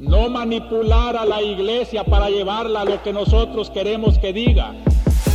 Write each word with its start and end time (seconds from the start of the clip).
no 0.00 0.30
manipular 0.30 1.14
a 1.14 1.26
la 1.26 1.42
iglesia 1.42 2.04
para 2.04 2.30
llevarla 2.30 2.80
a 2.80 2.84
lo 2.86 3.02
que 3.02 3.12
nosotros 3.12 3.70
queremos 3.70 4.18
que 4.18 4.32
diga, 4.32 4.74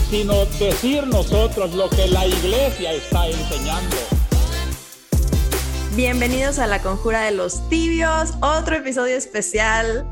sino 0.10 0.34
decir 0.58 1.06
nosotros 1.06 1.76
lo 1.76 1.88
que 1.90 2.08
la 2.08 2.26
iglesia 2.26 2.92
está 2.92 3.28
enseñando. 3.28 3.96
Bienvenidos 5.96 6.58
a 6.58 6.66
la 6.66 6.82
Conjura 6.82 7.22
de 7.22 7.32
los 7.32 7.70
Tibios, 7.70 8.34
otro 8.42 8.76
episodio 8.76 9.16
especial 9.16 10.08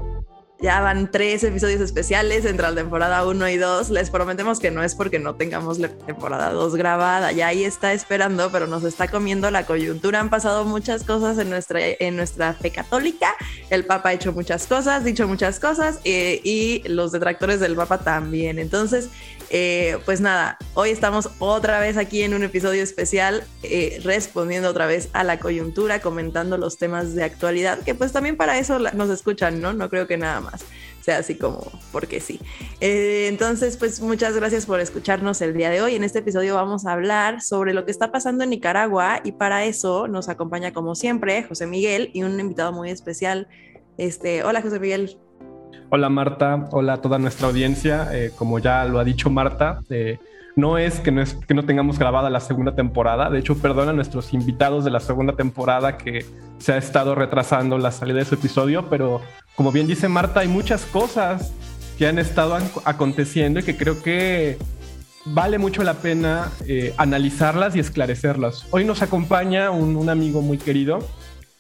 ya 0.61 0.79
van 0.79 1.11
tres 1.11 1.43
episodios 1.43 1.81
especiales 1.81 2.45
entre 2.45 2.67
la 2.69 2.73
temporada 2.73 3.25
1 3.27 3.49
y 3.49 3.57
2. 3.57 3.89
Les 3.89 4.09
prometemos 4.09 4.59
que 4.59 4.71
no 4.71 4.81
es 4.81 4.95
porque 4.95 5.19
no 5.19 5.35
tengamos 5.35 5.77
la 5.77 5.89
temporada 5.89 6.51
2 6.51 6.75
grabada. 6.75 7.31
Ya 7.33 7.47
ahí 7.47 7.65
está 7.65 7.91
esperando, 7.91 8.49
pero 8.51 8.67
nos 8.67 8.83
está 8.83 9.09
comiendo 9.09 9.51
la 9.51 9.65
coyuntura. 9.65 10.21
Han 10.21 10.29
pasado 10.29 10.63
muchas 10.63 11.03
cosas 11.03 11.37
en 11.37 11.49
nuestra, 11.49 11.79
en 11.81 12.15
nuestra 12.15 12.53
fe 12.53 12.71
católica. 12.71 13.35
El 13.69 13.85
Papa 13.85 14.09
ha 14.09 14.13
hecho 14.13 14.31
muchas 14.31 14.65
cosas, 14.65 15.03
dicho 15.03 15.27
muchas 15.27 15.59
cosas 15.59 15.99
eh, 16.05 16.39
y 16.43 16.81
los 16.87 17.11
detractores 17.11 17.59
del 17.59 17.75
Papa 17.75 17.97
también. 17.97 18.57
Entonces, 18.57 19.09
eh, 19.55 19.99
pues 20.03 20.19
nada, 20.19 20.57
hoy 20.73 20.89
estamos 20.89 21.29
otra 21.37 21.79
vez 21.79 21.95
aquí 21.95 22.23
en 22.23 22.33
un 22.33 22.41
episodio 22.41 22.81
especial 22.81 23.43
eh, 23.61 24.01
respondiendo 24.03 24.67
otra 24.67 24.87
vez 24.87 25.09
a 25.13 25.23
la 25.23 25.37
coyuntura, 25.37 26.01
comentando 26.01 26.57
los 26.57 26.79
temas 26.79 27.13
de 27.13 27.23
actualidad, 27.23 27.77
que 27.81 27.93
pues 27.93 28.11
también 28.11 28.35
para 28.35 28.57
eso 28.57 28.79
nos 28.79 29.11
escuchan, 29.11 29.61
¿no? 29.61 29.71
No 29.71 29.91
creo 29.91 30.07
que 30.07 30.17
nada 30.17 30.41
más 30.41 30.65
sea 31.01 31.19
así 31.19 31.35
como 31.35 31.71
porque 31.91 32.19
sí. 32.19 32.39
Eh, 32.81 33.27
entonces, 33.29 33.77
pues 33.77 34.01
muchas 34.01 34.35
gracias 34.35 34.65
por 34.65 34.79
escucharnos 34.79 35.39
el 35.41 35.53
día 35.53 35.69
de 35.69 35.83
hoy. 35.83 35.93
En 35.93 36.03
este 36.03 36.19
episodio 36.19 36.55
vamos 36.55 36.87
a 36.87 36.93
hablar 36.93 37.43
sobre 37.43 37.75
lo 37.75 37.85
que 37.85 37.91
está 37.91 38.11
pasando 38.11 38.43
en 38.43 38.49
Nicaragua 38.49 39.21
y 39.23 39.33
para 39.33 39.65
eso 39.65 40.07
nos 40.07 40.29
acompaña 40.29 40.73
como 40.73 40.95
siempre 40.95 41.43
José 41.43 41.67
Miguel 41.67 42.09
y 42.15 42.23
un 42.23 42.39
invitado 42.39 42.71
muy 42.71 42.89
especial. 42.89 43.47
Este, 43.99 44.43
hola 44.43 44.63
José 44.63 44.79
Miguel. 44.79 45.19
Hola 45.95 46.09
Marta, 46.09 46.69
hola 46.71 46.93
a 46.93 47.01
toda 47.01 47.19
nuestra 47.19 47.45
audiencia. 47.49 48.09
Eh, 48.13 48.31
como 48.35 48.57
ya 48.57 48.83
lo 48.85 48.97
ha 48.97 49.03
dicho 49.03 49.29
Marta, 49.29 49.83
eh, 49.91 50.17
no 50.55 50.79
es 50.79 50.99
que, 50.99 51.11
no 51.11 51.21
es 51.21 51.35
que 51.35 51.53
no 51.53 51.65
tengamos 51.65 51.99
grabada 51.99 52.31
la 52.31 52.39
segunda 52.39 52.73
temporada. 52.73 53.29
De 53.29 53.37
hecho, 53.37 53.55
perdona 53.59 53.91
a 53.91 53.93
nuestros 53.93 54.33
invitados 54.33 54.85
de 54.85 54.89
la 54.89 54.99
segunda 54.99 55.35
temporada 55.35 55.99
que 55.99 56.25
se 56.57 56.73
ha 56.73 56.77
estado 56.77 57.13
retrasando 57.13 57.77
la 57.77 57.91
salida 57.91 58.17
de 58.17 58.25
su 58.25 58.33
episodio, 58.33 58.89
pero 58.89 59.21
como 59.55 59.71
bien 59.71 59.85
dice 59.85 60.09
Marta, 60.09 60.39
hay 60.39 60.47
muchas 60.47 60.83
cosas 60.85 61.53
que 61.99 62.07
han 62.07 62.17
estado 62.17 62.57
aconteciendo 62.85 63.59
y 63.59 63.63
que 63.63 63.77
creo 63.77 64.01
que 64.01 64.57
vale 65.25 65.59
mucho 65.59 65.83
la 65.83 65.93
pena 65.93 66.49
eh, 66.65 66.95
analizarlas 66.97 67.75
y 67.75 67.79
esclarecerlas. 67.79 68.65
Hoy 68.71 68.83
nos 68.83 69.03
acompaña 69.03 69.69
un, 69.69 70.09
amigo 70.09 70.41
muy 70.41 70.57
querido, 70.57 71.07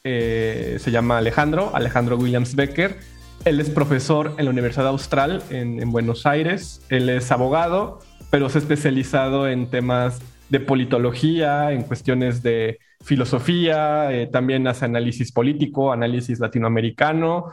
se 0.03 0.89
llama 0.89 1.19
Alejandro, 1.19 1.69
Alejandro 1.75 2.17
Williams 2.17 2.55
Becker. 2.55 3.12
Él 3.45 3.59
es 3.59 3.69
profesor 3.69 4.35
en 4.37 4.45
la 4.45 4.51
Universidad 4.51 4.87
Austral 4.87 5.43
en, 5.49 5.91
Buenos 5.91 6.25
Aires. 6.25 6.81
Él 6.87 7.09
es 7.09 7.29
abogado, 7.29 7.99
pero 8.29 8.47
es 8.47 8.55
especializado 8.55 9.49
en 9.49 9.69
temas 9.69 10.21
de 10.47 10.61
politología, 10.61 11.73
en 11.73 11.83
cuestiones 11.83 12.41
de 12.41 12.79
filosofía, 13.03 14.13
eh, 14.13 14.27
también 14.27 14.65
hace 14.65 14.85
análisis 14.85 15.33
político, 15.33 15.91
análisis 15.91 16.39
latinoamericano, 16.39 17.47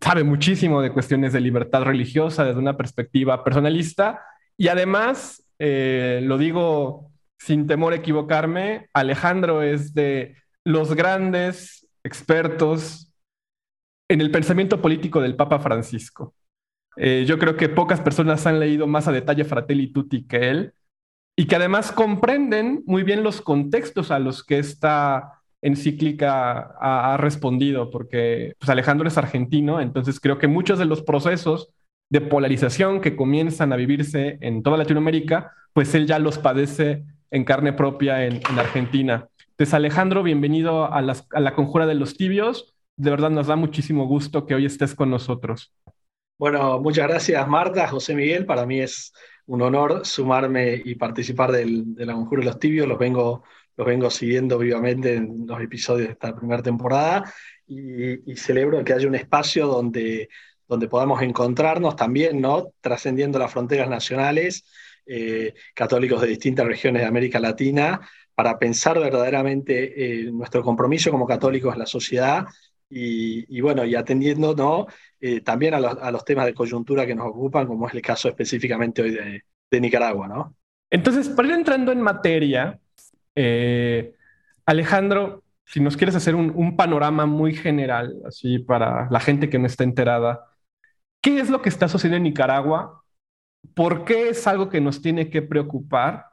sabe 0.00 0.22
muchísimo 0.22 0.80
de 0.82 0.92
cuestiones 0.92 1.32
de 1.32 1.40
libertad 1.40 1.82
religiosa 1.82 2.44
desde 2.44 2.60
una 2.60 2.76
perspectiva 2.76 3.42
personalista 3.42 4.20
y 4.56 4.68
además, 4.68 5.42
eh, 5.58 6.20
lo 6.22 6.38
digo 6.38 7.10
sin 7.38 7.66
temor 7.66 7.92
a 7.92 7.96
equivocarme, 7.96 8.88
Alejandro 8.92 9.62
es 9.62 9.94
de 9.94 10.36
los 10.64 10.94
grandes 10.94 11.88
expertos 12.04 13.07
en 14.08 14.20
el 14.20 14.30
pensamiento 14.30 14.80
político 14.80 15.20
del 15.20 15.36
Papa 15.36 15.58
Francisco. 15.58 16.34
Eh, 16.96 17.24
yo 17.28 17.38
creo 17.38 17.56
que 17.56 17.68
pocas 17.68 18.00
personas 18.00 18.46
han 18.46 18.58
leído 18.58 18.86
más 18.86 19.06
a 19.06 19.12
detalle 19.12 19.44
Fratelli 19.44 19.92
Tutti 19.92 20.26
que 20.26 20.50
él 20.50 20.72
y 21.36 21.46
que 21.46 21.56
además 21.56 21.92
comprenden 21.92 22.82
muy 22.86 23.04
bien 23.04 23.22
los 23.22 23.40
contextos 23.40 24.10
a 24.10 24.18
los 24.18 24.42
que 24.42 24.58
está 24.58 25.34
encíclica 25.62 26.74
ha, 26.80 27.16
respondido, 27.16 27.90
porque 27.90 28.54
pues, 28.58 28.68
Alejandro 28.70 29.06
es 29.08 29.18
argentino, 29.18 29.80
entonces 29.80 30.20
creo 30.20 30.38
que 30.38 30.46
muchos 30.46 30.78
de 30.78 30.84
los 30.84 31.02
procesos 31.02 31.70
de 32.10 32.20
polarización 32.20 33.00
que 33.00 33.16
comienzan 33.16 33.72
a 33.72 33.76
vivirse 33.76 34.38
en 34.40 34.62
toda 34.62 34.78
Latinoamérica, 34.78 35.52
pues 35.72 35.94
él 35.94 36.06
ya 36.06 36.18
los 36.18 36.38
padece 36.38 37.04
en 37.30 37.44
carne 37.44 37.72
propia 37.72 38.24
en, 38.24 38.40
Argentina. 38.56 39.28
Entonces, 39.50 39.74
Alejandro, 39.74 40.22
bienvenido 40.22 40.92
a 40.92 41.02
la 41.02 41.54
Conjura 41.54 41.86
de 41.86 41.94
los 41.94 42.16
Tibios. 42.16 42.77
De 42.98 43.10
verdad 43.10 43.30
nos 43.30 43.46
da 43.46 43.56
muchísimo 43.56 44.06
gusto 44.06 44.44
que 44.44 44.54
hoy 44.54 44.66
estés 44.66 44.94
con 44.94 45.08
nosotros. 45.08 45.72
Bueno, 46.36 46.80
muchas 46.80 47.08
gracias 47.08 47.48
Marta, 47.48 47.88
José 47.88 48.14
Miguel. 48.14 48.44
Para 48.44 48.66
mí 48.66 48.80
es 48.80 49.12
un 49.46 49.62
honor 49.62 50.04
sumarme 50.04 50.82
y 50.84 50.96
participar 50.96 51.52
del, 51.52 51.94
de 51.94 52.04
la 52.04 52.12
Conjura 52.12 52.40
de 52.40 52.46
los 52.46 52.58
Tibios. 52.58 52.86
Los 52.86 52.98
vengo 52.98 53.44
los 53.78 53.86
vengo 53.86 54.10
siguiendo 54.10 54.58
vivamente 54.58 55.14
en 55.14 55.46
los 55.46 55.60
episodios 55.60 56.08
de 56.08 56.12
esta 56.14 56.34
primera 56.34 56.62
temporada 56.62 57.32
y, 57.68 58.34
celebro 58.34 58.82
que 58.82 58.92
haya 58.92 59.06
un 59.06 59.14
espacio 59.14 59.68
donde, 59.68 60.28
donde 60.66 60.88
podamos 60.88 61.22
encontrarnos 61.22 61.94
también, 61.94 62.40
¿no? 62.40 62.72
Trascendiendo 62.80 63.38
las 63.38 63.52
fronteras 63.52 63.88
nacionales, 63.88 64.64
eh, 65.06 65.54
católicos 65.74 66.20
de 66.20 66.26
distintas 66.26 66.66
regiones 66.66 67.02
de 67.02 67.08
América 67.08 67.38
Latina, 67.38 68.00
para 68.34 68.58
pensar 68.58 68.98
verdaderamente 68.98 70.24
eh, 70.24 70.32
nuestro 70.32 70.62
compromiso 70.64 71.12
como 71.12 71.26
católicos 71.26 71.72
en 71.72 71.78
la 71.78 71.86
sociedad 71.86 72.46
y, 72.90 73.60
bueno, 73.60 73.84
y 73.84 73.94
atendiendo 73.94 74.54
¿no? 74.54 74.86
Eh, 75.20 75.40
también 75.40 75.74
a 75.74 75.80
los, 75.80 75.98
a 75.98 76.10
los, 76.10 76.24
temas 76.24 76.46
de 76.46 76.54
coyuntura 76.54 77.06
que 77.06 77.14
nos 77.14 77.26
ocupan, 77.26 77.66
como 77.66 77.86
es 77.86 77.94
el 77.94 78.02
caso 78.02 78.28
específicamente 78.28 79.02
hoy 79.02 79.10
de, 79.10 79.42
de 79.70 79.80
Nicaragua, 79.80 80.28
¿no? 80.28 80.56
Entonces, 80.90 81.28
para 81.28 81.48
ir 81.48 81.54
entrando 81.54 81.92
en 81.92 82.00
materia, 82.00 82.80
eh, 83.34 84.14
Alejandro, 84.64 85.44
si 85.64 85.80
nos 85.80 85.96
quieres 85.96 86.16
hacer 86.16 86.34
un, 86.34 86.76
panorama 86.76 87.26
muy 87.26 87.54
general, 87.54 88.16
así 88.26 88.58
para 88.58 89.08
la 89.10 89.20
gente 89.20 89.50
que 89.50 89.58
no 89.58 89.66
está 89.66 89.84
enterada, 89.84 90.46
¿qué 91.20 91.40
es 91.40 91.50
lo 91.50 91.60
que 91.60 91.68
está 91.68 91.88
sucediendo 91.88 92.16
en 92.16 92.22
Nicaragua? 92.24 93.04
¿Por 93.74 94.04
qué 94.04 94.30
es 94.30 94.46
algo 94.46 94.70
que 94.70 94.80
nos 94.80 95.02
tiene 95.02 95.30
que 95.30 95.42
preocupar? 95.42 96.26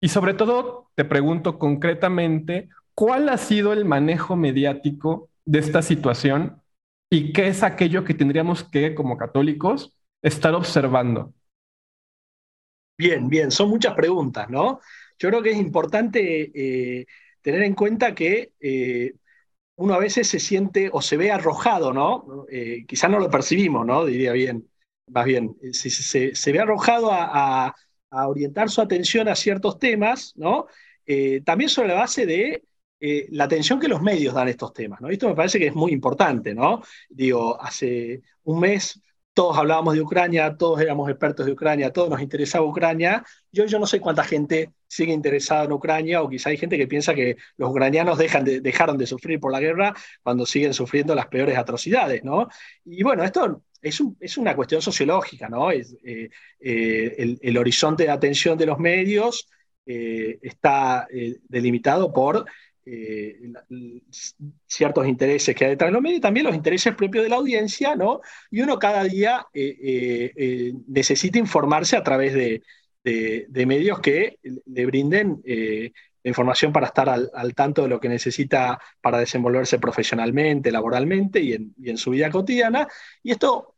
Y 0.00 0.08
sobre 0.08 0.34
todo, 0.34 0.90
te 0.94 1.04
pregunto 1.04 1.58
concretamente, 1.58 2.68
¿cuál 2.94 3.28
ha 3.30 3.38
sido 3.38 3.72
el 3.72 3.84
manejo 3.86 4.36
mediático 4.36 5.30
de 5.44 5.58
esta 5.58 5.82
situación 5.82 6.62
y 7.10 7.32
qué 7.32 7.48
es 7.48 7.62
aquello 7.62 8.04
que 8.04 8.14
tendríamos 8.14 8.64
que, 8.64 8.94
como 8.94 9.16
católicos, 9.16 9.94
estar 10.22 10.54
observando? 10.54 11.34
Bien, 12.96 13.28
bien, 13.28 13.50
son 13.50 13.68
muchas 13.68 13.94
preguntas, 13.94 14.48
¿no? 14.48 14.80
yo 15.22 15.28
creo 15.28 15.42
que 15.42 15.50
es 15.50 15.58
importante 15.58 16.50
eh, 16.54 17.06
tener 17.42 17.62
en 17.62 17.74
cuenta 17.74 18.12
que 18.12 18.52
eh, 18.58 19.14
uno 19.76 19.94
a 19.94 19.98
veces 19.98 20.26
se 20.28 20.40
siente 20.40 20.90
o 20.92 21.00
se 21.00 21.16
ve 21.16 21.30
arrojado, 21.30 21.92
¿no? 21.92 22.46
Eh, 22.50 22.84
quizás 22.88 23.08
no 23.08 23.20
lo 23.20 23.30
percibimos, 23.30 23.86
¿no? 23.86 24.04
Diría 24.04 24.32
bien, 24.32 24.68
más 25.06 25.24
bien, 25.24 25.56
se, 25.72 26.34
se, 26.34 26.52
ve 26.52 26.60
arrojado 26.60 27.10
a, 27.12 27.74
orientar 28.10 28.68
su 28.68 28.80
atención 28.80 29.28
a 29.28 29.36
ciertos 29.36 29.78
temas, 29.78 30.34
¿no? 30.36 30.66
también 31.44 31.70
sobre 31.70 31.88
la 31.88 31.94
base 31.94 32.26
de 32.26 32.62
la 33.30 33.44
atención 33.44 33.80
que 33.80 33.88
los 33.88 34.00
medios 34.00 34.34
dan 34.34 34.46
a 34.46 34.50
estos 34.50 34.72
temas, 34.72 35.00
¿no? 35.00 35.08
Esto 35.08 35.28
me 35.28 35.34
parece 35.34 35.58
que 35.58 35.66
es 35.66 35.74
muy 35.74 35.92
importante, 35.92 36.54
¿no? 36.54 36.82
Digo, 37.08 37.60
hace 37.60 38.22
un 38.44 38.60
mes 38.60 39.00
todos 39.34 39.56
hablábamos 39.56 39.94
de 39.94 40.02
Ucrania, 40.02 40.56
todos 40.56 40.80
éramos 40.80 41.08
expertos 41.08 41.46
de 41.46 41.52
Ucrania, 41.52 41.92
todos 41.92 42.10
nos 42.10 42.20
interesaba 42.20 42.66
Ucrania. 42.66 43.24
Yo, 43.50 43.64
yo 43.64 43.78
no 43.78 43.86
sé 43.86 43.98
cuánta 43.98 44.24
gente 44.24 44.72
sigue 44.86 45.12
interesada 45.12 45.64
en 45.64 45.72
Ucrania 45.72 46.22
o 46.22 46.28
quizá 46.28 46.50
hay 46.50 46.58
gente 46.58 46.76
que 46.76 46.86
piensa 46.86 47.14
que 47.14 47.36
los 47.56 47.70
ucranianos 47.70 48.18
dejaron 48.18 48.98
de 48.98 49.06
sufrir 49.06 49.40
por 49.40 49.50
la 49.50 49.60
guerra 49.60 49.94
cuando 50.22 50.44
siguen 50.44 50.74
sufriendo 50.74 51.14
las 51.14 51.28
peores 51.28 51.56
atrocidades, 51.56 52.22
¿no? 52.24 52.48
Y 52.84 53.02
bueno, 53.02 53.24
esto 53.24 53.62
es, 53.80 54.36
una 54.36 54.54
cuestión 54.54 54.82
sociológica, 54.82 55.48
¿no? 55.48 55.70
Es, 55.70 55.96
eh, 56.04 56.28
eh, 56.60 57.38
el, 57.40 57.56
horizonte 57.56 58.04
de 58.04 58.10
atención 58.10 58.58
de 58.58 58.66
los 58.66 58.78
medios 58.78 59.48
eh, 59.86 60.38
está 60.42 61.08
delimitado 61.48 62.12
por 62.12 62.44
eh, 62.84 63.52
ciertos 64.66 65.06
intereses 65.06 65.54
que 65.54 65.64
hay 65.64 65.70
detrás 65.72 65.88
de 65.88 65.92
los 65.92 66.02
medios 66.02 66.18
y 66.18 66.22
también 66.22 66.46
los 66.46 66.54
intereses 66.54 66.94
propios 66.94 67.24
de 67.24 67.30
la 67.30 67.36
audiencia, 67.36 67.94
¿no? 67.94 68.20
Y 68.50 68.60
uno 68.60 68.78
cada 68.78 69.04
día 69.04 69.46
eh, 69.52 70.32
eh, 70.36 70.72
necesita 70.88 71.38
informarse 71.38 71.96
a 71.96 72.02
través 72.02 72.34
de, 72.34 72.62
medios 73.66 74.00
que 74.00 74.38
le 74.42 74.86
brinden 74.86 75.42
información 76.24 76.72
para 76.72 76.86
estar 76.86 77.08
al, 77.08 77.54
tanto 77.54 77.82
de 77.82 77.88
lo 77.88 77.98
que 78.00 78.08
necesita 78.08 78.78
para 79.00 79.18
desenvolverse 79.18 79.78
profesionalmente, 79.78 80.70
laboralmente 80.70 81.40
y 81.40 81.52
en, 81.54 81.74
y 81.78 81.90
en 81.90 81.98
su 81.98 82.10
vida 82.10 82.30
cotidiana. 82.30 82.86
Y 83.22 83.32
esto 83.32 83.71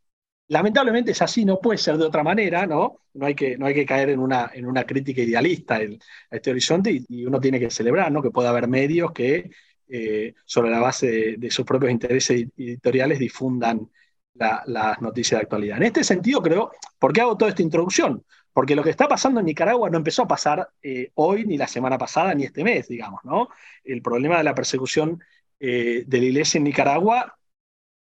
Lamentablemente 0.49 1.13
es 1.13 1.23
así, 1.23 1.45
no 1.45 1.59
puede 1.59 1.79
ser 1.79 1.97
de 1.97 2.05
otra 2.05 2.23
manera, 2.23 2.67
¿no? 2.67 3.01
No 3.15 3.27
hay 3.27 3.35
que, 3.35 3.57
no 3.57 3.67
hay 3.67 3.75
que 3.75 3.87
caer 3.87 4.11
en 4.11 4.19
una, 4.19 4.51
en 4.53 4.67
una 4.67 4.85
crítica 4.85 5.23
idealista 5.23 5.77
a 5.77 6.37
este 6.37 6.51
horizonte 6.51 7.03
y, 7.09 7.25
uno 7.25 7.41
tiene 7.41 7.59
que 7.59 7.71
celebrar, 7.71 8.13
¿no? 8.13 8.23
Que 8.23 8.31
pueda 8.31 8.51
haber 8.51 8.69
medios 8.69 9.13
que 9.13 9.51
eh, 9.89 10.35
sobre 10.45 10.71
la 10.71 10.81
base 10.81 11.37
de, 11.39 11.51
sus 11.51 11.65
propios 11.65 11.93
intereses 11.93 12.47
editoriales 12.57 13.19
difundan 13.19 13.91
las 14.35 15.01
noticias 15.01 15.39
de 15.39 15.45
actualidad. 15.45 15.77
En 15.79 15.85
este 15.85 16.05
sentido, 16.05 16.43
creo, 16.43 16.73
¿por 16.99 17.13
qué 17.13 17.21
hago 17.21 17.37
toda 17.37 17.51
esta 17.51 17.63
introducción? 17.63 18.25
Porque 18.53 18.77
lo 18.77 18.83
que 18.83 18.91
está 18.91 19.09
pasando 19.09 19.41
en 19.41 19.47
Nicaragua 19.47 19.89
no 19.91 19.99
empezó 19.99 20.23
a 20.23 20.29
pasar 20.29 20.69
eh, 20.83 21.11
hoy, 21.15 21.47
ni 21.47 21.57
la 21.57 21.69
semana 21.69 21.97
pasada, 21.99 22.35
ni 22.35 22.45
este 22.45 22.65
mes, 22.65 22.89
digamos, 22.89 23.21
¿no? 23.25 23.49
El 23.85 24.03
problema 24.03 24.39
de 24.39 24.45
la 24.45 24.55
persecución 24.55 25.23
eh, 25.61 26.05
de 26.07 26.19
la 26.19 26.25
iglesia 26.25 26.59
en 26.59 26.65
Nicaragua 26.65 27.39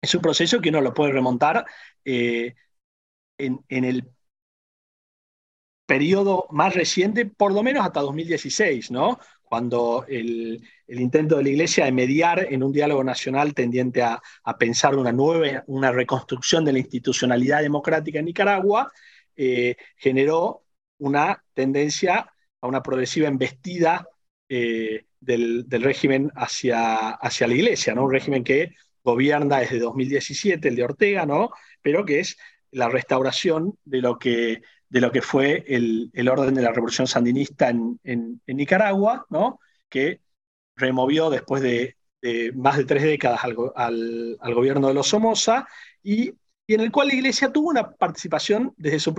es 0.01 0.15
un 0.15 0.23
proceso 0.23 0.61
que 0.61 0.71
uno 0.71 0.81
lo 0.81 0.95
puede 0.95 1.13
remontar 1.13 1.67
eh, 2.05 2.55
en, 3.39 3.65
el 3.69 4.09
periodo 5.87 6.47
más 6.51 6.75
reciente, 6.75 7.27
por 7.27 7.53
lo 7.53 7.63
menos 7.63 7.85
hasta 7.85 8.01
2016, 8.01 8.91
¿no? 8.91 9.19
cuando 9.43 10.05
el, 10.09 10.63
intento 10.87 11.37
de 11.37 11.43
la 11.43 11.49
Iglesia 11.49 11.85
de 11.85 11.93
mediar 11.93 12.47
en 12.51 12.63
un 12.63 12.73
diálogo 12.73 13.03
nacional 13.03 13.55
tendiente 13.55 14.03
a, 14.03 14.21
pensar 14.59 14.95
una 14.95 15.13
nueva, 15.13 15.65
una 15.67 15.91
reconstrucción 15.91 16.65
de 16.65 16.73
la 16.73 16.79
institucionalidad 16.79 17.63
democrática 17.63 18.21
en 18.21 18.27
Nicaragua, 18.27 18.93
eh, 19.37 19.77
generó 19.97 20.65
una 20.99 21.43
tendencia 21.55 22.33
a 22.61 22.67
una 22.69 22.83
progresiva 22.83 23.27
embestida 23.29 24.07
eh, 24.49 25.07
del, 25.19 25.67
régimen 25.69 26.31
hacia, 26.35 27.11
hacia 27.11 27.47
la 27.47 27.55
Iglesia, 27.55 27.95
¿no? 27.95 28.05
un 28.05 28.13
régimen 28.13 28.45
que 28.45 28.75
gobierna 29.03 29.59
desde 29.59 29.79
2017, 29.79 30.69
el 30.69 30.77
de 30.77 30.85
Ortega, 30.85 31.27
¿no? 31.27 31.51
pero 31.83 32.05
que 32.05 32.21
es 32.21 32.37
la 32.71 32.89
restauración 32.89 33.77
de 33.85 34.01
lo 34.01 34.19
que 34.19 34.63
de 34.91 35.01
lo 35.01 35.13
que 35.13 35.23
fue 35.23 35.65
el, 35.69 36.29
orden 36.29 36.55
de 36.55 36.63
la 36.63 36.73
revolución 36.73 37.07
sandinista 37.07 37.71
en, 37.71 38.41
Nicaragua, 38.47 39.25
¿no? 39.31 39.61
que 39.89 40.21
removió 40.75 41.31
después 41.31 41.63
de, 41.63 41.97
más 42.55 42.77
de 42.77 42.85
tres 42.85 43.05
décadas 43.05 43.41
al, 43.45 44.37
gobierno 44.53 44.89
de 44.89 44.95
los 44.95 45.07
Somoza 45.07 45.67
y, 46.03 46.33
en 46.67 46.81
el 46.81 46.91
cual 46.91 47.09
la 47.09 47.15
Iglesia 47.15 47.53
tuvo 47.53 47.71
una 47.71 47.91
participación 47.93 48.75
desde, 48.77 49.13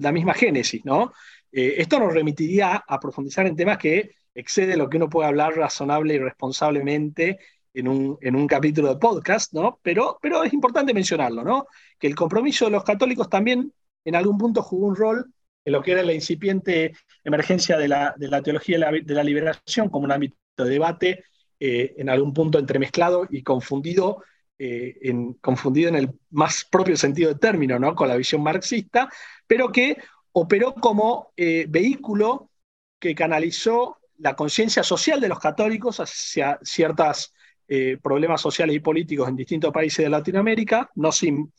la 0.00 0.12
misma 0.12 0.34
génesis. 0.34 0.84
¿no? 0.84 1.14
Eh, 1.50 1.76
esto 1.78 1.98
nos 1.98 2.12
remitiría 2.12 2.84
a 2.86 3.00
profundizar 3.00 3.46
en 3.46 3.56
temas 3.56 3.78
que 3.78 4.10
excede 4.34 4.76
lo 4.76 4.90
que 4.90 4.98
uno 4.98 5.08
puede 5.08 5.28
hablar 5.28 5.56
razonable 5.56 6.14
y 6.14 6.18
responsablemente 6.18 7.38
en 7.74 7.88
un, 7.88 8.18
en 8.20 8.36
un, 8.36 8.46
capítulo 8.46 8.88
de 8.88 8.96
podcast, 8.96 9.52
¿no? 9.52 9.80
Pero, 9.82 10.18
pero 10.22 10.44
es 10.44 10.52
importante 10.52 10.94
mencionarlo, 10.94 11.42
¿no? 11.42 11.66
Que 11.98 12.06
el 12.06 12.14
compromiso 12.14 12.64
de 12.66 12.70
los 12.70 12.84
católicos 12.84 13.28
también 13.28 13.72
en 14.04 14.14
algún 14.14 14.38
punto 14.38 14.62
jugó 14.62 14.86
un 14.86 14.96
rol 14.96 15.34
en 15.64 15.72
lo 15.72 15.82
que 15.82 15.92
era 15.92 16.02
la 16.02 16.12
incipiente 16.12 16.94
emergencia 17.24 17.76
de 17.76 17.88
la, 17.88 18.14
teología 18.42 18.78
de 18.78 19.14
la, 19.14 19.24
liberación 19.24 19.88
como 19.88 20.04
un 20.04 20.12
ámbito 20.12 20.36
de 20.58 20.70
debate, 20.70 21.24
eh, 21.58 21.94
en 21.96 22.08
algún 22.10 22.34
punto 22.34 22.58
entremezclado 22.58 23.26
y 23.30 23.42
confundido, 23.42 24.22
eh, 24.58 24.96
en, 25.02 25.34
confundido 25.34 25.88
en 25.88 25.96
el 25.96 26.10
más 26.30 26.66
propio 26.70 26.96
sentido 26.96 27.32
de 27.32 27.38
término, 27.38 27.78
¿no? 27.78 27.94
con 27.94 28.08
la 28.08 28.16
visión 28.16 28.42
marxista, 28.42 29.08
pero 29.46 29.72
que 29.72 29.96
operó 30.32 30.74
como 30.74 31.32
eh, 31.36 31.66
vehículo 31.68 32.50
que 32.98 33.14
canalizó 33.14 33.98
la 34.18 34.36
conciencia 34.36 34.82
social 34.82 35.20
de 35.20 35.28
los 35.28 35.38
católicos 35.38 35.98
hacia 35.98 36.58
ciertos 37.66 38.02
problemas 38.02 38.40
sociales 38.40 38.76
y 38.76 38.80
políticos 38.80 39.28
en 39.28 39.36
distintos 39.36 39.72
países 39.72 40.04
de 40.04 40.10
Latinoamérica, 40.10 40.90
no 40.96 41.12
sin 41.12 41.52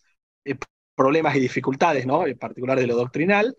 problemas 0.96 1.36
y 1.36 1.40
dificultades, 1.40 2.06
¿no? 2.06 2.26
en 2.26 2.38
particular 2.38 2.80
de 2.80 2.88
lo 2.88 2.96
doctrinal, 2.96 3.56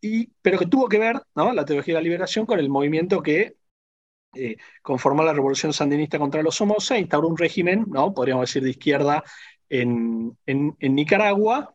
y, 0.00 0.28
pero 0.40 0.58
que 0.58 0.66
tuvo 0.66 0.88
que 0.88 0.98
ver 0.98 1.20
¿no? 1.34 1.52
la 1.52 1.64
teología 1.64 1.94
de 1.94 2.00
la 2.00 2.04
liberación 2.04 2.46
con 2.46 2.60
el 2.60 2.68
movimiento 2.68 3.22
que 3.22 3.56
eh, 4.34 4.56
conformó 4.82 5.22
la 5.24 5.32
revolución 5.32 5.72
sandinista 5.72 6.18
contra 6.18 6.42
los 6.42 6.54
Somoza, 6.54 6.98
instauró 6.98 7.28
un 7.28 7.36
régimen, 7.36 7.86
¿no? 7.88 8.14
podríamos 8.14 8.48
decir, 8.48 8.62
de 8.62 8.70
izquierda 8.70 9.24
en, 9.68 10.36
en, 10.46 10.76
Nicaragua, 10.80 11.74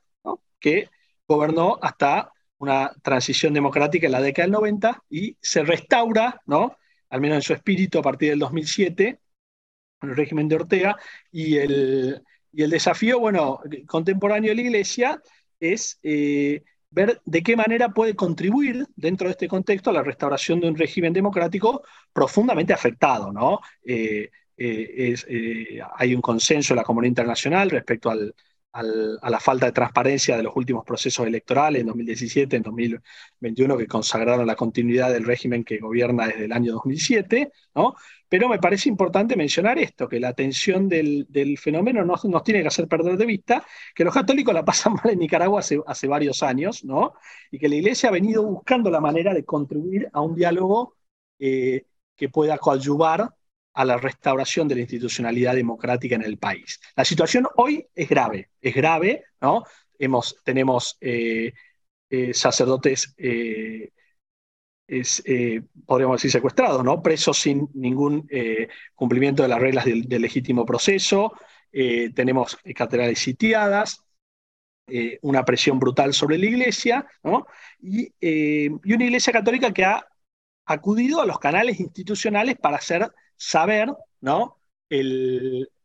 que 0.59 0.89
gobernó 1.27 1.77
hasta 1.81 2.31
una 2.59 2.91
transición 3.01 3.53
democrática 3.53 4.06
en 4.06 4.12
la 4.12 4.21
década 4.21 4.45
del 4.45 4.53
90 4.53 5.03
y 5.09 5.35
se 5.41 5.63
restaura, 5.63 6.41
¿no? 6.45 6.77
al 7.09 7.19
menos 7.19 7.38
en 7.38 7.41
su 7.41 7.53
espíritu, 7.53 8.00
a 8.00 8.03
partir 8.03 8.29
del 8.29 8.39
2007, 8.39 9.19
el 10.01 10.15
régimen 10.15 10.48
de 10.48 10.56
Ortega, 10.56 10.98
y 11.31 11.57
el, 11.57 12.21
y 12.51 12.63
el 12.63 12.69
desafío, 12.69 13.19
bueno, 13.19 13.59
contemporáneo 13.88 14.50
de 14.50 14.56
la 14.56 14.62
Iglesia 14.62 15.21
es 15.59 16.00
eh, 16.03 16.63
ver 16.89 17.21
de 17.25 17.44
qué 17.44 17.56
manera 17.56 17.89
puede 17.89 18.15
contribuir 18.15 18.86
dentro 18.95 19.27
de 19.27 19.31
este 19.31 19.48
contexto 19.48 19.89
a 19.89 19.94
la 19.94 20.03
restauración 20.03 20.59
de 20.59 20.68
un 20.68 20.77
régimen 20.77 21.13
democrático 21.13 21.83
profundamente 22.12 22.74
afectado, 22.74 23.31
¿no? 23.31 23.59
Eh, 23.83 24.30
eh, 24.57 25.80
hay 25.95 26.13
un 26.13 26.21
consenso 26.21 26.74
en 26.74 26.77
la 26.77 26.83
comunidad 26.83 27.09
internacional 27.09 27.71
respecto 27.71 28.12
al, 28.12 28.36
a 28.73 29.29
la 29.29 29.39
falta 29.39 29.65
de 29.65 29.73
transparencia 29.73 30.38
de 30.38 30.44
los 30.44 30.56
últimos 30.56 30.85
procesos 30.85 31.27
electorales 31.27 31.81
en 31.81 31.88
2017, 31.88 32.56
en 32.56 32.63
2021, 32.63 33.77
que 33.77 33.88
consagraron 33.88 34.47
la 34.47 34.56
continuidad 34.56 35.12
del 35.12 35.25
régimen 35.25 35.63
que 35.63 35.77
gobierna 35.77 36.27
desde 36.27 36.45
el 36.45 36.53
año 36.53 36.73
2007, 36.73 37.51
¿no? 37.75 37.95
Pero 38.29 38.47
me 38.47 38.59
parece 38.59 38.88
importante 38.88 39.35
mencionar 39.35 39.77
esto, 39.77 40.07
que 40.07 40.19
la 40.19 40.29
atención 40.29 40.88
del, 40.88 41.27
fenómeno 41.57 42.06
no, 42.06 42.15
nos 42.23 42.44
tiene 42.44 42.62
que 42.62 42.68
hacer 42.69 42.88
perder 42.88 43.18
de 43.18 43.25
vista 43.25 43.65
que 43.94 44.06
los 44.06 44.13
católicos 44.13 44.53
la 44.53 44.63
pasan 44.63 44.94
mal 45.03 45.12
en 45.12 45.19
Nicaragua 45.19 45.59
hace, 45.59 45.81
hace 45.85 46.07
varios 46.07 46.41
años, 46.41 46.85
¿no? 46.85 47.13
Y 47.51 47.59
que 47.59 47.68
la 47.68 47.75
Iglesia 47.75 48.07
ha 48.07 48.13
venido 48.13 48.44
buscando 48.44 48.89
la 48.89 49.01
manera 49.01 49.33
de 49.33 49.44
contribuir 49.44 50.09
a 50.13 50.21
un 50.21 50.33
diálogo 50.33 50.95
eh, 51.39 51.85
que 52.15 52.29
pueda 52.29 52.57
coadyuvar 52.57 53.33
a 53.73 53.85
la 53.85 53.97
restauración 53.97 54.68
de 54.68 54.75
la 54.75 54.81
institucionalidad 54.81 55.56
democrática 55.56 56.15
en 56.15 56.23
el 56.23 56.38
país. 56.38 56.79
La 56.95 57.06
situación 57.06 57.47
hoy 57.56 57.88
es 57.95 58.09
grave, 58.09 58.50
es 58.59 58.75
grave, 58.75 59.23
¿no? 59.39 59.63
Hemos, 59.97 60.35
tenemos 60.44 60.97
eh, 61.00 61.53
eh, 62.09 62.33
sacerdotes, 62.33 63.13
eh, 63.18 63.91
podríamos 65.85 66.18
decir, 66.18 66.31
secuestrados, 66.31 66.83
¿no? 66.83 67.01
Presos 67.01 67.38
sin 67.38 67.69
ningún 67.73 68.27
cumplimiento 68.94 69.44
de 69.44 69.50
las 69.50 69.59
reglas 69.59 69.85
del, 69.85 70.07
legítimo 70.09 70.65
proceso, 70.65 71.33
tenemos 71.71 72.57
catedrales 72.75 73.19
sitiadas, 73.19 74.03
una 75.21 75.45
presión 75.45 75.79
brutal 75.79 76.13
sobre 76.13 76.38
la 76.38 76.47
iglesia, 76.47 77.07
¿no? 77.23 77.47
y, 77.79 78.13
y 78.19 78.94
una 78.94 79.06
iglesia 79.06 79.31
católica 79.31 79.71
que 79.71 79.85
ha 79.85 80.06
acudido 80.65 81.21
a 81.21 81.25
los 81.25 81.39
canales 81.39 81.79
institucionales 81.79 82.57
para 82.57 82.75
hacer 82.75 83.09
saber 83.42 83.92
¿no? 84.20 84.60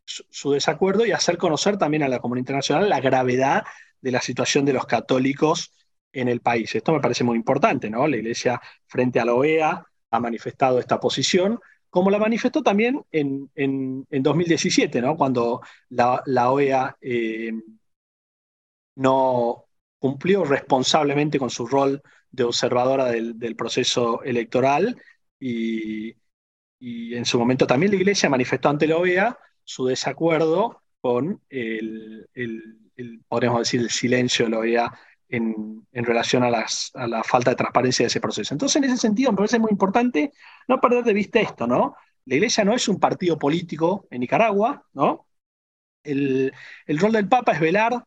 su, 0.05 0.53
desacuerdo 0.53 1.06
y 1.06 1.12
hacer 1.12 1.38
conocer 1.38 1.79
también 1.79 2.03
a 2.03 2.08
la 2.08 2.19
comunidad 2.19 2.43
internacional 2.43 2.88
la 2.88 3.00
gravedad 3.00 3.65
de 3.98 4.13
la 4.13 4.20
situación 4.20 4.67
de 4.67 4.75
los 4.75 4.84
católicos 4.84 5.72
en 6.13 6.29
el 6.29 6.43
país. 6.43 6.75
Esto 6.75 6.93
me 6.93 7.01
parece 7.01 7.25
muy 7.25 7.36
importante, 7.36 7.89
¿no? 7.89 8.06
La 8.06 8.19
Iglesia 8.19 8.60
frente 8.86 9.20
a 9.20 9.25
la 9.25 9.34
OEA 9.34 9.86
ha 10.10 10.20
manifestado 10.20 10.79
esta 10.79 11.01
posición, 11.01 11.58
como 11.89 12.10
la 12.10 12.19
manifestó 12.19 12.63
también 12.63 13.03
en, 13.10 13.51
2017, 14.10 15.01
¿no? 15.01 15.17
Cuando 15.17 15.63
la, 15.89 16.51
OEA 16.51 16.94
eh, 17.01 17.53
no 18.96 19.65
cumplió 19.98 20.44
responsablemente 20.44 21.39
con 21.39 21.48
su 21.48 21.67
rol 21.67 22.03
de 22.31 22.44
observadora 22.44 23.06
del, 23.06 23.39
del 23.39 23.56
proceso 23.56 24.22
electoral 24.22 25.01
y, 25.41 26.15
y 26.78 27.14
en 27.14 27.24
su 27.24 27.38
momento 27.38 27.66
también 27.66 27.92
la 27.92 27.98
Iglesia 27.98 28.28
manifestó 28.28 28.68
ante 28.68 28.86
la 28.86 28.96
OEA 28.96 29.38
su 29.64 29.86
desacuerdo 29.86 30.82
con 31.00 31.40
el, 31.48 32.28
podríamos 33.28 33.60
decir, 33.60 33.80
el 33.80 33.90
silencio 33.90 34.46
de 34.46 34.50
la 34.50 34.58
OEA 34.58 34.92
en, 35.28 35.86
relación 35.92 36.42
a, 36.44 36.50
la 36.50 37.24
falta 37.24 37.50
de 37.50 37.56
transparencia 37.56 38.04
de 38.04 38.08
ese 38.08 38.20
proceso. 38.20 38.54
Entonces, 38.54 38.76
en 38.76 38.84
ese 38.84 38.96
sentido, 38.96 39.32
me 39.32 39.36
parece 39.36 39.58
muy 39.58 39.70
importante 39.70 40.32
no 40.68 40.80
perder 40.80 41.04
de 41.04 41.14
vista 41.14 41.40
esto, 41.40 41.66
¿no? 41.66 41.96
La 42.24 42.34
Iglesia 42.34 42.64
no 42.64 42.74
es 42.74 42.88
un 42.88 42.98
partido 42.98 43.38
político 43.38 44.06
en 44.10 44.20
Nicaragua, 44.20 44.84
¿no? 44.94 45.26
El, 46.02 46.52
rol 46.88 47.12
del 47.12 47.28
Papa 47.28 47.52
es 47.52 47.60
velar, 47.60 48.04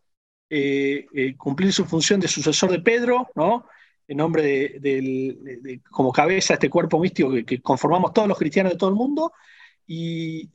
eh, 0.49 1.05
eh, 1.13 1.35
cumplir 1.35 1.73
su 1.73 1.85
función 1.85 2.19
de 2.19 2.27
sucesor 2.27 2.71
de 2.71 2.79
Pedro, 2.79 3.29
¿no? 3.35 3.65
En 4.10 4.18
nombre 4.18 4.42
de, 4.42 5.82
como 5.92 6.12
cabeza 6.12 6.56
este 6.56 6.70
cuerpo 6.70 7.00
místico 7.00 7.32
que, 7.46 7.62
conformamos 7.62 8.12
todos 8.12 8.28
los 8.28 8.39
cristianos 8.39 8.72
de 8.72 8.78
todo 8.78 8.89
el 8.89 8.96
mundo, 8.96 9.34
y 9.86 10.50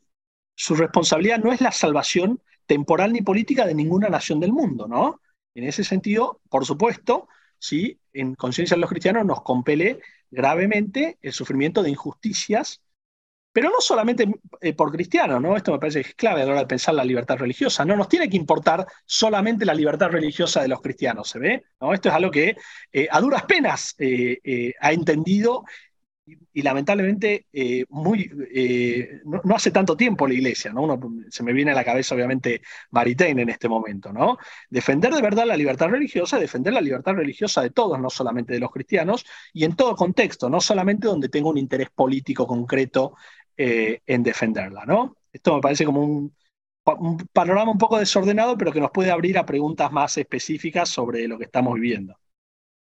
su 0.57 0.75
responsabilidad 0.75 1.39
no 1.39 1.53
es 1.53 1.61
la 1.61 1.71
salvación 1.71 2.43
temporal 2.67 3.13
ni 3.13 3.23
política 3.23 3.65
de 3.65 3.75
ninguna 3.75 4.09
nación 4.09 4.41
del 4.41 4.53
mundo, 4.53 4.89
¿no? 4.89 5.21
En 5.55 5.65
ese 5.65 5.85
sentido, 5.85 6.41
por 6.51 6.67
supuesto, 6.67 7.29
sí, 7.57 8.01
en 8.13 8.35
conciencia 8.35 8.75
de 8.75 8.81
los 8.81 8.91
cristianos 8.91 9.25
nos 9.25 9.43
compele 9.43 10.01
gravemente 10.33 11.19
el 11.23 11.33
sufrimiento 11.33 11.85
de 11.85 11.91
injusticias 11.91 12.83
pero 13.55 13.71
no 13.71 13.81
solamente 13.81 14.27
eh, 14.61 14.73
por 14.73 14.91
cristianos, 14.91 15.41
¿no? 15.41 15.57
Esto 15.57 15.71
me 15.71 15.79
parece 15.79 16.03
que 16.03 16.09
es 16.09 16.15
clave 16.17 16.43
a 16.43 16.45
la 16.45 16.51
hora 16.51 16.61
de 16.63 16.67
pensar 16.67 16.93
la 16.93 17.05
libertad 17.05 17.37
religiosa. 17.37 17.85
No 17.85 17.95
nos 17.97 18.09
tiene 18.09 18.29
que 18.29 18.37
importar 18.37 18.85
solamente 19.07 19.65
la 19.65 19.75
libertad 19.75 20.09
religiosa 20.09 20.61
de 20.61 20.67
los 20.67 20.81
cristianos, 20.81 21.31
¿se 21.31 21.39
ve? 21.39 21.63
¿No? 21.81 21.95
Esto 21.95 22.09
es 22.09 22.17
algo 22.17 22.33
que 22.33 22.57
eh, 22.93 23.07
a 23.09 23.21
duras 23.21 23.45
penas 23.45 23.95
eh, 23.97 24.73
ha 24.81 24.93
entendido 24.93 25.65
y, 26.27 26.63
lamentablemente 26.63 27.47
muy, 27.91 28.31
no, 29.25 29.55
hace 29.55 29.71
tanto 29.71 29.95
tiempo 29.95 30.27
la 30.27 30.35
iglesia, 30.35 30.73
¿no? 30.73 30.99
se 31.29 31.43
me 31.43 31.53
viene 31.53 31.73
a 31.73 31.75
la 31.75 31.85
cabeza 31.85 32.15
obviamente 32.15 32.63
Maritain 32.93 33.39
en 33.41 33.51
este 33.51 33.69
momento, 33.69 34.11
¿no? 34.11 34.39
Defender 34.71 35.13
de 35.13 35.21
verdad 35.21 35.45
la 35.45 35.57
libertad 35.57 35.89
religiosa, 35.89 36.39
defender 36.39 36.73
la 36.73 36.81
libertad 36.81 37.13
religiosa 37.13 37.61
de 37.61 37.71
todos, 37.71 38.01
no 38.01 38.09
solamente 38.09 38.55
de 38.55 38.59
los 38.61 38.71
cristianos, 38.71 39.27
y 39.53 39.65
en 39.65 39.77
todo 39.77 39.95
contexto, 39.95 40.49
no 40.49 40.63
solamente 40.63 41.07
donde 41.09 41.29
tengo 41.29 41.51
un 41.51 41.59
interés 41.59 41.91
político 41.91 42.47
concreto 42.47 43.15
eh, 43.57 44.01
en 44.07 44.23
defenderla, 44.23 44.85
¿no? 44.87 45.17
Esto 45.33 45.55
me 45.55 45.61
parece 45.61 45.85
como 45.85 46.03
un, 46.03 46.35
un 46.99 47.17
panorama 47.33 47.73
un 47.73 47.79
poco 47.79 47.99
desordenado, 47.99 48.57
pero 48.59 48.73
que 48.73 48.81
nos 48.81 48.91
puede 48.91 49.11
abrir 49.11 49.39
a 49.39 49.47
preguntas 49.47 49.91
más 49.93 50.17
específicas 50.19 50.89
sobre 50.89 51.27
lo 51.27 51.39
que 51.39 51.45
estamos 51.45 51.75
viviendo. 51.75 52.17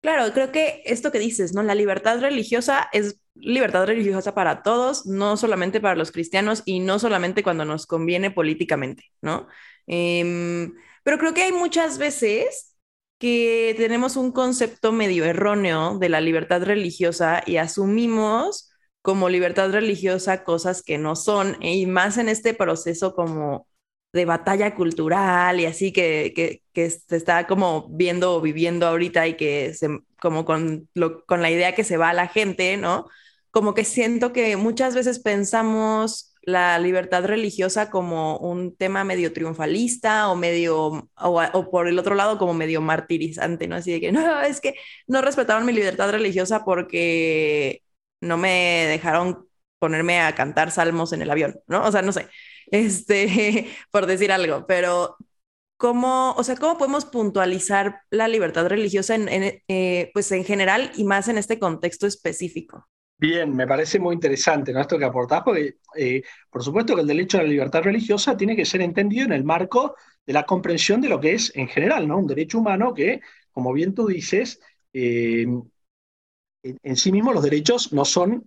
Claro, 0.01 0.33
creo 0.33 0.53
que 0.53 0.83
esto 0.85 1.11
que 1.11 1.19
dices, 1.19 1.55
¿no? 1.55 1.63
La 1.65 1.75
libertad 1.75 2.21
religiosa 2.21 2.89
es 2.93 3.21
libertad 3.35 3.87
religiosa 3.87 4.35
para 4.35 4.63
todos, 4.63 5.07
no 5.07 5.37
solamente 5.37 5.81
para 5.81 5.97
los 5.97 6.13
cristianos 6.13 6.63
y 6.65 6.81
no 6.81 6.99
solamente 6.99 7.43
cuando 7.43 7.65
nos 7.65 7.87
conviene 7.87 8.31
políticamente, 8.31 9.05
¿no? 9.21 9.49
Em, 9.87 10.75
pero 11.03 11.19
creo 11.19 11.35
que 11.35 11.43
hay 11.43 11.53
muchas 11.53 11.99
veces 11.99 12.77
que 13.19 13.75
tenemos 13.77 14.17
un 14.17 14.31
concepto 14.33 14.93
medio 14.93 15.25
erróneo 15.25 15.99
de 15.99 16.09
la 16.09 16.21
libertad 16.21 16.63
religiosa 16.63 17.43
y 17.45 17.57
asumimos 17.57 18.71
como 19.02 19.28
libertad 19.28 19.71
religiosa 19.73 20.45
cosas 20.45 20.83
que 20.83 20.99
no 20.99 21.17
son, 21.17 21.57
y 21.62 21.87
más 21.87 22.19
en 22.19 22.28
este 22.28 22.55
proceso 22.55 23.14
como 23.14 23.67
de 24.12 24.25
batalla 24.25 24.75
cultural 24.75 25.61
y 25.61 25.67
así 25.67 25.93
que, 25.93 26.33
que, 26.35 26.62
que, 26.73 26.90
se 26.90 27.17
está 27.17 27.47
como 27.47 27.88
viendo 27.90 28.35
o 28.37 28.40
viviendo 28.40 28.87
ahorita 28.87 29.26
y 29.28 29.35
que 29.37 29.75
se, 29.75 29.88
como 30.21 30.45
con, 30.45 30.88
lo, 30.95 31.25
con 31.26 31.43
la 31.43 31.50
idea 31.50 31.75
que 31.75 31.85
se 31.85 31.97
va 31.97 32.11
a 32.11 32.14
la 32.14 32.28
gente, 32.28 32.76
¿no? 32.76 33.07
Como 33.50 33.75
que 33.75 33.85
siento 33.85 34.33
que 34.33 34.57
muchas 34.57 34.95
veces 34.95 35.19
pensamos 35.21 36.35
la 36.43 36.78
libertad 36.78 37.25
religiosa 37.25 37.90
como 37.90 38.38
un 38.38 38.75
tema 38.75 39.05
medio 39.05 39.33
triunfalista 39.33 40.31
o 40.31 40.37
medio, 40.37 41.11
o, 41.17 41.71
por 41.71 41.88
el 41.88 41.99
otro 41.99 42.14
lado 42.14 42.38
como 42.38 42.55
medio 42.55 42.81
martirizante, 42.81 43.69
¿no? 43.69 43.76
Así 43.76 43.93
de 43.93 44.00
que, 44.00 44.12
no, 44.12 44.40
es 44.40 44.61
que 44.61 44.75
no 45.07 45.21
respetaron 45.21 45.67
mi 45.67 45.73
libertad 45.73 46.11
religiosa 46.11 46.64
porque 46.64 47.83
no 48.21 48.37
me 48.37 48.87
dejaron 48.89 49.49
ponerme 49.79 50.21
a 50.21 50.35
cantar 50.35 50.71
salmos 50.71 51.13
en 51.13 51.23
el 51.23 51.31
avión, 51.31 51.61
¿no? 51.67 51.85
O 51.87 51.93
sea, 51.93 52.03
no 52.03 52.13
sé 52.13 52.29
este, 52.71 53.69
por 53.91 54.07
decir 54.07 54.33
algo, 54.33 54.67
pero 54.67 55.17
¿cómo, 55.77 56.33
o 56.33 56.45
sea, 56.45 56.57
cómo 56.57 56.77
podemos 56.79 57.05
puntualizar 57.05 58.01
la 58.11 58.29
libertad 58.29 58.67
religiosa 58.67 59.15
en, 59.15 59.63
eh, 59.69 60.11
pues 60.13 60.31
en 60.33 60.45
general 60.45 60.91
y 60.97 61.05
más 61.05 61.29
en 61.29 61.39
este 61.39 61.59
contexto 61.59 62.07
específico? 62.07 62.89
Bien, 63.21 63.55
me 63.55 63.67
parece 63.67 63.99
muy 63.99 64.15
interesante 64.15 64.73
¿no? 64.73 64.81
esto 64.81 64.97
que 64.97 65.05
aportás, 65.05 65.43
porque 65.45 65.79
eh, 65.97 66.23
por 66.51 66.63
supuesto 66.63 66.95
que 66.95 67.01
el 67.01 67.07
derecho 67.07 67.39
a 67.39 67.43
la 67.43 67.49
libertad 67.49 67.83
religiosa 67.83 68.37
tiene 68.37 68.55
que 68.55 68.65
ser 68.65 68.81
entendido 68.81 69.25
en 69.25 69.33
el 69.33 69.43
marco 69.43 69.97
de 70.25 70.33
la 70.33 70.45
comprensión 70.45 71.01
de 71.01 71.09
lo 71.09 71.19
que 71.19 71.33
es 71.33 71.51
en 71.57 71.67
general, 71.67 72.07
¿no? 72.07 72.19
Un 72.19 72.29
derecho 72.29 72.59
humano 72.59 72.95
que, 72.95 73.21
como 73.51 73.73
bien 73.73 73.93
tú 73.93 74.07
dices, 74.07 74.61
eh, 74.93 75.47
en, 76.62 76.97
sí 76.97 77.12
mismo 77.12 77.33
los 77.33 77.43
derechos 77.43 77.93
no 77.93 78.05
son 78.05 78.45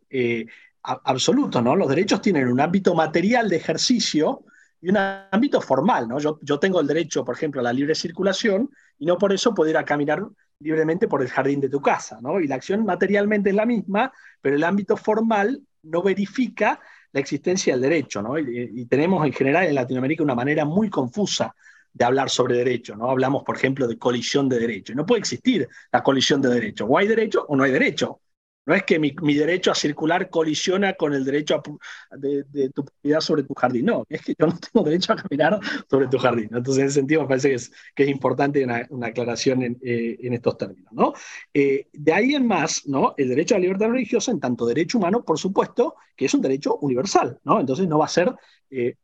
absoluto, 0.83 1.61
¿no? 1.61 1.75
Los 1.75 1.89
derechos 1.89 2.21
tienen 2.21 2.47
un 2.47 2.59
ámbito 2.59 2.93
material 2.95 3.49
de 3.49 3.57
ejercicio 3.57 4.43
y 4.81 4.89
un 4.89 4.97
ámbito 4.97 5.61
formal, 5.61 6.07
¿no? 6.07 6.19
Yo, 6.19 6.39
yo 6.41 6.59
tengo 6.59 6.79
el 6.79 6.87
derecho, 6.87 7.23
por 7.23 7.35
ejemplo, 7.35 7.61
a 7.61 7.63
la 7.63 7.73
libre 7.73 7.93
circulación 7.93 8.69
y 8.97 9.05
no 9.05 9.17
por 9.17 9.31
eso 9.31 9.53
puedo 9.53 9.69
ir 9.69 9.77
a 9.77 9.85
caminar 9.85 10.25
libremente 10.59 11.07
por 11.07 11.21
el 11.21 11.29
jardín 11.29 11.59
de 11.59 11.69
tu 11.69 11.81
casa, 11.81 12.19
¿no? 12.21 12.39
Y 12.39 12.47
la 12.47 12.55
acción 12.55 12.85
materialmente 12.85 13.49
es 13.49 13.55
la 13.55 13.65
misma, 13.65 14.11
pero 14.41 14.55
el 14.55 14.63
ámbito 14.63 14.95
formal 14.97 15.61
no 15.83 16.01
verifica 16.01 16.79
la 17.11 17.19
existencia 17.19 17.73
del 17.73 17.81
derecho, 17.81 18.21
¿no? 18.21 18.37
Y, 18.37 18.85
tenemos 18.85 19.25
en 19.25 19.33
general 19.33 19.65
en 19.65 19.75
Latinoamérica 19.75 20.23
una 20.23 20.35
manera 20.35 20.65
muy 20.65 20.89
confusa 20.89 21.55
de 21.93 22.05
hablar 22.05 22.29
sobre 22.29 22.57
derecho, 22.57 22.95
¿no? 22.95 23.09
Hablamos, 23.09 23.43
por 23.43 23.55
ejemplo, 23.55 23.87
de 23.87 23.97
colisión 23.97 24.47
de 24.49 24.59
derecho. 24.59 24.93
No 24.95 25.05
puede 25.05 25.19
existir 25.19 25.67
la 25.91 26.03
colisión 26.03 26.41
de 26.41 26.49
derecho. 26.49 26.85
O 26.85 26.97
hay 26.97 27.07
derecho 27.07 27.45
o 27.47 27.55
no 27.55 27.63
hay 27.63 27.71
derecho. 27.71 28.21
No 28.65 28.75
es 28.75 28.83
que 28.83 28.99
mi, 28.99 29.11
derecho 29.33 29.71
a 29.71 29.75
circular 29.75 30.29
colisiona 30.29 30.93
con 30.93 31.13
el 31.13 31.25
derecho 31.25 31.63
de, 32.11 32.69
tu 32.69 32.85
propiedad 32.85 33.19
sobre 33.19 33.43
tu 33.43 33.55
jardín. 33.55 33.85
No, 33.85 34.05
es 34.07 34.21
que 34.21 34.35
yo 34.37 34.45
no 34.47 34.55
tengo 34.59 34.85
derecho 34.85 35.13
a 35.13 35.15
caminar 35.15 35.59
sobre 35.89 36.07
tu 36.07 36.19
jardín. 36.19 36.49
Entonces, 36.53 36.77
en 36.77 36.85
ese 36.85 36.99
sentido, 36.99 37.21
me 37.21 37.27
parece 37.27 37.49
que 37.95 38.03
es, 38.03 38.09
importante 38.09 38.63
una, 38.63 39.07
aclaración 39.07 39.63
en, 39.63 39.79
eh, 39.81 40.17
en, 40.21 40.33
estos 40.33 40.57
términos. 40.57 40.93
¿no? 40.93 41.13
Eh, 41.53 41.87
de 41.91 42.13
ahí 42.13 42.35
en 42.35 42.45
más, 42.45 42.87
¿no? 42.87 43.15
el 43.17 43.29
derecho 43.29 43.55
a 43.55 43.57
la 43.57 43.63
libertad 43.63 43.89
religiosa, 43.89 44.31
en 44.31 44.39
tanto 44.39 44.67
derecho 44.67 44.99
humano, 44.99 45.23
por 45.25 45.39
supuesto, 45.39 45.95
que 46.15 46.25
es 46.25 46.33
un 46.33 46.41
derecho 46.41 46.77
universal. 46.77 47.39
¿no? 47.43 47.59
Entonces, 47.59 47.87
no 47.87 47.97
va 47.97 48.05
a 48.05 48.09
ser 48.09 48.31
eh, 48.69 48.95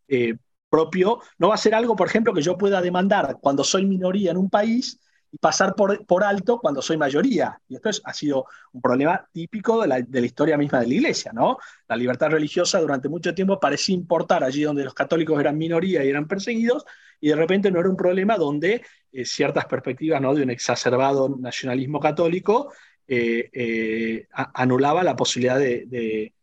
propio, 0.70 1.20
no 1.38 1.50
va 1.50 1.56
a 1.56 1.58
ser 1.58 1.76
algo, 1.76 1.96
por 1.96 2.08
ejemplo, 2.08 2.34
que 2.34 2.42
yo 2.42 2.58
pueda 2.58 2.82
demandar 2.82 3.38
cuando 3.42 3.64
soy 3.64 3.86
minoría 3.86 4.32
en 4.32 4.38
un 4.38 4.50
país 4.50 5.00
y 5.32 5.38
pasar 5.38 5.76
por, 5.76 6.06
por 6.06 6.24
alto 6.24 6.60
cuando 6.60 6.82
soy 6.82 6.98
mayoría. 6.98 7.60
Y 7.68 7.76
esto 7.76 7.90
es, 7.90 8.02
ha 8.06 8.14
sido 8.14 8.46
un 8.72 8.82
problema 8.82 9.28
típico 9.32 9.82
de 9.82 9.88
la, 9.88 10.02
de 10.02 10.22
la, 10.22 10.26
historia 10.26 10.58
misma 10.58 10.80
de 10.80 10.88
la 10.88 10.94
Iglesia, 10.94 11.32
¿no? 11.34 11.58
La 11.88 11.96
libertad 11.96 12.30
religiosa 12.30 12.80
durante 12.80 13.10
mucho 13.10 13.34
tiempo 13.36 13.60
parecía 13.60 13.96
importar 13.96 14.44
allí 14.44 14.64
donde 14.64 14.84
los 14.84 14.94
católicos 14.94 15.40
eran 15.40 15.58
minoría 15.58 16.04
y 16.04 16.10
eran 16.10 16.28
perseguidos, 16.28 16.86
y 17.20 17.30
de 17.30 17.36
repente 17.36 17.72
no 17.72 17.80
era 17.80 17.90
un 17.90 17.98
problema 17.98 18.38
donde 18.38 18.84
eh, 19.12 19.26
ciertas 19.26 19.66
perspectivas 19.66 20.22
¿no? 20.22 20.34
de 20.34 20.44
un 20.44 20.50
exacerbado 20.50 21.30
nacionalismo 21.40 22.00
católico 22.00 22.72
eh, 23.08 23.50
eh, 23.54 24.28
anulaba 24.34 25.04
la 25.04 25.16
posibilidad 25.16 25.58
de, 25.58 25.86
de, 25.88 26.34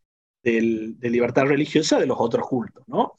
de, 0.41 1.09
libertad 1.09 1.43
religiosa 1.43 1.99
de 1.99 2.07
los 2.07 2.17
otros 2.19 2.47
cultos, 2.47 2.83
¿no? 2.87 3.13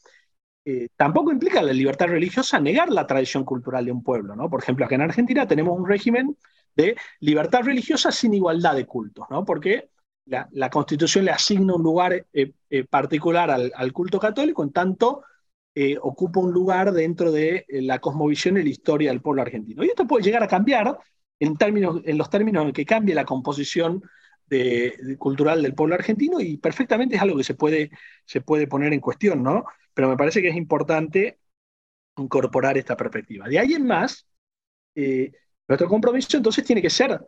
Eh, 0.69 0.89
tampoco 0.97 1.31
implica 1.31 1.63
la 1.63 1.73
libertad 1.73 2.09
religiosa 2.09 2.59
negar 2.59 2.91
la 2.91 3.07
tradición 3.07 3.45
cultural 3.45 3.85
de 3.85 3.93
un 3.93 4.03
pueblo. 4.03 4.35
¿no? 4.35 4.51
Por 4.51 4.61
ejemplo, 4.61 4.85
aquí 4.85 4.97
en 4.97 5.03
Argentina 5.03 5.47
tenemos 5.47 5.79
un 5.79 5.87
régimen 5.87 6.37
de 6.75 6.97
libertad 7.21 7.63
religiosa 7.63 8.11
sin 8.11 8.35
igualdad 8.35 8.75
de 8.75 8.85
cultos, 8.85 9.27
¿no? 9.31 9.45
porque 9.45 9.91
la, 10.25 10.69
Constitución 10.69 11.25
le 11.25 11.31
asigna 11.31 11.77
un 11.77 11.85
lugar 11.85 12.27
eh, 12.33 12.53
eh, 12.69 12.85
particular 12.85 13.49
al, 13.49 13.93
culto 13.93 14.19
católico, 14.19 14.65
en 14.65 14.73
tanto 14.73 15.23
ocupa 16.01 16.41
un 16.41 16.53
lugar 16.53 16.91
dentro 16.91 17.31
de 17.31 17.67
la 17.69 17.99
cosmovisión 17.99 18.57
y 18.57 18.63
la 18.63 18.71
historia 18.71 19.11
del 19.11 19.21
pueblo 19.21 19.43
argentino. 19.43 19.85
Y 19.85 19.89
esto 19.89 20.07
puede 20.07 20.25
llegar 20.25 20.43
a 20.43 20.49
cambiar 20.49 20.99
en, 21.39 21.55
términos, 21.57 22.01
en 22.05 22.17
los 22.17 22.31
términos 22.31 22.65
en 22.65 22.73
que 22.73 22.87
cambie 22.87 23.15
la 23.15 23.27
composición 23.27 24.03
cultural 25.19 25.63
del 25.63 25.75
pueblo 25.75 25.95
argentino 25.95 26.41
y 26.41 26.57
perfectamente 26.57 27.17
es 27.17 27.23
algo 27.23 27.37
que 27.37 27.45
se 27.45 27.55
puede, 27.55 27.91
se 28.25 28.41
puede 28.41 28.67
poner 28.67 28.93
en 28.93 29.01
cuestión, 29.01 29.43
¿no? 29.43 29.65
Pero 29.93 30.09
me 30.09 30.17
parece 30.17 30.41
que 30.43 30.49
es 30.49 30.57
importante 30.57 31.39
incorporar 32.17 32.79
esta 32.79 32.97
perspectiva. 32.97 33.49
De 33.49 33.59
ahí 33.59 33.75
en 33.75 33.87
más, 33.87 34.27
eh, 34.95 35.33
nuestro 35.69 35.89
compromiso 35.89 36.37
entonces 36.37 36.65
tiene 36.65 36.83
que 36.83 36.91
ser 36.91 37.21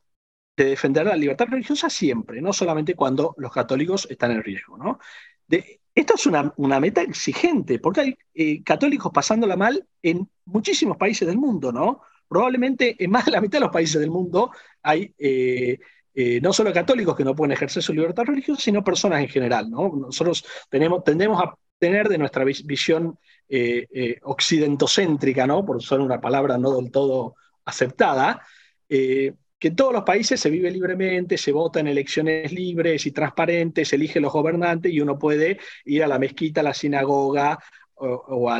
de 0.56 0.64
defender 0.64 1.06
la 1.06 1.16
libertad 1.16 1.46
religiosa 1.48 1.88
siempre, 1.88 2.40
no 2.40 2.52
solamente 2.52 2.94
cuando 2.94 3.34
los 3.38 3.52
católicos 3.52 4.06
están 4.10 4.32
en 4.32 4.42
riesgo, 4.42 4.76
¿no? 4.76 4.98
De, 5.46 5.80
esto 5.94 6.14
es 6.14 6.26
una, 6.26 6.52
una, 6.56 6.78
meta 6.80 7.02
exigente, 7.02 7.78
porque 7.78 8.00
hay 8.00 8.18
eh, 8.34 8.62
católicos 8.62 9.10
pasándola 9.12 9.56
mal 9.56 9.86
en 10.02 10.28
muchísimos 10.44 10.96
países 10.96 11.26
del 11.26 11.38
mundo, 11.38 11.72
¿no? 11.72 12.02
Probablemente 12.28 12.96
en 13.02 13.10
más 13.10 13.24
de 13.24 13.32
la 13.32 13.40
mitad 13.40 13.58
de 13.58 13.64
los 13.64 13.72
países 13.72 14.00
del 14.00 14.10
mundo 14.10 14.50
hay 14.82 15.14
eh, 15.18 15.78
eh, 16.20 16.40
no 16.40 16.52
solo 16.52 16.72
católicos 16.72 17.14
que 17.14 17.22
no 17.22 17.36
pueden 17.36 17.52
ejercer 17.52 17.80
su 17.80 17.94
libertad 17.94 18.24
religiosa, 18.24 18.60
sino 18.60 18.82
personas 18.82 19.20
en 19.20 19.28
general. 19.28 19.70
¿no? 19.70 19.88
Nosotros 19.88 20.44
tenemos, 20.68 21.04
tendemos 21.04 21.40
a 21.40 21.54
tener 21.78 22.08
de 22.08 22.18
nuestra 22.18 22.42
visión 22.42 23.16
eh, 23.48 23.86
eh, 23.94 24.18
occidentocéntrica, 24.24 25.46
¿no? 25.46 25.64
por 25.64 25.76
usar 25.76 26.00
una 26.00 26.20
palabra 26.20 26.58
no 26.58 26.74
del 26.74 26.90
todo 26.90 27.36
aceptada, 27.64 28.42
que 28.88 29.36
en 29.60 29.76
todos 29.76 29.92
los 29.92 30.02
países 30.02 30.40
se 30.40 30.50
vive 30.50 30.72
libremente, 30.72 31.38
se 31.38 31.52
vota 31.52 31.78
en 31.78 31.86
elecciones 31.86 32.50
libres 32.50 33.06
y 33.06 33.12
transparentes, 33.12 33.86
se 33.86 33.94
elige 33.94 34.18
los 34.18 34.32
gobernantes 34.32 34.92
y 34.92 35.00
uno 35.00 35.20
puede 35.20 35.60
ir 35.84 36.02
a 36.02 36.08
la 36.08 36.18
mezquita, 36.18 36.62
a 36.62 36.64
la 36.64 36.74
sinagoga, 36.74 37.60
o, 38.00 38.50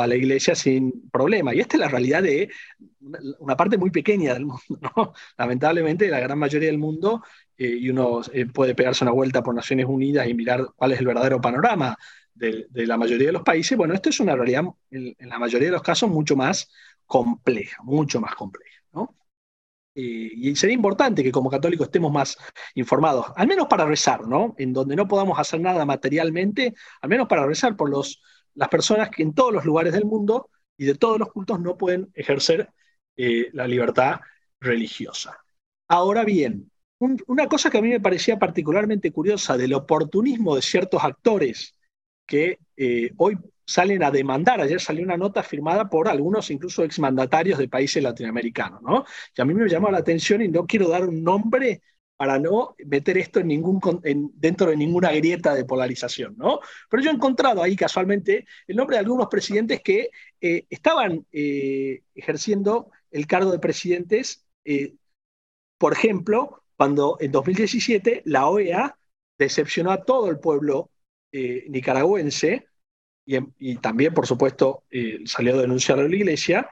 a 0.00 0.06
la 0.06 0.14
iglesia 0.14 0.54
sin 0.54 1.08
problema. 1.10 1.54
Y 1.54 1.60
esta 1.60 1.76
es 1.76 1.80
la 1.80 1.88
realidad 1.88 2.22
de 2.22 2.50
una, 3.38 3.56
parte 3.56 3.78
muy 3.78 3.90
pequeña 3.90 4.34
del 4.34 4.46
mundo. 4.46 4.62
¿no? 4.96 5.12
Lamentablemente, 5.38 6.08
la 6.08 6.20
gran 6.20 6.38
mayoría 6.38 6.68
del 6.68 6.78
mundo, 6.78 7.22
eh, 7.56 7.76
y 7.80 7.90
uno 7.90 8.20
eh, 8.32 8.46
puede 8.46 8.74
pegarse 8.74 9.04
una 9.04 9.12
vuelta 9.12 9.42
por 9.42 9.54
Naciones 9.54 9.86
Unidas 9.86 10.28
y 10.28 10.34
mirar 10.34 10.66
cuál 10.76 10.92
es 10.92 11.00
el 11.00 11.06
verdadero 11.06 11.40
panorama 11.40 11.96
de, 12.36 12.86
la 12.86 12.96
mayoría 12.96 13.28
de 13.28 13.32
los 13.32 13.42
países, 13.42 13.76
bueno, 13.76 13.94
esto 13.94 14.10
es 14.10 14.20
una 14.20 14.36
realidad, 14.36 14.64
en, 14.90 15.16
la 15.20 15.38
mayoría 15.38 15.68
de 15.68 15.72
los 15.72 15.82
casos, 15.82 16.10
mucho 16.10 16.36
más 16.36 16.70
compleja, 17.06 17.82
mucho 17.82 18.20
más 18.20 18.34
compleja. 18.34 18.82
¿no? 18.92 19.16
Eh, 19.94 20.30
y 20.34 20.56
sería 20.56 20.74
importante 20.74 21.22
que 21.22 21.32
como 21.32 21.50
católicos 21.50 21.86
estemos 21.86 22.12
más 22.12 22.36
informados, 22.74 23.26
al 23.36 23.46
menos 23.46 23.66
para 23.68 23.86
rezar, 23.86 24.26
¿no? 24.28 24.54
En 24.58 24.72
donde 24.72 24.96
no 24.96 25.08
podamos 25.08 25.38
hacer 25.38 25.60
nada 25.60 25.84
materialmente, 25.86 26.74
al 27.00 27.08
menos 27.08 27.26
para 27.28 27.46
rezar 27.46 27.76
por 27.76 27.88
los 27.90 28.20
las 28.56 28.68
personas 28.68 29.10
que 29.10 29.22
en 29.22 29.32
todos 29.32 29.52
los 29.52 29.64
lugares 29.64 29.92
del 29.92 30.04
mundo 30.04 30.50
y 30.76 30.84
de 30.84 30.94
todos 30.94 31.18
los 31.18 31.30
cultos 31.32 31.60
no 31.60 31.76
pueden 31.76 32.10
ejercer 32.14 32.70
eh, 33.16 33.48
la 33.52 33.66
libertad 33.66 34.20
religiosa. 34.60 35.38
Ahora 35.88 36.24
bien, 36.24 36.70
una 36.98 37.46
cosa 37.46 37.70
que 37.70 37.78
a 37.78 37.82
mí 37.82 37.90
me 37.90 38.00
parecía 38.00 38.38
particularmente 38.38 39.12
curiosa 39.12 39.56
del 39.56 39.74
oportunismo 39.74 40.56
de 40.56 40.62
ciertos 40.62 41.04
actores 41.04 41.74
que 42.26 42.58
eh, 42.76 43.10
hoy 43.18 43.38
salen 43.64 44.02
a 44.02 44.10
demandar. 44.10 44.60
Ayer 44.60 44.80
salió 44.80 45.04
una 45.04 45.16
nota 45.16 45.42
firmada 45.42 45.88
por 45.88 46.08
algunos, 46.08 46.50
incluso 46.50 46.84
exmandatarios 46.84 47.58
de 47.58 47.68
países 47.68 48.02
latinoamericanos, 48.02 48.82
¿no? 48.82 49.04
Y 49.36 49.40
a 49.40 49.44
mí 49.44 49.54
me 49.54 49.68
llamó 49.68 49.90
la 49.90 49.98
atención 49.98 50.42
y 50.42 50.48
no 50.48 50.66
quiero 50.66 50.88
dar 50.88 51.04
un 51.04 51.22
nombre 51.22 51.82
para 52.16 52.38
no 52.38 52.74
meter 52.86 53.18
esto 53.18 53.40
dentro 53.42 54.70
de 54.70 54.76
ninguna 54.76 55.12
grieta 55.12 55.54
de 55.54 55.64
polarización, 55.64 56.34
¿no? 56.36 56.60
Pero 56.88 57.02
yo 57.02 57.10
he 57.10 57.14
encontrado 57.14 57.62
ahí 57.62 57.76
casualmente 57.76 58.46
el 58.66 58.76
nombre 58.76 58.96
de 58.96 59.00
algunos 59.00 59.28
presidentes 59.28 59.82
que 59.82 60.10
eh, 60.40 60.66
estaban 60.70 61.26
eh, 61.32 62.02
ejerciendo 62.14 62.90
el 63.10 63.26
cargo 63.26 63.52
de 63.52 63.58
presidentes, 63.58 64.44
por 65.78 65.92
ejemplo, 65.92 66.64
cuando 66.76 67.16
en 67.20 67.32
2017 67.32 68.22
la 68.24 68.48
OEA 68.48 68.98
decepcionó 69.38 69.90
a 69.90 70.04
todo 70.04 70.30
el 70.30 70.38
pueblo 70.38 70.90
eh, 71.32 71.64
nicaragüense 71.68 72.66
y, 73.24 73.76
también, 73.76 74.14
por 74.14 74.26
supuesto, 74.26 74.84
eh, 74.88 75.20
salió 75.24 75.54
a 75.54 75.62
denunciar 75.62 75.98
a 75.98 76.08
la 76.08 76.14
iglesia 76.14 76.70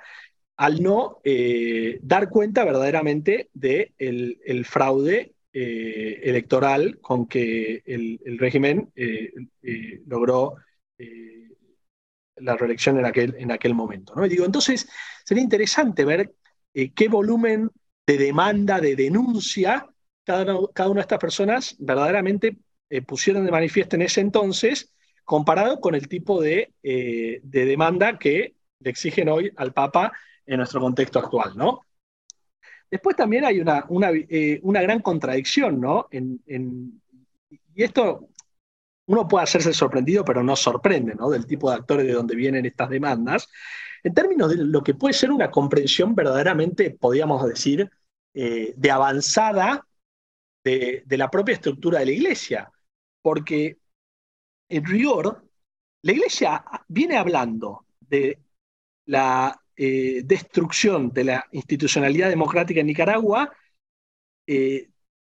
al 0.56 0.82
no 0.82 1.20
eh, 1.24 1.98
dar 2.02 2.28
cuenta 2.30 2.64
verdaderamente 2.64 3.50
del 3.52 3.94
de 3.98 4.38
el 4.44 4.64
fraude 4.64 5.33
electoral 5.54 6.98
con 7.00 7.26
que 7.26 7.82
el, 7.86 8.18
régimen 8.38 8.92
logró 10.06 10.56
la 12.36 12.56
reelección 12.56 12.98
en 12.98 13.06
aquel, 13.06 13.34
en 13.38 13.52
aquel 13.52 13.74
momento. 13.74 14.14
¿no? 14.16 14.26
Digo, 14.28 14.44
entonces, 14.44 14.88
sería 15.24 15.44
interesante 15.44 16.04
ver 16.04 16.34
qué 16.72 17.08
volumen 17.08 17.70
de 18.06 18.18
demanda, 18.18 18.80
de 18.80 18.96
denuncia 18.96 19.88
cada, 20.24 20.56
una 20.56 20.94
de 20.94 21.00
estas 21.00 21.18
personas 21.18 21.76
verdaderamente 21.78 22.56
eh, 22.90 23.02
pusieron 23.02 23.44
de 23.44 23.52
manifiesto 23.52 23.96
en 23.96 24.02
ese 24.02 24.20
entonces, 24.20 24.92
comparado 25.24 25.80
con 25.80 25.94
el 25.94 26.08
tipo 26.08 26.40
de, 26.40 26.72
eh, 26.82 27.40
demanda 27.42 28.18
que 28.18 28.54
le 28.80 28.90
exigen 28.90 29.28
hoy 29.28 29.52
al 29.56 29.72
Papa 29.72 30.12
en 30.46 30.58
nuestro 30.58 30.80
contexto 30.80 31.18
actual, 31.18 31.56
¿no? 31.56 31.82
Después 32.94 33.16
también 33.16 33.44
hay 33.44 33.58
una, 33.58 33.84
una, 33.88 34.10
eh, 34.12 34.60
gran 34.62 35.00
contradicción, 35.00 35.80
¿no? 35.80 36.06
y 36.12 37.82
esto 37.82 38.28
uno 39.06 39.26
puede 39.26 39.42
hacerse 39.42 39.72
sorprendido, 39.72 40.24
pero 40.24 40.44
no 40.44 40.54
sorprende, 40.54 41.16
¿no? 41.16 41.28
Del 41.28 41.44
tipo 41.44 41.68
de 41.68 41.76
actores 41.78 42.06
de 42.06 42.12
donde 42.12 42.36
vienen 42.36 42.66
estas 42.66 42.88
demandas. 42.88 43.48
En 44.04 44.14
términos 44.14 44.48
de 44.48 44.58
lo 44.58 44.84
que 44.84 44.94
puede 44.94 45.12
ser 45.12 45.32
una 45.32 45.50
comprensión 45.50 46.14
verdaderamente, 46.14 46.92
podríamos 46.92 47.44
decir, 47.48 47.90
de 48.32 48.90
avanzada 48.92 49.84
de, 50.62 51.02
la 51.08 51.28
propia 51.28 51.54
estructura 51.54 51.98
de 51.98 52.06
la 52.06 52.12
iglesia, 52.12 52.70
porque 53.22 53.76
en 54.68 54.84
rigor, 54.84 55.44
la 56.02 56.12
iglesia 56.12 56.64
viene 56.86 57.16
hablando 57.16 57.86
de 57.98 58.38
la 59.06 59.60
eh, 59.76 60.22
destrucción 60.24 61.10
de 61.12 61.24
la 61.24 61.46
institucionalidad 61.52 62.28
democrática 62.28 62.80
en 62.80 62.86
Nicaragua 62.86 63.52
eh, 64.46 64.88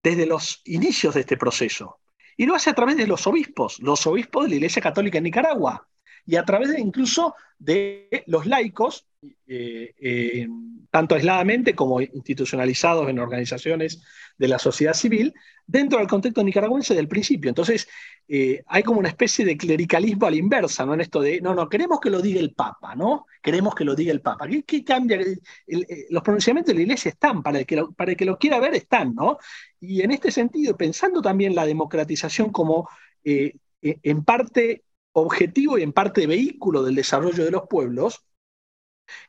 desde 0.03 0.25
los 0.25 0.61
inicios 0.65 1.15
de 1.15 1.21
este 1.21 1.37
proceso. 1.37 1.99
Y 2.35 2.45
lo 2.45 2.55
hace 2.55 2.69
a 2.69 2.75
través 2.75 2.97
de 2.97 3.07
los 3.07 3.25
obispos, 3.25 3.79
los 3.79 4.05
obispos 4.05 4.43
de 4.43 4.49
la 4.49 4.55
Iglesia 4.55 4.81
Católica 4.81 5.17
en 5.17 5.23
Nicaragua, 5.23 5.87
y 6.27 6.35
a 6.35 6.45
través 6.45 6.69
de, 6.69 6.79
incluso 6.79 7.33
de 7.57 8.23
los 8.27 8.45
laicos, 8.45 9.07
eh, 9.47 10.47
tanto 10.91 11.15
aisladamente 11.15 11.73
como 11.73 12.01
institucionalizados 12.01 13.09
en 13.09 13.19
organizaciones 13.19 14.03
de 14.37 14.47
la 14.47 14.59
sociedad 14.59 14.93
civil 14.93 15.33
dentro 15.65 15.99
del 15.99 16.07
contexto 16.07 16.43
nicaragüense 16.43 16.93
del 16.95 17.07
principio. 17.07 17.49
Entonces, 17.49 17.87
eh, 18.27 18.63
hay 18.67 18.83
como 18.83 18.99
una 18.99 19.09
especie 19.09 19.45
de 19.45 19.57
clericalismo 19.57 20.27
a 20.27 20.31
la 20.31 20.37
inversa, 20.37 20.85
¿no? 20.85 20.93
En 20.93 21.01
esto 21.01 21.19
de, 21.19 21.41
no, 21.41 21.53
no, 21.53 21.67
queremos 21.67 21.99
que 21.99 22.09
lo 22.09 22.21
diga 22.21 22.39
el 22.39 22.53
Papa, 22.53 22.95
¿no? 22.95 23.25
Queremos 23.41 23.75
que 23.75 23.83
lo 23.83 23.95
diga 23.95 24.11
el 24.11 24.21
Papa. 24.21 24.47
¿Qué, 24.65 24.83
cambia? 24.83 25.19
Eh, 25.19 26.07
los 26.09 26.23
pronunciamientos 26.23 26.73
de 26.73 26.75
la 26.75 26.81
Iglesia 26.81 27.09
están, 27.09 27.43
para 27.43 27.59
el, 27.59 27.65
que 27.65 27.75
lo, 27.75 27.91
para 27.91 28.15
que 28.15 28.25
lo 28.25 28.37
quiera 28.37 28.59
ver 28.59 28.75
están, 28.75 29.13
¿no? 29.13 29.37
Y 29.79 30.01
en 30.01 30.11
este 30.11 30.31
sentido, 30.31 30.77
pensando 30.77 31.21
también 31.21 31.53
la 31.55 31.65
democratización 31.65 32.51
como 32.51 32.89
eh, 33.23 33.53
en 33.81 34.23
parte 34.23 34.83
objetivo 35.21 35.77
y 35.77 35.83
en 35.83 35.93
parte 35.93 36.27
vehículo 36.27 36.83
del 36.83 36.95
desarrollo 36.95 37.43
de 37.43 37.51
los 37.51 37.67
pueblos, 37.67 38.23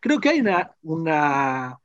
creo 0.01 0.21
que 0.21 0.29
hay 0.29 0.41
una, 0.41 0.77
una 0.83 1.79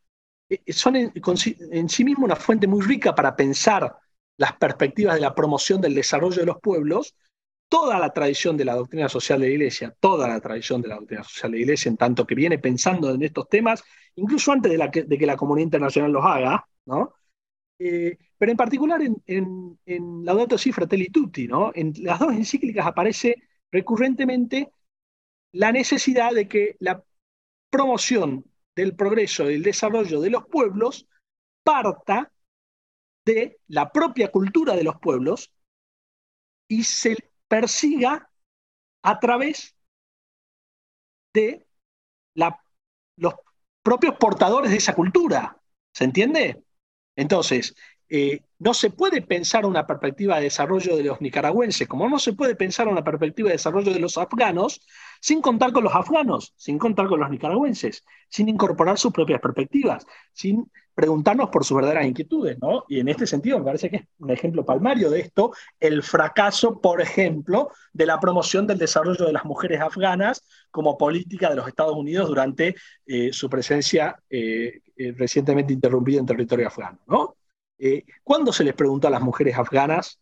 eh, 0.49 0.73
son 0.73 0.95
en, 0.95 1.89
sí 1.89 2.03
mismo 2.03 2.25
una 2.25 2.35
fuente 2.35 2.67
muy 2.67 2.81
rica 2.85 3.15
para 3.15 3.35
pensar 3.35 3.95
las 4.37 4.53
perspectivas 4.53 5.15
de 5.15 5.21
la 5.21 5.33
promoción 5.33 5.79
del 5.79 5.95
desarrollo 5.95 6.37
de 6.37 6.45
los 6.45 6.59
pueblos, 6.59 7.15
toda 7.69 7.97
la 7.97 8.11
tradición 8.11 8.57
de 8.57 8.65
la 8.65 8.75
doctrina 8.75 9.07
social 9.07 9.39
de 9.39 9.47
la 9.47 9.53
Iglesia, 9.53 9.95
toda 9.99 10.27
la 10.27 10.41
tradición 10.41 10.81
de 10.81 10.89
la 10.89 10.95
doctrina 10.95 11.23
social 11.23 11.51
de 11.51 11.57
la 11.57 11.63
Iglesia, 11.63 11.89
en 11.89 11.97
tanto 11.97 12.27
que 12.27 12.35
viene 12.35 12.59
pensando 12.59 13.09
en 13.11 13.23
estos 13.23 13.47
temas, 13.47 13.83
incluso 14.15 14.51
antes 14.51 14.71
de, 14.71 15.17
que, 15.17 15.25
la 15.25 15.37
comunidad 15.37 15.65
internacional 15.65 16.11
los 16.11 16.25
haga, 16.25 16.67
¿no? 16.85 17.13
Eh, 17.79 18.17
pero 18.37 18.51
en 18.51 18.57
particular 18.57 19.01
en, 19.01 19.79
en 19.85 20.25
Laudato 20.25 20.57
Si 20.57 20.71
Fratelli 20.71 21.07
Tutti, 21.07 21.47
¿no? 21.47 21.71
En 21.73 21.93
las 21.99 22.19
dos 22.19 22.33
encíclicas 22.33 22.85
aparece 22.85 23.35
recurrentemente 23.73 24.71
la 25.51 25.71
necesidad 25.71 26.31
de 26.31 26.47
que 26.47 26.77
la 26.79 27.03
promoción 27.71 28.45
del 28.75 28.95
progreso 28.95 29.49
y 29.49 29.55
el 29.55 29.63
desarrollo 29.63 30.21
de 30.21 30.29
los 30.29 30.47
pueblos 30.47 31.07
parta 31.63 32.31
de 33.25 33.59
la 33.67 33.91
propia 33.91 34.31
cultura 34.31 34.75
de 34.75 34.83
los 34.83 34.99
pueblos 34.99 35.51
y 36.67 36.83
se 36.83 37.17
persiga 37.47 38.29
a 39.01 39.19
través 39.19 39.75
de 41.33 41.65
los 42.35 43.33
propios 43.81 44.15
portadores 44.19 44.69
de 44.69 44.77
esa 44.77 44.93
cultura. 44.93 45.59
¿Se 45.93 46.03
entiende? 46.03 46.63
Entonces, 47.15 47.75
eh, 48.15 48.43
no 48.59 48.75
se 48.75 48.91
puede 48.91 49.23
pensar 49.23 49.65
una 49.65 49.87
perspectiva 49.87 50.35
de 50.35 50.43
desarrollo 50.43 50.95
de 50.95 51.03
los 51.03 51.19
nicaragüenses, 51.19 51.87
como 51.87 52.07
no 52.07 52.19
se 52.19 52.33
puede 52.33 52.55
pensar 52.55 52.87
una 52.87 53.03
perspectiva 53.03 53.47
de 53.49 53.55
desarrollo 53.55 53.91
de 53.91 53.99
los 53.99 54.19
afganos, 54.19 54.81
sin 55.19 55.41
contar 55.41 55.71
con 55.71 55.83
los 55.83 55.95
afganos, 55.95 56.53
sin 56.55 56.77
contar 56.77 57.07
con 57.07 57.19
los 57.19 57.31
nicaragüenses, 57.31 58.05
sin 58.29 58.49
incorporar 58.49 58.99
sus 58.99 59.11
propias 59.11 59.41
perspectivas, 59.41 60.05
sin 60.31 60.69
preguntarnos 60.93 61.49
por 61.49 61.65
sus 61.65 61.75
verdaderas 61.75 62.05
inquietudes, 62.05 62.59
¿no? 62.61 62.85
Y 62.87 62.99
en 62.99 63.07
este 63.07 63.25
sentido 63.25 63.57
me 63.57 63.65
parece 63.65 63.89
que 63.89 63.95
es 63.95 64.03
un 64.19 64.29
ejemplo 64.29 64.63
palmario 64.63 65.09
de 65.09 65.21
esto, 65.21 65.51
el 65.79 66.03
fracaso, 66.03 66.79
por 66.79 67.01
ejemplo, 67.01 67.71
de 67.93 68.05
la 68.05 68.19
promoción 68.19 68.67
del 68.67 68.77
desarrollo 68.77 69.25
de 69.25 69.33
las 69.33 69.43
mujeres 69.43 69.81
afganas 69.81 70.43
como 70.69 70.99
política 70.99 71.49
de 71.49 71.55
los 71.55 71.67
Estados 71.67 71.95
Unidos 71.95 72.27
durante 72.27 72.75
eh, 73.07 73.33
su 73.33 73.49
presencia 73.49 74.15
eh, 74.29 74.81
recientemente 75.17 75.73
interrumpida 75.73 76.19
en 76.19 76.27
territorio 76.27 76.67
afgano, 76.67 76.99
¿no? 77.07 77.37
Eh, 77.85 78.05
¿Cuándo 78.23 78.53
se 78.53 78.63
les 78.63 78.75
preguntó 78.75 79.09
a 79.09 79.11
las 79.11 79.21
mujeres 79.21 79.57
afganas 79.57 80.17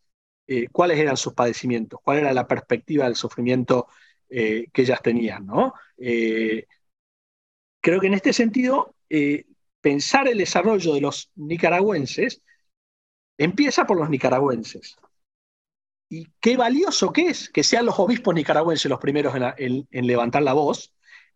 eh, 0.48 0.66
cuáles 0.72 0.98
eran 0.98 1.16
sus 1.16 1.32
padecimientos? 1.32 2.00
¿Cuál 2.02 2.18
era 2.18 2.32
la 2.32 2.48
perspectiva 2.48 3.04
del 3.04 3.14
sufrimiento 3.14 3.86
eh, 4.28 4.66
que 4.72 4.82
ellas 4.82 5.00
tenían? 5.00 5.46
creo 7.80 8.00
que 8.00 8.06
en 8.08 8.14
este 8.14 8.32
sentido, 8.32 8.96
pensar 9.80 10.26
el 10.26 10.38
desarrollo 10.38 10.94
de 10.94 11.00
los 11.02 11.30
nicaragüenses 11.36 12.42
empieza 13.38 13.86
por 13.86 13.96
los 13.96 14.10
nicaragüenses. 14.10 14.96
Y 16.08 16.26
qué 16.40 16.56
valioso 16.56 17.12
que 17.12 17.28
es 17.28 17.48
que 17.48 17.62
sean 17.62 17.86
los 17.86 17.98
obispos 18.00 18.34
nicaragüenses 18.34 18.90
los 18.90 18.98
primeros 18.98 19.34
en 19.56 20.06
levantar 20.06 20.42
la 20.42 20.52
voz 20.52 20.92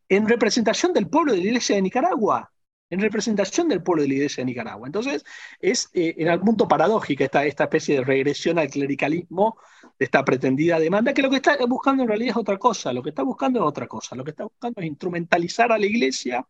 en 0.08 0.26
representación 0.26 0.92
del 0.92 1.08
pueblo 1.08 1.32
de 1.32 1.38
la 1.38 1.44
Iglesia 1.44 1.76
de 1.76 1.82
Nicaragua 1.82 2.52
en 2.90 3.01
representación 3.01 3.68
del 3.68 3.83
pueblo 3.83 4.03
de 4.03 4.09
la 4.09 4.14
Iglesia 4.14 4.42
de 4.42 4.46
Nicaragua. 4.46 4.87
Entonces, 4.87 5.25
es 5.61 5.90
eh, 5.92 6.14
en 6.18 6.29
algún 6.29 6.46
punto 6.46 6.68
paradójica 6.68 7.25
esta, 7.25 7.44
esta 7.44 7.64
especie 7.64 7.96
de 7.96 8.05
regresión 8.05 8.59
al 8.59 8.70
clericalismo 8.70 9.59
de 9.99 10.05
esta 10.05 10.25
pretendida 10.25 10.79
demanda, 10.79 11.12
que 11.12 11.22
lo 11.22 11.31
que 11.31 11.37
está 11.37 11.57
buscando 11.66 12.03
en 12.03 12.09
realidad 12.09 12.31
es 12.31 12.37
otra 12.37 12.59
cosa, 12.59 12.92
lo 12.92 13.03
que 13.03 13.11
está 13.11 13.22
buscando 13.22 13.61
es 13.61 13.66
otra 13.66 13.87
cosa, 13.88 14.14
lo 14.14 14.25
que 14.25 14.31
está 14.31 14.44
buscando 14.44 14.81
es 14.81 14.87
instrumentalizar 14.87 15.72
a 15.72 15.79
la 15.79 15.87
Iglesia 15.87 16.46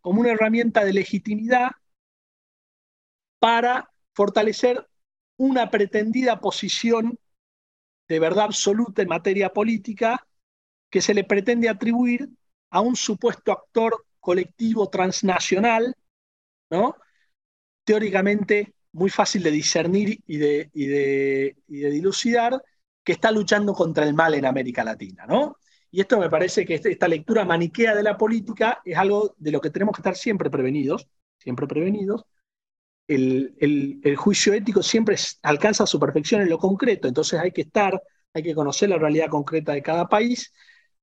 como 0.00 0.20
una 0.20 0.32
herramienta 0.32 0.84
de 0.84 0.92
legitimidad 0.92 1.70
para 3.38 3.90
fortalecer 4.14 4.88
una 5.36 5.70
pretendida 5.70 6.40
posición 6.40 7.18
de 8.08 8.20
verdad 8.20 8.44
absoluta 8.46 9.02
en 9.02 9.08
materia 9.08 9.52
política 9.52 10.26
que 10.90 11.02
se 11.02 11.12
le 11.12 11.24
pretende 11.24 11.68
atribuir 11.68 12.30
a 12.70 12.80
un 12.80 12.96
supuesto 12.96 13.52
actor 13.52 14.05
colectivo 14.26 14.88
transnacional, 14.88 15.94
¿no? 16.68 16.96
Teóricamente 17.84 18.74
muy 18.90 19.08
fácil 19.08 19.44
de 19.44 19.52
discernir 19.52 20.18
y 20.26 20.36
de, 20.36 21.56
dilucidar, 21.68 22.60
que 23.04 23.12
está 23.12 23.30
luchando 23.30 23.72
contra 23.72 24.04
el 24.04 24.14
mal 24.14 24.34
en 24.34 24.44
América 24.46 24.82
Latina, 24.82 25.26
¿no? 25.26 25.58
Y 25.92 26.00
esto 26.00 26.18
me 26.18 26.28
parece 26.28 26.66
que 26.66 26.74
este, 26.74 26.90
esta 26.90 27.06
lectura 27.06 27.44
maniquea 27.44 27.94
de 27.94 28.02
la 28.02 28.16
política 28.16 28.80
es 28.84 28.98
algo 28.98 29.36
de 29.38 29.52
lo 29.52 29.60
que 29.60 29.70
tenemos 29.70 29.94
que 29.94 30.00
estar 30.00 30.16
siempre 30.16 30.50
prevenidos, 30.50 31.06
siempre 31.38 31.68
prevenidos, 31.68 32.24
el, 33.06 34.16
juicio 34.16 34.52
ético 34.54 34.82
siempre 34.82 35.14
alcanza 35.42 35.86
su 35.86 36.00
perfección 36.00 36.40
en 36.42 36.50
lo 36.50 36.58
concreto, 36.58 37.06
entonces 37.06 37.38
hay 37.38 37.52
que 37.52 37.62
estar, 37.62 38.02
hay 38.34 38.42
que 38.42 38.56
conocer 38.56 38.88
la 38.88 38.98
realidad 38.98 39.28
concreta 39.28 39.72
de 39.72 39.82
cada 39.82 40.08
país 40.08 40.52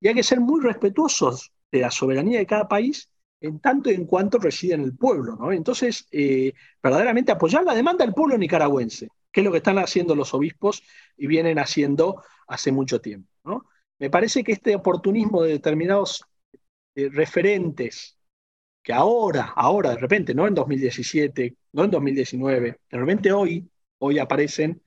y 0.02 0.10
hay 0.10 0.14
que 0.14 0.24
ser 0.24 0.42
muy 0.42 0.62
respetuosos 0.62 1.54
de 1.72 1.80
la 1.80 1.90
soberanía 1.90 2.40
de 2.40 2.46
cada 2.46 2.68
país 2.68 3.10
en 3.44 3.60
tanto 3.60 3.92
y 3.92 3.96
en 3.96 4.06
cuanto 4.06 4.40
reside 4.40 4.74
en 4.74 4.82
el 4.82 4.96
pueblo. 4.96 5.36
¿no? 5.36 5.52
Entonces, 5.52 6.08
eh, 6.12 6.54
verdaderamente 6.82 7.32
apoyar 7.32 7.64
la 7.64 7.76
demanda 7.76 8.06
del 8.06 8.14
pueblo 8.14 8.38
nicaragüense, 8.38 9.10
que 9.32 9.42
es 9.42 9.44
lo 9.44 9.52
que 9.52 9.58
están 9.58 9.78
haciendo 9.78 10.16
los 10.16 10.34
obispos 10.34 10.82
y 11.18 11.28
vienen 11.28 11.60
haciendo 11.60 12.24
hace 12.48 12.72
mucho 12.72 13.02
tiempo. 13.02 13.30
¿no? 13.44 13.66
Me 14.00 14.10
parece 14.10 14.46
que 14.46 14.54
este 14.54 14.76
oportunismo 14.76 15.44
de 15.44 15.52
determinados 15.52 16.24
eh, 16.96 17.10
referentes 17.12 18.18
que 18.82 18.94
ahora, 18.94 19.52
ahora 19.56 19.92
de 19.92 19.98
repente, 19.98 20.34
no 20.34 20.48
en 20.48 20.56
2017, 20.56 21.56
no 21.74 21.84
en 21.84 21.92
2019, 21.92 22.80
de 22.90 22.98
repente 22.98 23.32
hoy, 23.34 23.70
hoy 23.98 24.20
aparecen 24.20 24.82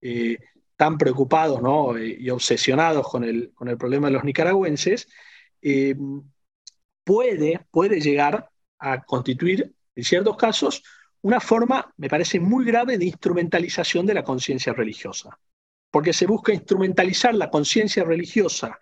eh, 0.00 0.38
tan 0.76 0.96
preocupados 0.96 1.60
¿no? 1.60 1.98
Y 1.98 2.28
obsesionados 2.30 3.08
con 3.08 3.24
el, 3.24 3.52
con 3.52 3.68
el 3.68 3.76
problema 3.76 4.08
de 4.08 4.12
los 4.12 4.24
nicaragüenses, 4.24 5.08
puede, 7.06 7.64
puede 7.70 8.00
llegar 8.00 8.50
a 8.80 9.04
constituir, 9.04 9.72
en 9.94 10.04
ciertos 10.04 10.36
casos, 10.36 10.82
una 11.22 11.40
forma, 11.40 11.94
me 11.96 12.08
parece, 12.08 12.40
muy 12.40 12.64
grave 12.64 12.98
de 12.98 13.04
instrumentalización 13.04 14.04
de 14.06 14.14
la 14.14 14.24
conciencia 14.24 14.72
religiosa. 14.72 15.38
Porque 15.92 16.12
se 16.12 16.26
busca 16.26 16.52
instrumentalizar 16.52 17.32
la 17.34 17.48
conciencia 17.48 18.02
religiosa 18.02 18.80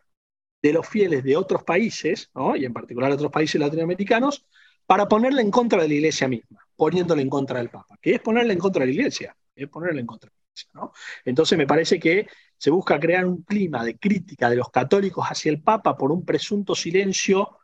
de 0.62 0.72
los 0.72 0.88
fieles 0.88 1.22
de 1.22 1.36
otros 1.36 1.64
países, 1.64 2.30
y 2.56 2.64
en 2.64 2.72
particular 2.72 3.12
otros 3.12 3.30
países 3.30 3.60
latinoamericanos, 3.60 4.46
para 4.86 5.06
ponerle 5.06 5.42
en 5.42 5.50
contra 5.50 5.82
de 5.82 5.88
la 5.88 5.94
iglesia 5.94 6.26
misma, 6.26 6.66
poniéndole 6.76 7.20
en 7.20 7.28
contra 7.28 7.58
del 7.58 7.68
Papa, 7.68 7.98
que 8.00 8.14
es 8.14 8.20
ponerle 8.20 8.54
en 8.54 8.58
contra 8.58 8.80
de 8.80 8.86
la 8.86 8.92
iglesia, 8.92 9.36
es 9.54 9.68
ponerle 9.68 10.00
en 10.00 10.06
contra 10.06 10.30
de 10.30 10.34
la 10.34 10.42
iglesia. 10.48 10.92
Entonces 11.26 11.58
me 11.58 11.66
parece 11.66 12.00
que 12.00 12.26
se 12.56 12.70
busca 12.70 12.98
crear 12.98 13.26
un 13.26 13.42
clima 13.42 13.84
de 13.84 13.98
crítica 13.98 14.48
de 14.48 14.56
los 14.56 14.70
católicos 14.70 15.26
hacia 15.28 15.50
el 15.50 15.62
Papa 15.62 15.94
por 15.94 16.10
un 16.10 16.24
presunto 16.24 16.74
silencio 16.74 17.58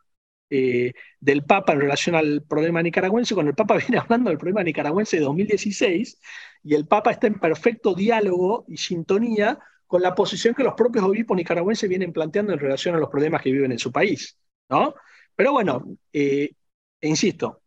eh, 0.53 0.93
del 1.17 1.45
Papa 1.45 1.71
en 1.71 1.79
relación 1.79 2.13
al 2.13 2.43
problema 2.43 2.83
nicaragüense, 2.83 3.33
cuando 3.33 3.51
el 3.51 3.55
Papa 3.55 3.77
viene 3.87 3.97
hablando 3.97 4.29
del 4.29 4.37
problema 4.37 4.63
nicaragüense 4.63 5.17
de 5.17 5.23
2016 5.23 6.19
y 6.63 6.75
el 6.75 6.85
Papa 6.87 7.11
está 7.11 7.27
en 7.27 7.39
perfecto 7.39 7.95
diálogo 7.95 8.65
y 8.67 8.75
sintonía 8.75 9.57
con 9.87 10.01
la 10.01 10.13
posición 10.13 10.53
que 10.53 10.63
los 10.63 10.73
propios 10.73 11.05
obispos 11.05 11.37
nicaragüenses 11.37 11.89
vienen 11.89 12.11
planteando 12.11 12.51
en 12.51 12.59
relación 12.59 12.95
a 12.95 12.97
los 12.97 13.09
problemas 13.09 13.41
que 13.41 13.51
viven 13.51 13.71
en 13.71 13.79
su 13.79 13.93
país. 13.93 14.37
¿no? 14.69 14.93
Pero 15.35 15.53
bueno, 15.53 15.85
eh, 16.11 16.51
e 16.99 17.07
insisto, 17.07 17.61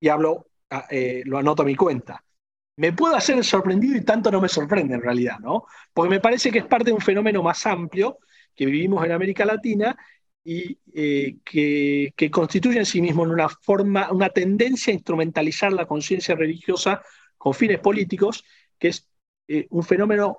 y 0.00 0.08
hablo, 0.08 0.46
ah, 0.70 0.86
eh, 0.90 1.22
lo 1.26 1.36
anoto 1.36 1.62
a 1.62 1.66
mi 1.66 1.76
cuenta. 1.76 2.24
Me 2.76 2.94
puedo 2.94 3.14
hacer 3.14 3.44
sorprendido 3.44 3.94
y 3.96 4.04
tanto 4.04 4.30
no 4.30 4.40
me 4.40 4.48
sorprende 4.48 4.94
en 4.94 5.02
realidad, 5.02 5.38
¿no? 5.40 5.66
Porque 5.92 6.10
me 6.10 6.20
parece 6.20 6.50
que 6.50 6.60
es 6.60 6.66
parte 6.66 6.86
de 6.86 6.92
un 6.92 7.00
fenómeno 7.00 7.42
más 7.42 7.66
amplio 7.66 8.18
que 8.54 8.66
vivimos 8.66 9.04
en 9.04 9.12
América 9.12 9.44
Latina 9.44 9.96
y 10.50 10.78
eh, 10.94 11.36
que, 11.44 12.30
constituye 12.30 12.78
en 12.78 12.86
sí 12.86 13.02
mismo 13.02 13.22
una 13.22 13.50
forma, 13.50 14.10
una 14.10 14.30
tendencia 14.30 14.90
a 14.90 14.94
instrumentalizar 14.94 15.70
la 15.74 15.84
conciencia 15.84 16.34
religiosa 16.34 17.02
con 17.36 17.52
fines 17.52 17.80
políticos, 17.80 18.44
que 18.78 18.88
es 18.88 19.06
un 19.68 19.82
fenómeno 19.82 20.38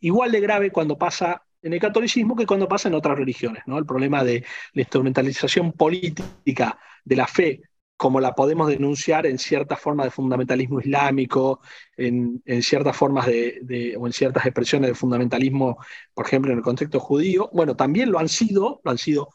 igual 0.00 0.30
de 0.30 0.40
grave 0.40 0.70
cuando 0.70 0.98
pasa 0.98 1.42
en 1.62 1.72
el 1.72 1.80
catolicismo 1.80 2.36
que 2.36 2.44
cuando 2.44 2.68
pasa 2.68 2.88
en 2.88 2.94
otras 2.96 3.16
religiones. 3.16 3.62
¿no? 3.66 3.78
El 3.78 3.86
problema 3.86 4.22
de 4.22 4.44
la 4.74 4.82
instrumentalización 4.82 5.72
política 5.72 6.78
de 7.02 7.16
la 7.16 7.26
fe, 7.26 7.62
como 7.96 8.20
la 8.20 8.34
podemos 8.34 8.68
denunciar 8.68 9.24
en 9.24 9.38
ciertas 9.38 9.80
formas 9.80 10.04
de 10.06 10.10
fundamentalismo 10.10 10.80
islámico, 10.80 11.60
en, 11.96 12.42
ciertas 12.60 12.94
formas 12.94 13.26
de, 13.26 13.96
o 13.98 14.06
en 14.06 14.12
ciertas 14.12 14.44
expresiones 14.44 14.90
de 14.90 14.94
fundamentalismo, 14.94 15.78
por 16.12 16.26
ejemplo, 16.26 16.52
en 16.52 16.58
el 16.58 16.64
contexto 16.64 17.00
judío, 17.00 17.48
bueno, 17.54 17.74
también 17.74 18.10
lo 18.10 18.18
han 18.18 18.28
sido, 18.28 18.82
lo 18.84 18.90
han 18.90 18.98
sido 18.98 19.30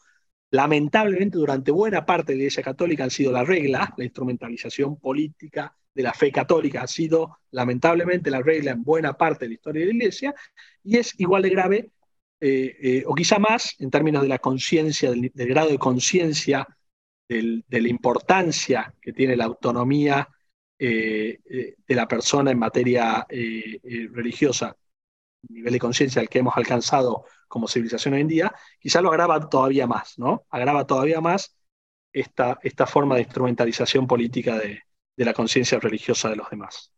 lamentablemente 0.52 1.38
durante 1.38 1.70
buena 1.70 2.04
parte 2.04 2.32
de 2.32 2.36
la 2.36 2.42
Iglesia 2.42 2.62
Católica 2.62 3.04
han 3.04 3.10
sido 3.10 3.32
la 3.32 3.42
regla, 3.42 3.92
la 3.96 4.04
instrumentalización 4.04 4.98
política 4.98 5.74
de 5.94 6.02
la 6.02 6.12
fe 6.12 6.30
católica 6.30 6.82
ha 6.82 6.86
sido 6.86 7.38
lamentablemente 7.50 8.30
la 8.30 8.42
regla 8.42 8.70
en 8.72 8.82
buena 8.82 9.14
parte 9.14 9.46
de 9.46 9.48
la 9.48 9.54
historia 9.54 9.80
de 9.80 9.86
la 9.86 9.94
Iglesia, 9.94 10.34
y 10.84 10.98
es 10.98 11.18
igual 11.18 11.42
de 11.42 11.50
grave 11.50 11.90
eh, 12.38 12.76
eh, 12.82 13.04
o 13.06 13.14
quizá 13.14 13.38
más 13.38 13.76
en 13.78 13.90
términos 13.90 14.22
de 14.22 14.28
la 14.28 14.38
conciencia, 14.38 15.10
del, 15.10 15.30
grado 15.34 15.70
de 15.70 15.78
conciencia, 15.78 16.66
de 17.28 17.62
la 17.70 17.88
importancia 17.88 18.94
que 19.00 19.14
tiene 19.14 19.36
la 19.36 19.44
autonomía 19.44 20.28
eh, 20.78 21.38
de 21.86 21.94
la 21.94 22.06
persona 22.06 22.50
en 22.50 22.58
materia 22.58 23.26
religiosa, 23.30 24.76
nivel 25.48 25.72
de 25.72 25.78
conciencia 25.78 26.20
al 26.20 26.28
que 26.28 26.40
hemos 26.40 26.56
alcanzado 26.58 27.24
como 27.52 27.68
civilización 27.68 28.14
hoy 28.14 28.22
en 28.22 28.28
día, 28.28 28.54
quizá 28.80 29.02
lo 29.02 29.10
agrava 29.10 29.48
todavía 29.48 29.86
más, 29.86 30.18
¿no? 30.18 30.46
Agrava 30.48 30.86
todavía 30.86 31.20
más 31.20 31.54
esta, 32.12 32.58
esta 32.62 32.86
forma 32.86 33.16
de 33.16 33.22
instrumentalización 33.22 34.06
política 34.06 34.58
de 34.58 34.80
la 35.16 35.34
conciencia 35.34 35.78
religiosa 35.78 36.30
de 36.30 36.36
los 36.36 36.48
demás. 36.48 36.92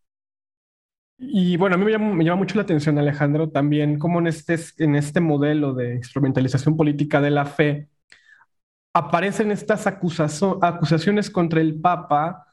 Y 1.18 1.56
bueno, 1.56 1.74
a 1.74 1.78
mí 1.78 1.84
me 1.84 1.92
llama, 2.24 2.36
mucho 2.36 2.56
la 2.56 2.62
atención, 2.62 2.98
Alejandro, 2.98 3.50
también 3.50 3.98
cómo 3.98 4.18
en 4.20 4.28
este, 4.28 4.56
en 4.78 4.94
este 4.94 5.20
modelo 5.20 5.74
de 5.74 5.94
instrumentalización 5.94 6.76
política 6.76 7.20
de 7.20 7.30
la 7.30 7.46
fe 7.46 7.88
aparecen 8.92 9.50
estas 9.50 9.86
acusaciones 9.88 11.30
contra 11.30 11.60
el 11.60 11.80
Papa 11.80 12.46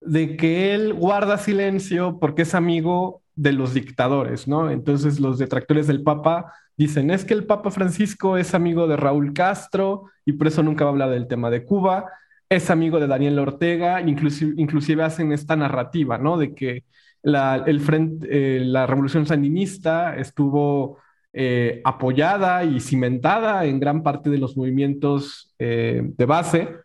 de 0.00 0.36
que 0.36 0.74
él 0.74 0.92
guarda 0.92 1.38
silencio 1.38 2.18
porque 2.20 2.42
es 2.42 2.54
amigo 2.54 3.22
de 3.36 3.52
los 3.52 3.74
dictadores, 3.74 4.46
¿no? 4.46 4.70
Entonces 4.70 5.18
los 5.20 5.38
detractores 5.38 5.86
del 5.86 6.02
Papa 6.02 6.52
dicen, 6.76 7.10
es 7.10 7.24
que 7.24 7.34
el 7.34 7.46
Papa 7.46 7.70
Francisco 7.70 8.36
es 8.36 8.54
amigo 8.54 8.86
de 8.86 8.96
Raúl 8.96 9.32
Castro 9.32 10.10
y 10.24 10.32
por 10.32 10.46
eso 10.46 10.62
nunca 10.62 10.84
va 10.84 10.90
a 10.90 10.92
hablar 10.92 11.10
del 11.10 11.26
tema 11.26 11.50
de 11.50 11.64
Cuba, 11.64 12.06
es 12.48 12.70
amigo 12.70 13.00
de 13.00 13.06
Daniel 13.06 13.38
Ortega, 13.38 14.00
inclusive, 14.00 14.54
inclusive 14.56 15.02
hacen 15.02 15.32
esta 15.32 15.56
narrativa, 15.56 16.18
¿no? 16.18 16.36
De 16.36 16.54
que 16.54 16.84
la, 17.22 17.64
el 17.66 17.80
frente, 17.80 18.26
eh, 18.30 18.60
la 18.60 18.86
revolución 18.86 19.26
sandinista 19.26 20.16
estuvo 20.16 20.98
eh, 21.32 21.80
apoyada 21.84 22.64
y 22.64 22.80
cimentada 22.80 23.64
en 23.64 23.80
gran 23.80 24.02
parte 24.02 24.30
de 24.30 24.38
los 24.38 24.56
movimientos 24.56 25.54
eh, 25.58 26.02
de 26.04 26.26
base 26.26 26.76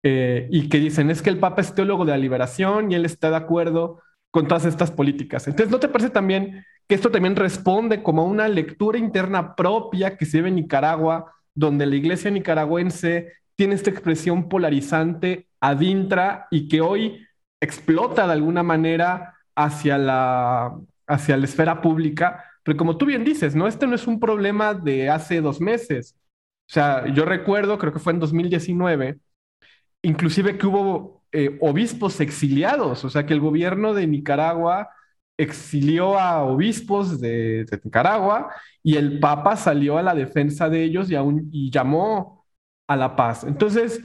y 0.00 0.70
que 0.70 0.78
dicen 0.78 1.10
es 1.10 1.20
que 1.20 1.28
el 1.28 1.38
Papa 1.38 1.60
es 1.60 1.74
teólogo 1.74 2.06
de 2.06 2.12
la 2.12 2.16
liberación 2.16 2.90
y 2.90 2.94
él 2.94 3.04
está 3.04 3.28
de 3.28 3.36
acuerdo 3.36 4.00
con 4.30 4.48
todas 4.48 4.64
estas 4.64 4.90
políticas. 4.90 5.46
Entonces, 5.46 5.70
¿no 5.70 5.78
te 5.80 5.88
parece 5.88 6.08
también 6.08 6.64
que 6.88 6.94
esto 6.94 7.10
también 7.10 7.36
responde 7.36 8.02
como 8.02 8.24
una 8.24 8.48
lectura 8.48 8.98
interna 8.98 9.54
propia 9.54 10.16
que 10.16 10.24
se 10.24 10.40
ve 10.40 10.48
en 10.48 10.56
Nicaragua, 10.56 11.34
donde 11.54 11.86
la 11.86 11.96
iglesia 11.96 12.30
nicaragüense 12.30 13.34
tiene 13.56 13.74
esta 13.74 13.90
expresión 13.90 14.48
polarizante 14.48 15.48
adintra 15.60 16.46
y 16.50 16.66
que 16.68 16.80
hoy 16.80 17.26
explota 17.60 18.26
de 18.26 18.32
alguna 18.32 18.62
manera 18.62 19.34
hacia 19.54 19.98
la, 19.98 20.78
hacia 21.06 21.36
la 21.36 21.44
esfera 21.44 21.80
pública, 21.82 22.44
pero 22.62 22.78
como 22.78 22.96
tú 22.96 23.06
bien 23.06 23.24
dices, 23.24 23.54
¿no? 23.54 23.66
Este 23.66 23.86
no 23.86 23.94
es 23.94 24.06
un 24.06 24.20
problema 24.20 24.74
de 24.74 25.10
hace 25.10 25.40
dos 25.40 25.60
meses. 25.60 26.16
O 26.68 26.72
sea, 26.72 27.06
yo 27.12 27.24
recuerdo, 27.24 27.78
creo 27.78 27.92
que 27.92 27.98
fue 27.98 28.12
en 28.12 28.20
2019, 28.20 29.18
inclusive 30.02 30.56
que 30.56 30.66
hubo 30.66 31.24
eh, 31.32 31.58
obispos 31.60 32.20
exiliados, 32.20 33.04
o 33.04 33.10
sea, 33.10 33.26
que 33.26 33.34
el 33.34 33.40
gobierno 33.40 33.94
de 33.94 34.06
Nicaragua 34.06 34.90
exilió 35.38 36.18
a 36.18 36.42
obispos 36.42 37.20
de, 37.20 37.64
Nicaragua 37.84 38.52
y 38.82 38.96
el 38.96 39.20
Papa 39.20 39.56
salió 39.56 39.96
a 39.96 40.02
la 40.02 40.14
defensa 40.14 40.68
de 40.68 40.82
ellos 40.82 41.10
y, 41.10 41.14
y 41.52 41.70
llamó 41.70 42.44
a 42.88 42.96
la 42.96 43.14
paz. 43.16 43.44
Entonces, 43.44 44.02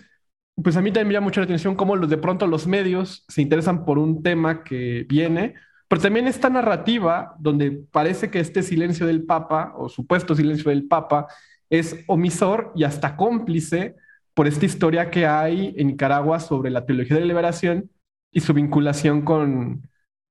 pues 0.62 0.78
a 0.78 0.82
mí 0.82 0.92
también 0.92 1.08
me 1.08 1.14
llama 1.16 1.26
mucho 1.26 1.42
la 1.42 1.46
atención 1.46 1.76
cómo 1.76 1.96
los, 1.96 2.10
de 2.10 2.18
pronto 2.18 2.46
los 2.46 2.68
medios 2.68 3.26
se 3.28 3.42
interesan 3.42 3.84
por 3.86 3.98
un 3.98 4.22
tema 4.22 4.64
que 4.64 5.06
viene, 5.10 5.56
pero 5.88 6.02
también 6.02 6.28
esta 6.28 6.50
narrativa 6.50 7.36
donde 7.40 7.72
parece 7.92 8.30
que 8.30 8.40
este 8.40 8.62
silencio 8.62 9.08
del 9.08 9.24
Papa, 9.26 9.74
o 9.78 9.90
supuesto 9.90 10.36
silencio 10.36 10.70
del 10.70 10.88
Papa, 10.88 11.28
es 11.70 12.04
omisor 12.08 12.72
y 12.76 12.84
hasta 12.84 13.16
cómplice 13.16 13.96
por 14.36 14.48
esta 14.48 14.66
historia 14.66 15.10
que 15.10 15.26
hay 15.26 15.74
en 15.78 15.88
Nicaragua 15.88 16.40
sobre 16.40 16.70
la 16.70 16.86
teología 16.86 17.16
de 17.16 17.22
la 17.22 17.28
liberación 17.28 17.90
y 18.32 18.42
su 18.42 18.54
vinculación 18.54 19.24
con, 19.24 19.84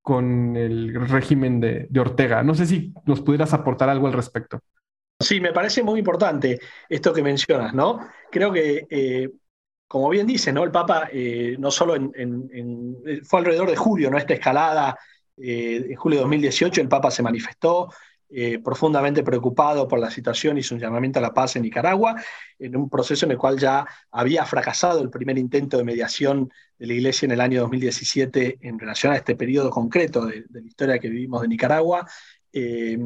con 0.02 0.56
el 0.56 1.08
régimen 1.08 1.60
de, 1.60 1.88
Ortega. 1.98 2.42
No 2.42 2.54
sé 2.54 2.66
si 2.66 2.92
nos 3.06 3.20
pudieras 3.20 3.54
aportar 3.54 3.88
algo 3.88 4.08
al 4.08 4.12
respecto. 4.12 4.60
Sí, 5.18 5.40
me 5.40 5.52
parece 5.52 5.82
muy 5.82 6.00
importante 6.00 6.58
esto 6.88 7.12
que 7.12 7.22
mencionas, 7.22 7.72
¿no? 7.72 8.00
Creo 8.30 8.52
que 8.52 8.86
eh, 8.90 9.30
como 9.86 10.08
bien 10.08 10.26
dice, 10.26 10.52
¿no? 10.52 10.64
El 10.64 10.70
Papa 10.70 11.10
eh, 11.12 11.54
no 11.58 11.70
solo 11.70 11.94
fue 13.24 13.38
alrededor 13.38 13.68
de 13.68 13.76
julio, 13.76 14.10
¿no? 14.10 14.16
Esta 14.16 14.34
escalada, 14.34 14.98
eh, 15.36 15.84
en 15.90 15.96
julio 15.96 16.18
de 16.18 16.22
2018 16.22 16.80
el 16.80 16.88
Papa 16.88 17.10
se 17.10 17.22
manifestó, 17.22 17.90
eh, 18.34 18.58
profundamente 18.60 19.22
preocupado 19.22 19.86
por 19.86 19.98
la 19.98 20.10
situación 20.10 20.56
y 20.56 20.62
su 20.62 20.78
llamamiento 20.78 21.18
a 21.18 21.22
la 21.22 21.34
paz 21.34 21.54
en 21.56 21.62
Nicaragua, 21.62 22.16
en 22.58 22.74
un 22.76 22.88
proceso 22.88 23.26
en 23.26 23.32
el 23.32 23.36
cual 23.36 23.58
ya 23.58 23.86
había 24.10 24.46
fracasado 24.46 25.02
el 25.02 25.10
primer 25.10 25.36
intento 25.36 25.76
de 25.76 25.84
mediación 25.84 26.50
de 26.78 26.86
la 26.86 26.94
Iglesia 26.94 27.26
en 27.26 27.32
el 27.32 27.42
año 27.42 27.60
2017 27.60 28.58
en 28.62 28.78
relación 28.78 29.12
a 29.12 29.16
este 29.16 29.36
periodo 29.36 29.68
concreto 29.68 30.24
de, 30.24 30.46
la 30.50 30.60
historia 30.62 30.98
que 30.98 31.10
vivimos 31.10 31.42
de 31.42 31.48
Nicaragua. 31.48 32.08
Eh, 32.54 32.98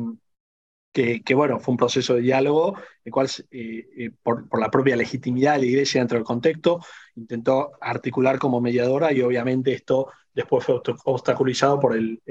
que, 0.92 1.34
bueno, 1.34 1.60
fue 1.60 1.72
un 1.72 1.78
proceso 1.78 2.14
de 2.14 2.22
diálogo, 2.22 2.74
el 3.04 3.12
cual, 3.12 3.28
eh, 3.50 4.12
por, 4.22 4.58
la 4.58 4.70
propia 4.70 4.96
legitimidad 4.96 5.54
de 5.54 5.58
la 5.58 5.66
Iglesia 5.66 6.00
dentro 6.00 6.16
del 6.16 6.24
contexto, 6.24 6.80
intentó 7.16 7.72
articular 7.80 8.38
como 8.38 8.60
mediadora 8.60 9.12
y 9.12 9.20
obviamente 9.22 9.72
esto 9.72 10.08
después 10.32 10.64
fue 10.64 10.80
obstaculizado 11.04 11.80
por 11.80 11.96
el 11.96 12.22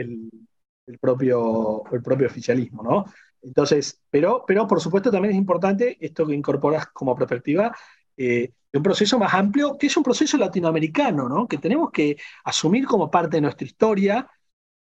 propio, 1.00 1.84
el 1.92 2.02
propio 2.02 2.28
oficialismo, 2.28 2.84
¿no? 2.84 3.06
Entonces, 3.42 4.02
pero, 4.10 4.44
pero 4.48 4.68
por 4.68 4.82
supuesto 4.82 5.12
también 5.12 5.34
es 5.34 5.38
importante 5.38 5.98
esto 6.00 6.26
que 6.26 6.34
incorporas 6.34 6.88
como 6.88 7.16
perspectiva 7.16 7.76
eh, 8.18 8.52
un 8.74 8.84
proceso 8.84 9.18
más 9.18 9.34
amplio, 9.34 9.78
que 9.78 9.88
es 9.88 9.98
un 9.98 10.04
proceso 10.04 10.38
latinoamericano, 10.38 11.30
¿no? 11.30 11.48
Que 11.48 11.58
tenemos 11.58 11.92
que 11.92 12.18
asumir 12.44 12.86
como 12.86 13.10
parte 13.10 13.38
de 13.38 13.42
nuestra 13.42 13.66
historia, 13.66 14.30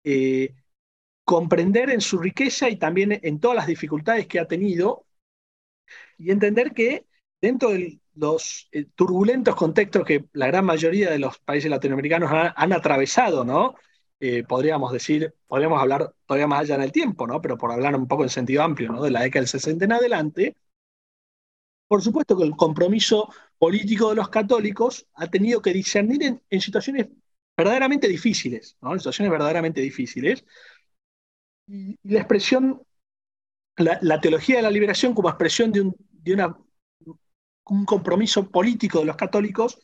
eh, 0.05 0.55
comprender 1.25 1.91
en 1.91 2.01
su 2.01 2.19
riqueza 2.19 2.69
y 2.69 2.77
también 2.77 3.19
en 3.23 3.41
todas 3.41 3.57
las 3.57 3.67
dificultades 3.67 4.27
que 4.27 4.41
ha 4.41 4.47
tenido 4.47 5.07
y 6.19 6.31
entender 6.31 6.73
que 6.73 7.07
dentro 7.41 7.71
de 7.71 8.01
los 8.15 8.69
eh, 8.73 8.87
turbulentos 8.95 9.57
contextos 9.57 10.05
que 10.05 10.27
la 10.33 10.47
gran 10.47 10.65
mayoría 10.65 11.11
de 11.11 11.19
los 11.19 11.39
países 11.39 11.71
latinoamericanos 11.71 12.31
han, 12.31 12.53
han 12.55 12.73
atravesado, 12.73 13.45
¿no? 13.45 13.75
Eh, 14.23 14.45
podríamos 14.45 14.93
decir, 14.93 15.35
podríamos 15.47 15.81
hablar 15.81 16.15
todavía 16.27 16.47
más 16.47 16.61
allá 16.61 16.75
en 16.75 16.83
el 16.83 16.93
tiempo, 16.93 17.27
¿no? 17.27 17.41
Pero 17.41 17.57
por 17.57 17.73
hablar 17.73 17.97
un 17.97 18.07
poco 18.07 18.23
en 18.23 18.29
sentido 18.29 18.63
amplio, 18.63 18.93
¿no? 18.93 19.03
De 19.03 19.11
la 19.11 19.23
década 19.23 19.41
del 19.41 19.49
60 19.49 19.85
en 19.87 19.93
adelante, 19.93 20.57
por 21.89 22.03
supuesto 22.03 22.37
que 22.37 22.45
el 22.45 22.55
compromiso 22.55 23.33
político 23.59 24.11
de 24.11 24.17
los 24.17 24.29
católicos 24.29 25.07
ha 25.15 25.27
tenido 25.29 25.63
que 25.63 25.73
discernir 25.73 26.41
en, 26.49 26.61
situaciones 26.61 27.09
verdaderamente 27.57 28.09
difíciles, 28.09 28.77
¿no? 28.83 28.93
En 28.93 29.01
situaciones 29.01 29.31
verdaderamente 29.33 29.81
difíciles. 29.81 30.45
Y, 31.67 31.99
la 32.03 32.21
expresión, 32.21 32.83
la, 33.77 34.21
teología 34.21 34.57
de 34.57 34.63
la 34.63 34.71
liberación 34.71 35.15
como 35.15 35.31
expresión 35.31 35.73
de 35.73 35.81
un, 35.81 35.97
de 36.13 36.35
una, 36.35 36.59
un 37.65 37.85
compromiso 37.87 38.51
político 38.51 39.01
de 39.01 39.07
los 39.07 39.17
católicos 39.17 39.81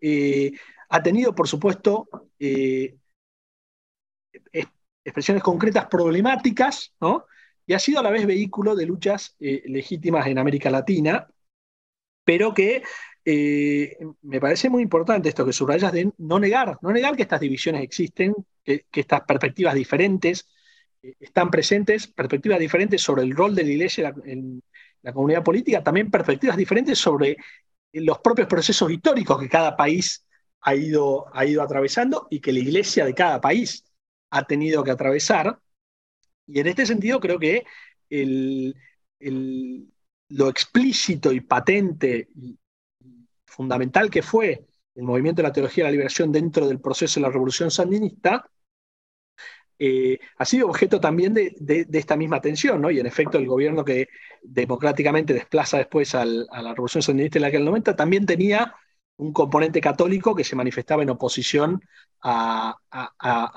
eh, 0.00 0.52
ha 0.88 1.02
tenido, 1.02 1.34
por 1.34 1.48
supuesto, 1.48 2.08
eh, 2.38 2.96
expresiones 5.04 5.42
concretas 5.42 5.86
problemáticas, 5.86 6.92
¿no? 7.00 7.26
Y 7.66 7.72
ha 7.72 7.78
sido 7.78 8.00
a 8.00 8.02
la 8.02 8.10
vez 8.10 8.26
vehículo 8.26 8.74
de 8.74 8.86
luchas 8.86 9.36
eh, 9.38 9.62
legítimas 9.66 10.26
en 10.26 10.38
América 10.38 10.70
Latina, 10.70 11.28
pero 12.24 12.52
que 12.52 12.82
eh, 13.24 13.96
me 14.22 14.40
parece 14.40 14.68
muy 14.68 14.82
importante 14.82 15.28
esto 15.28 15.44
que 15.44 15.52
subrayas 15.52 15.92
de 15.92 16.10
no 16.18 16.38
negar, 16.38 16.78
no 16.82 16.90
negar 16.90 17.16
que 17.16 17.22
estas 17.22 17.40
divisiones 17.40 17.82
existen, 17.82 18.34
que, 18.64 18.86
estas 18.92 19.22
perspectivas 19.22 19.74
diferentes 19.74 20.48
eh, 21.02 21.14
están 21.20 21.50
presentes, 21.50 22.08
perspectivas 22.08 22.58
diferentes 22.58 23.02
sobre 23.02 23.22
el 23.22 23.36
rol 23.36 23.54
de 23.54 23.64
la 23.64 23.70
iglesia 23.70 24.14
en 24.24 24.62
la 25.02 25.12
comunidad 25.12 25.44
política, 25.44 25.82
también 25.82 26.10
perspectivas 26.10 26.56
diferentes 26.56 26.98
sobre 26.98 27.36
los 27.92 28.18
propios 28.18 28.48
procesos 28.48 28.90
históricos 28.90 29.40
que 29.40 29.48
cada 29.48 29.76
país 29.76 30.26
ha 30.62 30.74
ido, 30.74 31.26
ha 31.34 31.44
ido 31.46 31.62
atravesando 31.62 32.26
y 32.30 32.40
que 32.40 32.52
la 32.52 32.58
iglesia 32.60 33.04
de 33.04 33.14
cada 33.14 33.40
país 33.40 33.84
ha 34.30 34.44
tenido 34.44 34.82
que 34.84 34.90
atravesar. 34.90 35.58
Y 36.46 36.60
en 36.60 36.66
este 36.68 36.86
sentido 36.86 37.20
creo 37.20 37.38
que 37.38 37.64
lo 40.28 40.48
explícito 40.48 41.32
y 41.32 41.40
patente 41.40 42.28
y 42.34 42.58
fundamental 43.44 44.10
que 44.10 44.22
fue 44.22 44.66
el 44.94 45.02
movimiento 45.04 45.42
de 45.42 45.48
la 45.48 45.52
teología 45.52 45.84
de 45.84 45.88
la 45.88 45.92
liberación 45.92 46.32
dentro 46.32 46.66
del 46.66 46.80
proceso 46.80 47.20
de 47.20 47.26
la 47.26 47.32
revolución 47.32 47.70
sandinista, 47.70 48.50
eh, 49.82 50.18
ha 50.36 50.44
sido 50.44 50.68
objeto 50.68 51.00
también 51.00 51.32
de, 51.32 51.86
esta 51.92 52.14
misma 52.14 52.40
tensión, 52.40 52.82
¿no? 52.82 52.90
Y 52.90 53.00
en 53.00 53.06
efecto, 53.06 53.38
el 53.38 53.46
gobierno 53.46 53.82
que 53.82 54.08
democráticamente 54.42 55.32
desplaza 55.32 55.78
después 55.78 56.14
a 56.14 56.24
la 56.24 56.74
revolución 56.74 57.02
sandinista 57.02 57.38
en 57.38 57.46
aquel 57.46 57.64
momento 57.64 57.96
también 57.96 58.26
tenía 58.26 58.74
un 59.20 59.32
componente 59.32 59.80
católico 59.80 60.34
que 60.34 60.44
se 60.44 60.56
manifestaba 60.56 61.02
en 61.02 61.10
oposición 61.10 61.82
a, 62.22 62.76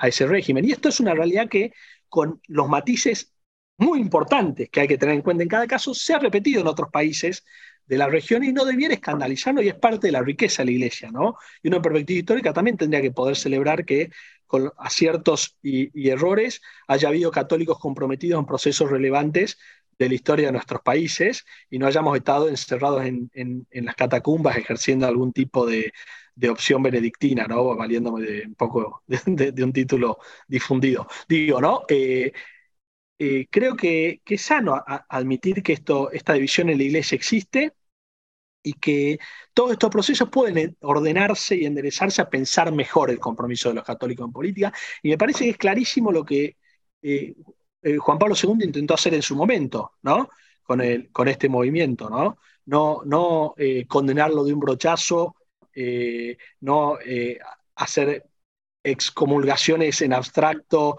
ese 0.04 0.28
régimen. 0.28 0.66
Y 0.66 0.72
esto 0.72 0.90
es 0.90 1.00
una 1.00 1.14
realidad 1.14 1.50
que 1.50 1.74
con 2.10 2.42
los 2.48 2.68
matices 2.70 3.34
muy 3.78 4.00
importantes 4.00 4.70
que 4.70 4.82
hay 4.82 4.88
que 4.88 4.98
tener 4.98 5.16
en 5.16 5.22
cuenta 5.22 5.44
en 5.44 5.50
cada 5.50 5.68
caso, 5.68 5.94
se 5.94 6.14
ha 6.14 6.20
repetido 6.20 6.62
en 6.62 6.68
otros 6.68 6.90
países 6.92 7.44
de 7.86 7.98
la 7.98 8.08
región 8.08 8.44
y 8.44 8.54
no 8.54 8.66
debiera 8.66 8.94
escandalizarnos 8.94 9.64
y 9.64 9.70
es 9.70 9.76
parte 9.76 10.08
de 10.08 10.14
la 10.14 10.22
riqueza 10.22 10.62
de 10.62 10.68
la 10.68 10.72
iglesia, 10.72 11.12
¿no? 11.12 11.36
Y 11.62 11.68
una 11.70 11.82
perspectiva 11.82 12.20
histórica 12.20 12.54
también 12.54 12.78
tendría 12.78 13.02
que 13.02 13.12
poder 13.12 13.36
celebrar 13.36 13.84
que 13.84 14.12
con 14.46 14.72
aciertos 14.78 15.58
y 15.64 16.10
errores 16.10 16.62
haya 16.88 17.10
habido 17.10 17.32
católicos 17.32 17.80
comprometidos 17.80 18.40
en 18.40 18.46
procesos 18.46 18.90
relevantes 18.90 19.58
de 19.98 20.10
la 20.10 20.16
historia 20.16 20.48
de 20.48 20.52
nuestros 20.54 20.82
países 20.82 21.46
y 21.70 21.80
no 21.80 21.88
hayamos 21.88 22.16
estado 22.18 22.50
encerrados 22.50 23.06
en, 23.06 23.68
las 23.72 23.96
catacumbas 23.96 24.58
ejerciendo 24.58 25.08
algún 25.08 25.34
tipo 25.34 25.66
de, 25.66 25.92
opción 26.50 26.82
benedictina, 26.84 27.46
¿no? 27.48 27.76
Valiéndome 27.76 28.22
de 28.26 28.48
un 28.48 28.56
poco 28.56 29.04
de, 29.08 29.64
un 29.64 29.74
título 29.74 30.18
difundido. 30.48 31.08
Digo, 31.28 31.62
¿no? 31.62 31.84
Eh, 31.88 32.32
eh, 33.20 33.48
creo 33.50 33.76
que, 33.76 34.22
es 34.26 34.42
sano 34.42 34.84
admitir 35.10 35.64
que 35.64 35.74
esto, 35.74 36.12
esta 36.12 36.34
división 36.34 36.70
en 36.70 36.78
la 36.78 36.84
iglesia 36.84 37.16
existe 37.16 37.74
y 38.64 38.74
que 38.74 39.20
todos 39.54 39.74
estos 39.74 39.90
procesos 39.90 40.30
pueden 40.30 40.78
ordenarse 40.82 41.56
y 41.56 41.66
enderezarse 41.66 42.22
a 42.22 42.30
pensar 42.30 42.72
mejor 42.72 43.12
el 43.12 43.20
compromiso 43.20 43.70
de 43.70 43.76
los 43.76 43.84
católicos 43.84 44.26
en 44.26 44.34
política. 44.34 44.74
Y 45.02 45.10
me 45.10 45.18
parece 45.18 45.46
que 45.46 45.52
es 45.52 45.58
clarísimo 45.58 46.12
lo 46.12 46.26
que 46.26 46.58
eh, 47.02 47.36
eh, 47.84 47.98
Juan 47.98 48.18
Pablo 48.18 48.36
II 48.42 48.64
intentó 48.64 48.94
hacer 48.94 49.14
en 49.14 49.22
su 49.22 49.36
momento, 49.36 49.94
¿no? 50.04 50.30
Con, 50.64 50.80
el, 50.82 51.12
con 51.12 51.28
este 51.28 51.50
movimiento, 51.50 52.10
¿no? 52.10 52.38
No, 52.66 53.02
no 53.06 53.54
eh, 53.58 53.86
condenarlo 53.86 54.46
de 54.46 54.54
un 54.54 54.60
brochazo, 54.62 55.36
eh, 55.76 56.38
no 56.62 56.98
hacer 57.76 58.26
excomulgaciones 58.82 60.02
en 60.02 60.14
abstracto, 60.14 60.98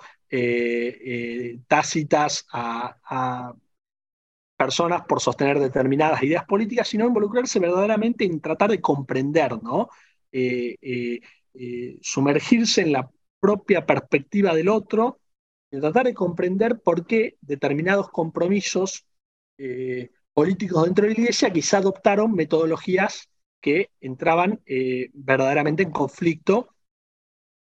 tácitas 1.69 2.47
a, 2.53 3.55
personas 4.57 5.03
por 5.07 5.21
sostener 5.21 5.59
determinadas 5.59 6.23
ideas 6.23 6.45
políticas, 6.45 6.89
sino 6.89 7.07
involucrarse 7.07 7.59
verdaderamente 7.59 8.25
en 8.25 8.41
tratar 8.41 8.71
de 8.71 8.81
comprender, 8.81 9.63
¿no? 9.63 9.89
sumergirse 12.03 12.83
en 12.83 12.93
la 12.93 13.11
propia 13.41 13.87
perspectiva 13.87 14.55
del 14.55 14.69
otro 14.69 15.21
tratar 15.81 16.07
de 16.07 16.15
comprender 16.15 16.81
por 16.81 17.07
qué 17.07 17.37
determinados 17.41 18.09
compromisos 18.11 19.07
eh, 19.59 20.11
políticos 20.33 20.85
dentro 20.85 21.05
de 21.05 21.15
la 21.15 21.21
Iglesia 21.21 21.53
quizá 21.53 21.79
adoptaron 21.79 22.33
metodologías 22.33 23.31
que 23.61 23.91
entraban 24.01 24.61
eh, 24.67 25.11
verdaderamente 25.15 25.83
en 25.83 25.91
conflicto 25.91 26.75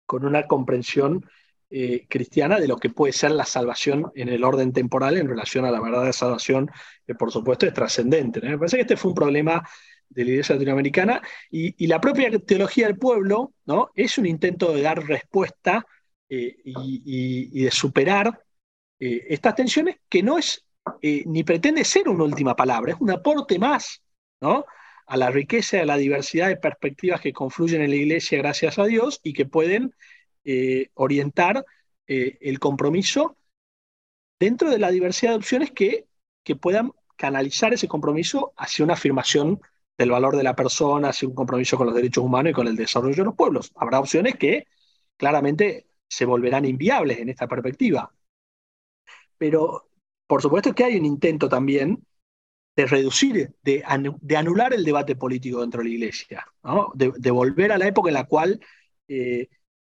con 0.07 0.25
una 0.25 0.47
comprensión 0.47 1.27
eh, 1.69 2.07
cristiana 2.09 2.59
de 2.59 2.67
lo 2.67 2.79
que 2.79 2.91
puede 2.91 3.13
ser 3.13 3.33
la 3.33 3.45
salvación 3.45 4.11
en 4.15 4.29
el 4.29 4.43
orden 4.43 4.73
temporal 4.73 5.17
en 5.19 5.29
relación 5.29 5.65
a 5.65 5.71
la 5.71 5.81
verdadera 5.81 6.13
salvación, 6.13 6.71
que 7.07 7.15
por 7.15 7.31
supuesto 7.31 7.67
es 7.67 7.75
trascendente. 7.75 8.41
Me 8.41 8.59
parece 8.59 8.77
que 8.77 8.83
este 8.83 8.97
fue 8.97 9.11
un 9.11 9.15
problema 9.15 9.63
de 10.09 10.25
la 10.25 10.31
Iglesia 10.31 10.57
latinoamericana 10.57 11.23
y, 11.51 11.85
y, 11.85 11.87
la 11.87 12.01
propia 12.01 12.31
teología 12.41 12.89
del 12.89 12.99
pueblo 12.99 13.53
¿no? 13.67 13.91
es 13.95 14.19
un 14.19 14.27
intento 14.27 14.73
de 14.73 14.83
dar 14.83 15.05
respuesta 15.05 15.87
eh, 16.33 16.59
y, 16.65 17.65
de 17.65 17.71
superar 17.73 18.41
eh, 19.01 19.27
estas 19.31 19.57
tensiones, 19.57 19.97
que 20.09 20.23
no 20.23 20.39
es 20.39 20.65
eh, 21.03 21.25
ni 21.27 21.43
pretende 21.43 21.85
ser 21.85 22.09
una 22.09 22.23
última 22.23 22.55
palabra, 22.55 22.93
es 22.93 23.01
un 23.01 23.11
aporte 23.11 23.59
más 23.59 24.01
¿no? 24.41 24.65
a 25.09 25.17
la 25.17 25.31
riqueza 25.31 25.79
y 25.79 25.81
a 25.81 25.87
la 25.87 25.97
diversidad 25.97 26.47
de 26.47 26.57
perspectivas 26.57 27.21
que 27.21 27.33
confluyen 27.33 27.83
en 27.83 27.91
la 27.91 27.97
iglesia, 27.97 28.39
gracias 28.39 28.79
a 28.79 28.85
Dios, 28.85 29.19
y 29.25 29.33
que 29.33 29.45
pueden 29.47 29.93
orientar 30.95 31.65
el 32.07 32.59
compromiso 32.61 33.37
dentro 34.39 34.71
de 34.71 34.79
la 34.79 34.91
diversidad 34.91 35.33
de 35.33 35.37
opciones 35.37 35.71
que, 35.73 36.07
que 36.45 36.57
puedan 36.57 36.93
canalizar 37.17 37.75
ese 37.75 37.89
compromiso 37.89 38.53
hacia 38.57 38.85
una 38.85 38.95
afirmación 38.95 39.61
del 39.99 40.11
valor 40.13 40.37
de 40.37 40.45
la 40.45 40.57
persona, 40.57 41.11
hacia 41.11 41.29
un 41.29 41.35
compromiso 41.35 41.77
con 41.77 41.87
los 41.87 41.95
derechos 41.95 42.25
humanos 42.25 42.51
y 42.53 42.55
con 42.55 42.69
el 42.69 42.77
desarrollo 42.77 43.17
de 43.17 43.25
los 43.25 43.35
pueblos. 43.35 43.73
Habrá 43.75 44.01
opciones 44.01 44.37
que 44.37 44.67
claramente 45.17 45.90
se 46.11 46.25
volverán 46.25 46.65
inviables 46.65 47.19
en 47.19 47.29
esta 47.29 47.47
perspectiva. 47.47 48.13
Pero 49.39 49.91
por 50.27 50.43
supuesto 50.43 50.75
que 50.75 50.85
hay 50.85 50.97
un 50.97 51.07
intento 51.07 51.49
también 51.49 52.05
de 52.77 52.87
reducir, 52.87 53.55
de, 53.63 53.83
anular 53.85 54.75
el 54.75 54.85
debate 54.85 55.17
político 55.17 55.61
dentro 55.61 55.83
de 55.83 55.89
la 55.89 55.95
Iglesia, 55.95 56.47
de, 56.95 57.31
volver 57.31 57.73
a 57.73 57.79
la 57.79 57.87
época 57.87 58.11
en 58.11 58.15
la 58.15 58.27
cual 58.27 58.61
eh, 59.09 59.49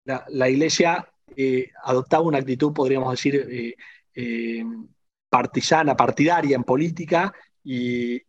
la, 0.05 0.49
Iglesia 0.49 1.09
eh, 1.37 1.71
adoptaba 1.83 2.25
una 2.25 2.39
actitud, 2.39 2.73
podríamos 2.73 3.11
decir, 3.11 3.77
eh, 4.15 4.65
partisana, 5.29 5.97
partidaria 5.97 6.57
en 6.57 6.65
política 6.65 7.33
y, 7.63 8.23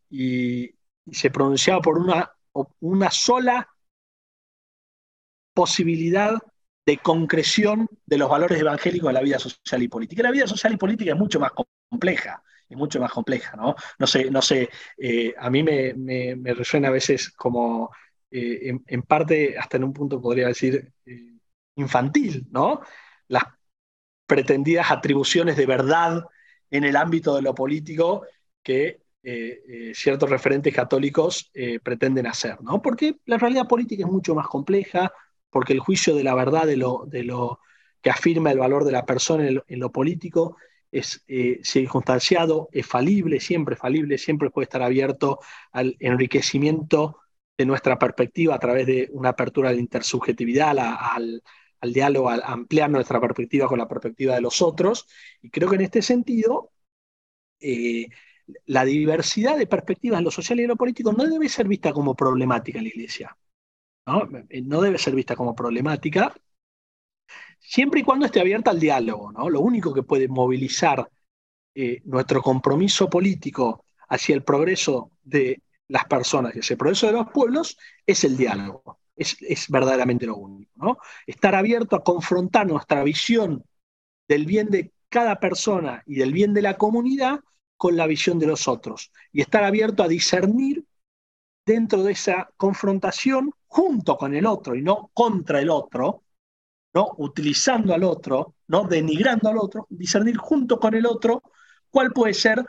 se 1.12 1.30
pronunciaba 1.30 1.82
por 1.82 2.00
una, 2.00 2.32
una 2.80 3.12
sola 3.12 3.69
posibilidad 5.54 6.36
de 6.86 6.98
concreción 6.98 7.89
de 8.06 8.17
los 8.17 8.30
valores 8.30 8.60
evangélicos 8.60 9.08
de 9.08 9.13
la 9.13 9.21
vida 9.21 9.39
social 9.39 9.82
y 9.82 9.88
política. 9.88 10.24
La 10.24 10.32
vida 10.32 10.48
social 10.48 10.74
y 10.74 10.78
política 10.78 11.12
es 11.12 11.17
mucho 11.17 11.39
más 11.39 11.52
compleja, 11.89 12.43
es 12.69 12.78
mucho 12.78 13.00
más 13.00 13.12
compleja, 13.12 13.56
¿no? 13.56 13.76
No 13.98 14.08
sé, 14.08 14.30
no 14.30 14.41
sé, 14.41 14.69
eh, 14.98 15.34
a 15.38 15.50
mí 15.50 15.63
me, 15.63 15.93
me, 15.95 16.54
resuena 16.54 16.89
a 16.89 16.91
veces 16.91 17.32
como, 17.32 17.91
eh, 18.30 18.78
en, 18.86 19.02
parte, 19.02 19.58
hasta 19.58 19.78
en 19.78 19.86
un 19.86 19.93
punto 19.93 20.21
podría 20.21 20.48
decir, 20.48 20.91
eh, 21.06 21.34
infantil, 21.76 22.48
¿no? 22.52 22.82
Las 23.28 23.43
pretendidas 24.28 24.91
atribuciones 24.91 25.58
de 25.58 25.65
verdad 25.65 26.24
en 26.69 26.84
el 26.84 26.95
ámbito 26.95 27.36
de 27.36 27.41
lo 27.41 27.56
político 27.56 28.26
que 28.63 29.02
ciertos 29.95 30.30
referentes 30.30 30.71
católicos 30.71 31.52
pretenden 31.82 32.28
hacer, 32.28 32.62
¿no? 32.62 32.80
Porque 32.80 33.17
la 33.26 33.39
realidad 33.39 33.67
política 33.67 34.04
es 34.06 34.12
mucho 34.12 34.36
más 34.36 34.48
compleja, 34.48 35.12
porque 35.56 35.72
el 35.72 35.80
juicio 35.80 36.13
de 36.15 36.26
la 36.26 36.36
verdad 36.36 36.68
de 36.68 36.76
lo, 36.76 37.60
que 38.02 38.10
afirma 38.10 38.52
el 38.52 38.60
valor 38.60 38.84
de 38.84 38.91
la 38.91 39.06
persona 39.06 39.48
en 39.48 39.80
lo, 39.80 39.89
político 39.89 40.58
es 40.91 41.24
eh, 41.30 41.62
circunstanciado, 41.63 42.68
es 42.74 42.86
falible, 42.86 43.39
siempre 43.39 43.78
falible, 43.78 44.18
siempre 44.18 44.50
puede 44.50 44.65
estar 44.65 44.82
abierto 44.82 45.39
al 45.72 45.96
enriquecimiento 46.02 47.22
de 47.58 47.65
nuestra 47.65 47.98
perspectiva 47.98 48.56
a 48.56 48.60
través 48.60 48.86
de 48.86 49.08
una 49.13 49.30
apertura 49.30 49.70
a 49.70 49.72
la 49.72 49.80
intersubjetividad, 49.80 50.78
al, 50.78 51.41
diálogo, 51.82 52.30
a 52.30 52.36
ampliar 52.36 52.89
nuestra 52.89 53.22
perspectiva 53.22 53.70
con 53.70 53.80
la 53.80 53.88
perspectiva 53.88 54.36
de 54.36 54.41
los 54.41 54.62
otros. 54.62 55.08
Y 55.41 55.52
creo 55.52 55.70
que 55.70 55.78
en 55.78 55.84
este 55.84 56.02
sentido, 56.02 56.74
eh, 57.62 58.08
la 58.65 58.84
diversidad 58.84 59.58
de 59.58 59.68
perspectivas 59.68 60.18
en 60.18 60.26
lo 60.26 60.32
social 60.32 60.60
y 60.60 60.63
en 60.63 60.68
lo 60.68 60.76
político 60.76 61.13
no 61.13 61.24
debe 61.24 61.48
ser 61.48 61.65
vista 61.65 61.94
como 61.94 62.13
problemática 62.13 62.80
en 62.80 62.84
la 62.84 62.89
Iglesia. 62.89 63.38
Eh, 64.50 64.62
¿no? 64.62 64.82
debe 64.82 64.98
ser 64.98 65.15
vista 65.15 65.36
como 65.36 65.56
problemática, 65.56 66.34
siempre 67.60 68.02
y 68.02 68.04
cuando 68.04 68.26
esté 68.26 68.39
abierta 68.39 68.72
al 68.72 68.80
diálogo. 68.80 69.32
¿no? 69.32 69.50
Lo 69.50 69.62
único 69.62 69.94
que 69.94 70.04
puede 70.04 70.28
movilizar 70.28 71.10
eh, 71.74 72.02
nuestro 72.06 72.41
compromiso 72.41 73.10
político 73.10 73.86
hacia 74.10 74.36
el 74.36 74.44
progreso 74.44 75.12
de 75.24 75.62
las 75.88 76.06
personas 76.06 76.56
y 76.56 76.60
hacia 76.60 76.76
el 76.76 76.78
progreso 76.78 77.08
de 77.08 77.13
los 77.13 77.32
pueblos 77.32 77.78
es 78.06 78.24
el 78.24 78.38
diálogo. 78.38 79.00
Es, 79.15 79.38
verdaderamente 79.70 80.26
lo 80.26 80.36
único. 80.36 80.72
¿no? 80.76 80.98
Estar 81.26 81.56
abierto 81.56 81.96
a 81.96 82.04
confrontar 82.04 82.68
nuestra 82.68 83.04
visión 83.04 83.63
del 84.28 84.46
bien 84.46 84.70
de 84.70 84.91
cada 85.10 85.39
persona 85.39 86.04
y 86.06 86.15
del 86.15 86.34
bien 86.34 86.54
de 86.54 86.62
la 86.62 86.78
comunidad 86.78 87.39
con 87.78 87.96
la 87.96 88.08
visión 88.08 88.39
de 88.39 88.48
los 88.48 88.68
otros. 88.68 89.12
Y 89.32 89.41
estar 89.41 89.63
abierto 89.63 90.04
a 90.04 90.08
discernir 90.08 90.86
dentro 91.65 92.04
de 92.04 92.12
esa 92.12 92.49
confrontación 92.58 93.51
junto 93.65 94.17
con 94.17 94.36
el 94.36 94.45
otro 94.45 94.75
y 94.75 94.82
no 94.82 95.10
contra 95.13 95.60
el 95.60 95.69
otro, 95.69 96.23
¿no? 96.93 97.13
utilizando 97.17 97.93
al 97.93 98.04
otro, 98.04 98.56
¿no? 98.67 98.84
denigrando 98.84 99.49
al 99.49 99.58
otro, 99.58 99.88
discernir 99.89 100.38
junto 100.38 100.80
con 100.80 100.93
el 100.93 101.06
otro 101.06 101.43
cuál 101.89 102.12
puede 102.12 102.34
ser 102.34 102.63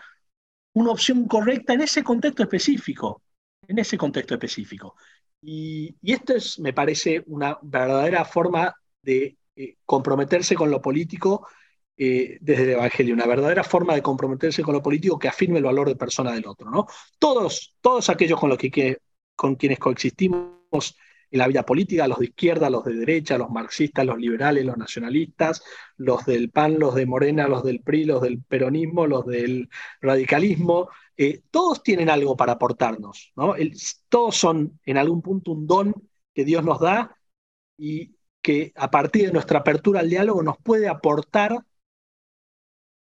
una 0.72 0.90
opción 0.90 1.26
correcta 1.26 1.74
en 1.74 1.82
ese 1.82 2.02
contexto 2.02 2.42
específico, 2.42 3.22
en 3.66 3.78
ese 3.78 3.96
contexto 3.96 4.34
específico. 4.34 4.96
Y, 5.40 5.94
esto 6.02 6.34
es, 6.34 6.58
me 6.58 6.72
parece, 6.72 7.22
una 7.26 7.58
verdadera 7.62 8.24
forma 8.24 8.74
de 9.02 9.38
eh, 9.54 9.76
comprometerse 9.84 10.54
con 10.54 10.70
lo 10.70 10.82
político 10.82 11.46
eh, 11.98 12.38
desde 12.40 12.64
el 12.64 12.70
Evangelio, 12.70 13.14
una 13.14 13.26
verdadera 13.26 13.64
forma 13.64 13.94
de 13.94 14.02
comprometerse 14.02 14.62
con 14.62 14.74
lo 14.74 14.82
político 14.82 15.18
que 15.18 15.28
afirme 15.28 15.58
el 15.58 15.64
valor 15.64 15.88
de 15.88 15.96
persona 15.96 16.32
del 16.32 16.46
otro. 16.46 16.70
¿no? 16.70 16.86
Todos, 17.18 17.74
todos 17.80 18.10
aquellos 18.10 18.38
con 18.38 18.50
los 18.50 18.58
que, 18.58 18.98
con 19.34 19.56
quienes 19.56 19.78
coexistimos 19.78 20.96
en 21.30 21.38
la 21.38 21.48
vida 21.48 21.64
política, 21.64 22.06
los 22.06 22.18
de 22.18 22.26
izquierda, 22.26 22.70
los 22.70 22.84
de 22.84 22.94
derecha, 22.94 23.38
los 23.38 23.50
marxistas, 23.50 24.04
los 24.04 24.18
liberales, 24.18 24.64
los 24.64 24.76
nacionalistas, 24.76 25.62
los 25.96 26.24
del 26.26 26.50
PAN, 26.50 26.78
los 26.78 26.94
de 26.94 27.06
Morena, 27.06 27.48
los 27.48 27.64
del 27.64 27.80
PRI, 27.80 28.04
los 28.04 28.22
del 28.22 28.42
peronismo, 28.42 29.06
los 29.06 29.26
del 29.26 29.68
radicalismo, 30.00 30.88
eh, 31.16 31.42
todos 31.50 31.82
tienen 31.82 32.10
algo 32.10 32.36
para 32.36 32.52
aportarnos, 32.52 33.32
¿no? 33.36 33.54
todos 34.08 34.36
son 34.36 34.78
en 34.84 34.98
algún 34.98 35.22
punto 35.22 35.52
un 35.52 35.66
don 35.66 35.94
que 36.34 36.44
Dios 36.44 36.62
nos 36.62 36.78
da 36.78 37.16
y 37.78 38.16
que 38.42 38.72
a 38.76 38.90
partir 38.90 39.26
de 39.26 39.32
nuestra 39.32 39.60
apertura 39.60 40.00
al 40.00 40.10
diálogo 40.10 40.42
nos 40.42 40.58
puede 40.58 40.88
aportar 40.88 41.64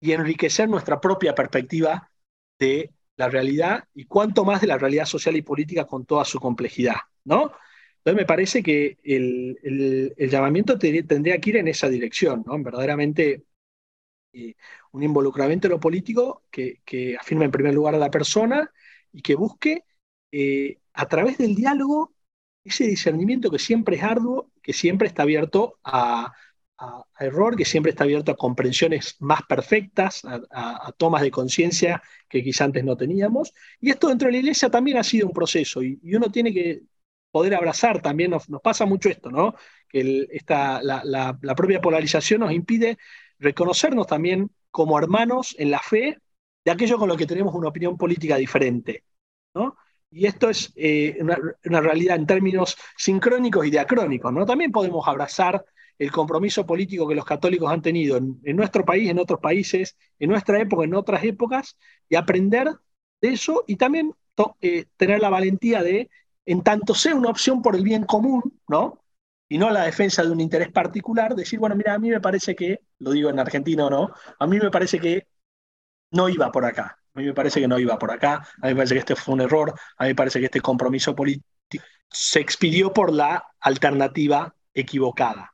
y 0.04 0.12
enriquecer 0.12 0.68
nuestra 0.68 1.00
propia 1.00 1.34
perspectiva 1.34 2.10
de 2.58 2.90
la 3.16 3.30
realidad 3.30 3.84
y 3.94 4.04
cuanto 4.04 4.44
más 4.44 4.60
de 4.60 4.66
la 4.66 4.76
realidad 4.76 5.06
social 5.06 5.34
y 5.34 5.40
política 5.40 5.86
con 5.86 6.04
toda 6.04 6.26
su 6.26 6.38
complejidad, 6.38 6.96
¿no? 7.24 7.52
Entonces 7.96 8.14
me 8.14 8.26
parece 8.26 8.62
que 8.62 8.98
el, 9.02 10.14
llamamiento 10.30 10.78
tendría 10.78 11.40
que 11.40 11.50
ir 11.50 11.56
en 11.56 11.68
esa 11.68 11.88
dirección, 11.88 12.44
¿no? 12.46 12.62
Verdaderamente 12.62 13.44
eh, 14.34 14.56
un 14.92 15.02
involucramiento 15.02 15.68
en 15.68 15.72
lo 15.72 15.80
político 15.80 16.42
que, 16.50 17.16
afirme 17.18 17.46
en 17.46 17.50
primer 17.50 17.72
lugar 17.72 17.94
a 17.94 17.98
la 17.98 18.10
persona 18.10 18.70
y 19.10 19.22
que 19.22 19.36
busque 19.36 19.84
eh, 20.32 20.80
a 20.92 21.08
través 21.08 21.38
del 21.38 21.54
diálogo 21.54 22.14
ese 22.62 22.84
discernimiento 22.84 23.50
que 23.50 23.58
siempre 23.58 23.96
es 23.96 24.02
arduo, 24.02 24.50
que 24.60 24.74
siempre 24.74 25.08
está 25.08 25.22
abierto 25.22 25.78
a, 25.82 26.34
a, 26.78 27.04
error, 27.20 27.56
que 27.56 27.64
siempre 27.64 27.90
está 27.90 28.04
abierto 28.04 28.32
a 28.32 28.36
comprensiones 28.36 29.16
más 29.20 29.42
perfectas, 29.42 30.22
a, 30.24 30.92
tomas 30.96 31.22
de 31.22 31.30
conciencia 31.30 32.02
que 32.28 32.42
quizá 32.42 32.64
antes 32.64 32.84
no 32.84 32.96
teníamos. 32.96 33.52
Y 33.80 33.90
esto 33.90 34.08
dentro 34.08 34.26
de 34.26 34.32
la 34.32 34.38
iglesia 34.38 34.70
también 34.70 34.98
ha 34.98 35.04
sido 35.04 35.26
un 35.26 35.32
proceso 35.32 35.82
y, 35.82 35.98
uno 36.14 36.30
tiene 36.30 36.52
que 36.52 36.82
poder 37.30 37.54
abrazar 37.54 38.00
también, 38.00 38.30
nos, 38.30 38.46
pasa 38.62 38.86
mucho 38.86 39.08
esto, 39.08 39.30
¿no? 39.30 39.54
Que 39.88 40.26
esta, 40.30 40.82
la, 40.82 41.38
propia 41.56 41.80
polarización 41.80 42.40
nos 42.40 42.52
impide 42.52 42.98
reconocernos 43.38 44.06
también 44.06 44.50
como 44.70 44.98
hermanos 44.98 45.54
en 45.58 45.70
la 45.70 45.80
fe 45.80 46.18
de 46.64 46.70
aquellos 46.70 46.98
con 46.98 47.08
los 47.08 47.18
que 47.18 47.26
tenemos 47.26 47.54
una 47.54 47.68
opinión 47.68 47.96
política 47.96 48.36
diferente, 48.36 49.04
¿no? 49.54 49.76
Y 50.10 50.26
esto 50.26 50.48
es 50.48 50.72
eh, 50.76 51.16
una, 51.20 51.36
una, 51.64 51.80
realidad 51.80 52.16
en 52.16 52.26
términos 52.26 52.76
sincrónicos 52.96 53.66
y 53.66 53.70
diacrónicos, 53.70 54.32
¿no? 54.32 54.46
También 54.46 54.70
podemos 54.70 55.06
abrazar 55.08 55.64
el 55.98 56.10
compromiso 56.10 56.66
político 56.66 57.06
que 57.06 57.14
los 57.14 57.24
católicos 57.24 57.70
han 57.70 57.82
tenido 57.82 58.16
en, 58.16 58.56
nuestro 58.56 58.84
país, 58.84 59.10
en 59.10 59.18
otros 59.18 59.40
países, 59.40 59.96
en 60.18 60.30
nuestra 60.30 60.60
época, 60.60 60.84
en 60.84 60.94
otras 60.94 61.24
épocas, 61.24 61.76
y 62.08 62.16
aprender 62.16 62.68
de 63.20 63.28
eso 63.28 63.64
y 63.66 63.76
también 63.76 64.12
eh, 64.60 64.86
tener 64.96 65.20
la 65.20 65.30
valentía 65.30 65.82
de, 65.82 66.10
en 66.46 66.62
tanto 66.62 66.94
sea 66.94 67.14
una 67.14 67.30
opción 67.30 67.62
por 67.62 67.76
el 67.76 67.82
bien 67.82 68.04
común, 68.04 68.60
¿no? 68.68 69.04
Y 69.48 69.58
no 69.58 69.70
la 69.70 69.84
defensa 69.84 70.22
de 70.22 70.30
un 70.30 70.40
interés 70.40 70.70
particular, 70.72 71.34
decir, 71.34 71.58
bueno, 71.58 71.76
mira, 71.76 71.94
a 71.94 71.98
mí 71.98 72.10
me 72.10 72.20
parece 72.20 72.54
que, 72.54 72.80
lo 72.98 73.12
digo 73.12 73.30
en 73.30 73.38
Argentina 73.38 73.86
o 73.86 73.90
no, 73.90 74.12
a 74.38 74.46
mí 74.46 74.58
me 74.58 74.70
parece 74.70 74.98
que 74.98 75.26
no 76.10 76.28
iba 76.28 76.50
por 76.50 76.64
acá, 76.64 76.98
a 77.14 77.18
mí 77.20 77.26
me 77.26 77.34
parece 77.34 77.60
que 77.60 77.68
no 77.68 77.78
iba 77.78 77.98
por 77.98 78.10
acá, 78.10 78.46
a 78.62 78.66
mí 78.66 78.74
me 78.74 78.76
parece 78.76 78.94
que 78.94 79.00
este 79.00 79.16
fue 79.16 79.34
un 79.34 79.42
error, 79.42 79.74
a 79.98 80.04
mí 80.04 80.10
me 80.10 80.14
parece 80.14 80.40
que 80.40 80.46
este 80.46 80.60
compromiso 80.60 81.14
político 81.14 81.46
se 82.10 82.40
expidió 82.40 82.92
por 82.92 83.12
la 83.12 83.44
alternativa 83.60 84.54
equivocada. 84.72 85.53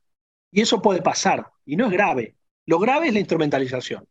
Y 0.50 0.60
eso 0.60 0.82
puede 0.82 1.02
pasar, 1.02 1.46
y 1.64 1.76
no 1.76 1.86
es 1.86 1.92
grave. 1.92 2.36
Lo 2.66 2.78
grave 2.78 3.08
es 3.08 3.12
la 3.12 3.20
instrumentalización. 3.20 4.06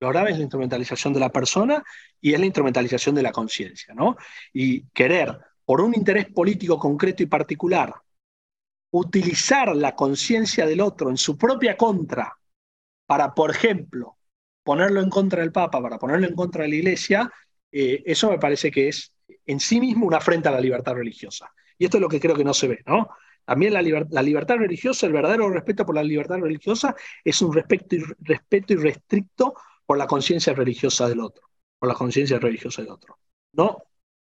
Lo 0.00 0.08
grave 0.08 0.30
es 0.30 0.36
la 0.36 0.42
instrumentalización 0.42 1.12
de 1.12 1.20
la 1.20 1.30
persona 1.30 1.82
y 2.20 2.32
es 2.32 2.40
la 2.40 2.46
instrumentalización 2.46 3.14
de 3.14 3.22
la 3.22 3.32
conciencia, 3.32 3.92
¿no? 3.94 4.16
Y 4.52 4.86
querer, 4.88 5.38
por 5.64 5.80
un 5.82 5.94
interés 5.94 6.26
político 6.26 6.78
concreto 6.78 7.22
y 7.22 7.26
particular, 7.26 7.92
utilizar 8.92 9.76
la 9.76 9.94
conciencia 9.94 10.66
del 10.66 10.80
otro 10.80 11.10
en 11.10 11.16
su 11.16 11.36
propia 11.36 11.76
contra 11.76 12.34
para, 13.06 13.34
por 13.34 13.50
ejemplo, 13.50 14.16
ponerlo 14.62 15.00
en 15.00 15.10
contra 15.10 15.42
del 15.42 15.52
Papa, 15.52 15.82
para 15.82 15.98
ponerlo 15.98 16.26
en 16.26 16.34
contra 16.34 16.62
de 16.62 16.70
la 16.70 16.74
Iglesia, 16.76 17.32
eh, 17.70 18.02
eso 18.06 18.30
me 18.30 18.38
parece 18.38 18.70
que 18.70 18.88
es 18.88 19.12
en 19.46 19.60
sí 19.60 19.80
mismo 19.80 20.06
una 20.06 20.18
afrenta 20.18 20.48
a 20.48 20.52
la 20.52 20.60
libertad 20.60 20.94
religiosa. 20.94 21.52
Y 21.76 21.84
esto 21.84 21.98
es 21.98 22.00
lo 22.00 22.08
que 22.08 22.20
creo 22.20 22.36
que 22.36 22.44
no 22.44 22.54
se 22.54 22.68
ve, 22.68 22.82
¿no? 22.86 23.08
También 23.50 23.72
la, 23.72 24.22
libertad 24.22 24.58
religiosa, 24.58 25.08
el 25.08 25.12
verdadero 25.12 25.50
respeto 25.50 25.84
por 25.84 25.96
la 25.96 26.04
libertad 26.04 26.38
religiosa 26.38 26.94
es 27.24 27.42
un 27.42 27.52
respeto, 27.52 27.96
respeto 28.20 28.74
irrestricto 28.74 29.54
por 29.84 29.98
la 29.98 30.06
conciencia 30.06 30.52
religiosa 30.52 31.08
del 31.08 31.18
otro, 31.18 31.48
por 31.76 31.88
la 31.88 31.96
conciencia 31.96 32.38
religiosa 32.38 32.80
del 32.80 32.92
otro. 32.92 33.18
No 33.54 33.82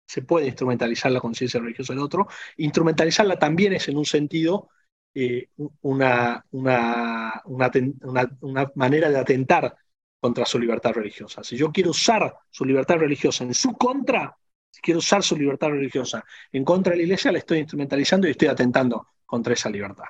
se 0.05 0.23
puede 0.23 0.49
instrumentalizar 0.49 1.13
la 1.13 1.21
conciencia 1.21 1.61
religiosa 1.61 1.93
del 1.93 2.03
otro. 2.03 2.27
Instrumentalizarla 2.57 3.39
también 3.39 3.75
es 3.75 3.87
en 3.87 3.97
un 3.97 4.07
sentido 4.07 4.71
eh, 5.15 5.51
una, 5.83 6.45
una, 6.51 7.43
una, 7.45 8.73
manera 8.75 9.09
de 9.09 9.19
atentar 9.21 9.77
contra 10.19 10.45
su 10.45 10.59
libertad 10.59 10.95
religiosa. 10.95 11.45
Si 11.45 11.57
yo 11.57 11.71
quiero 11.71 11.91
usar 11.91 12.39
su 12.51 12.65
libertad 12.65 12.97
religiosa 12.97 13.45
en 13.45 13.55
su 13.55 13.75
contra, 13.75 14.37
si 14.73 14.81
quiero 14.81 14.99
usar 14.99 15.23
su 15.23 15.37
libertad 15.37 15.69
religiosa 15.69 16.25
en 16.51 16.65
contra 16.65 16.93
de 16.93 16.97
la 16.97 17.03
iglesia, 17.05 17.31
la 17.31 17.39
estoy 17.39 17.59
instrumentalizando 17.59 18.27
y 18.27 18.33
estoy 18.33 18.49
atentando 18.49 19.07
contra 19.27 19.53
esa 19.53 19.71
libertad. 19.71 20.07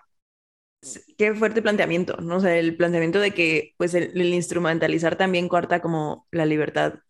qué 1.18 1.34
fuerte 1.34 1.62
planteamiento, 1.62 2.16
¿no? 2.20 2.36
O 2.36 2.40
sea, 2.40 2.56
el 2.56 2.76
planteamiento 2.76 3.20
de 3.20 3.32
que 3.32 3.74
pues 3.76 3.94
el, 3.94 4.16
instrumentalizar 4.22 5.16
también 5.16 5.48
corta 5.48 5.82
como 5.82 6.26
la 6.30 6.46
libertad. 6.46 7.00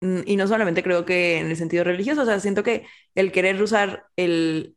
Mm, 0.00 0.20
y 0.26 0.36
no 0.36 0.46
solamente 0.46 0.82
creo 0.82 1.04
que 1.04 1.38
en 1.38 1.48
el 1.48 1.56
sentido 1.56 1.84
religioso, 1.84 2.22
o 2.22 2.26
sea, 2.26 2.40
siento 2.40 2.62
que 2.62 2.86
el 3.14 3.32
querer 3.32 3.60
usar 3.60 4.06
el, 4.16 4.76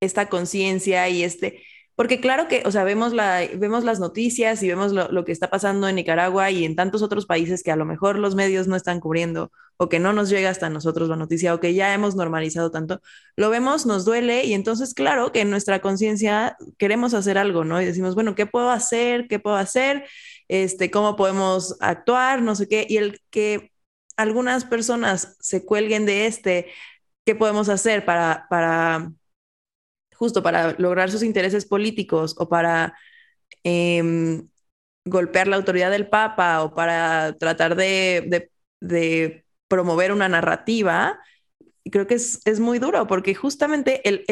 esta 0.00 0.28
conciencia 0.28 1.08
y 1.08 1.22
este, 1.22 1.62
porque 1.96 2.20
claro 2.20 2.46
que, 2.46 2.62
o 2.66 2.70
sea, 2.70 2.84
vemos, 2.84 3.14
la, 3.14 3.40
vemos 3.56 3.82
las 3.82 4.00
noticias 4.00 4.62
y 4.62 4.68
vemos 4.68 4.92
lo, 4.92 5.24
que 5.24 5.32
está 5.32 5.48
pasando 5.48 5.88
en 5.88 5.96
Nicaragua 5.96 6.50
y 6.50 6.66
en 6.66 6.76
tantos 6.76 7.02
otros 7.02 7.24
países 7.24 7.62
que 7.62 7.72
a 7.72 7.76
lo 7.76 7.86
mejor 7.86 8.18
los 8.18 8.34
medios 8.34 8.68
no 8.68 8.76
están 8.76 9.00
cubriendo 9.00 9.50
o 9.78 9.88
que 9.88 9.98
no 9.98 10.12
nos 10.12 10.28
llega 10.28 10.50
hasta 10.50 10.68
nosotros 10.68 11.08
la 11.08 11.16
noticia 11.16 11.54
o 11.54 11.60
que 11.60 11.72
ya 11.72 11.94
hemos 11.94 12.14
normalizado 12.14 12.70
tanto, 12.70 13.00
lo 13.34 13.48
vemos, 13.48 13.86
nos 13.86 14.04
duele 14.04 14.44
y 14.44 14.52
entonces 14.52 14.92
claro 14.92 15.32
que 15.32 15.40
en 15.40 15.50
nuestra 15.50 15.80
conciencia 15.80 16.56
queremos 16.76 17.14
hacer 17.14 17.38
algo, 17.38 17.64
¿no? 17.64 17.80
Y 17.80 17.86
decimos, 17.86 18.14
bueno, 18.14 18.34
¿qué 18.34 18.44
puedo 18.46 18.70
hacer? 18.70 19.26
¿Qué 19.26 19.38
puedo 19.38 19.56
hacer? 19.56 20.04
Este, 20.48 20.90
¿Cómo 20.90 21.16
podemos 21.16 21.76
actuar? 21.80 22.42
No 22.42 22.54
sé 22.56 22.68
qué. 22.68 22.86
Y 22.88 22.98
el 22.98 23.20
que 23.30 23.72
algunas 24.16 24.64
personas 24.66 25.36
se 25.40 25.64
cuelguen 25.64 26.04
de 26.06 26.26
este, 26.26 26.66
¿qué 27.24 27.34
podemos 27.34 27.68
hacer 27.70 28.04
para... 28.04 28.46
para 28.50 29.12
justo 30.18 30.42
para 30.42 30.74
lograr 30.78 31.10
sus 31.10 31.22
intereses 31.22 31.66
políticos 31.66 32.34
o 32.38 32.48
para 32.48 32.94
em, 33.64 34.48
golpear 35.04 35.48
la 35.48 35.56
autoridad 35.56 35.90
del 35.90 36.08
Papa 36.08 36.62
o 36.62 36.74
para 36.74 37.36
tratar 37.38 37.76
de, 37.76 38.50
promover 39.68 40.12
una 40.12 40.28
narrativa, 40.28 41.18
creo 41.90 42.06
que 42.06 42.14
es, 42.14 42.60
muy 42.60 42.78
duro 42.78 43.06
porque 43.06 43.34
justamente 43.34 44.08
el, 44.08 44.24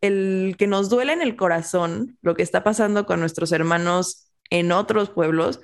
el, 0.00 0.56
que 0.58 0.66
nos 0.66 0.88
duele 0.90 1.12
en 1.12 1.22
el 1.22 1.36
corazón 1.36 2.18
lo 2.22 2.34
que 2.34 2.42
está 2.42 2.64
pasando 2.64 3.06
con 3.06 3.20
nuestros 3.20 3.52
hermanos 3.52 4.32
en 4.50 4.72
otros 4.72 5.10
pueblos, 5.10 5.60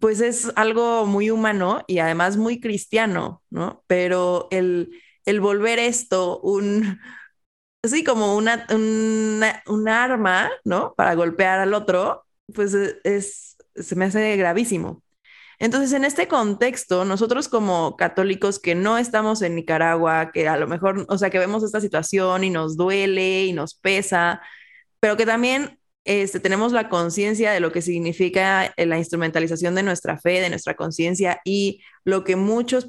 pues 0.00 0.20
es 0.20 0.52
algo 0.56 1.06
muy 1.06 1.30
humano 1.30 1.84
y 1.86 1.98
además 1.98 2.36
muy 2.36 2.60
cristiano, 2.60 3.42
¿no? 3.50 3.84
Pero 3.86 4.48
el, 4.50 4.90
el 5.24 5.40
volver 5.40 5.78
esto 5.78 6.40
un, 6.40 6.98
sí, 7.82 8.04
como 8.04 8.36
una, 8.36 8.66
un 8.70 9.88
arma, 9.88 10.50
¿no? 10.64 10.94
Para 10.96 11.14
golpear 11.14 11.60
al 11.60 11.74
otro, 11.74 12.24
pues 12.54 12.74
e, 12.74 12.98
es, 13.04 13.56
se 13.74 13.96
me 13.96 14.06
hace 14.06 14.36
gravísimo. 14.36 15.02
Entonces, 15.58 15.92
en 15.92 16.04
este 16.04 16.28
contexto, 16.28 17.04
nosotros 17.04 17.48
como 17.48 17.96
católicos 17.96 18.60
que 18.60 18.74
no 18.74 18.96
estamos 18.98 19.42
en 19.42 19.56
Nicaragua, 19.56 20.30
que 20.32 20.48
a 20.48 20.56
lo 20.56 20.68
mejor, 20.68 21.04
o 21.08 21.18
sea, 21.18 21.30
que 21.30 21.38
vemos 21.38 21.64
esta 21.64 21.80
situación 21.80 22.44
y 22.44 22.50
nos 22.50 22.76
duele 22.76 23.46
y 23.46 23.52
nos 23.52 23.74
pesa, 23.74 24.40
pero 25.00 25.16
que 25.16 25.26
también 25.26 25.77
este, 26.08 26.40
tenemos 26.40 26.72
la 26.72 26.88
conciencia 26.88 27.52
de 27.52 27.60
lo 27.60 27.70
que 27.70 27.82
significa 27.82 28.72
eh, 28.78 28.86
la 28.86 28.96
instrumentalización 28.96 29.74
de 29.74 29.82
nuestra 29.82 30.18
fe, 30.18 30.40
de 30.40 30.48
nuestra 30.48 30.74
conciencia 30.74 31.42
y 31.44 31.82
lo 32.02 32.24
que 32.24 32.34
muchos 32.34 32.86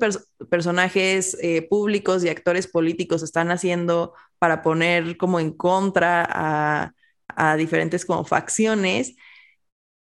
personajes 0.50 1.38
eh, 1.42 1.62
públicos 1.64 2.24
y 2.24 2.30
actores 2.30 2.68
políticos 2.68 3.22
están 3.22 3.52
haciendo 3.52 4.14
para 4.40 4.62
poner 4.62 5.18
como 5.18 5.42
en 5.42 5.52
contra 5.52 6.94
a, 7.36 7.58
diferentes 7.58 8.06
como 8.06 8.24
facciones. 8.24 9.16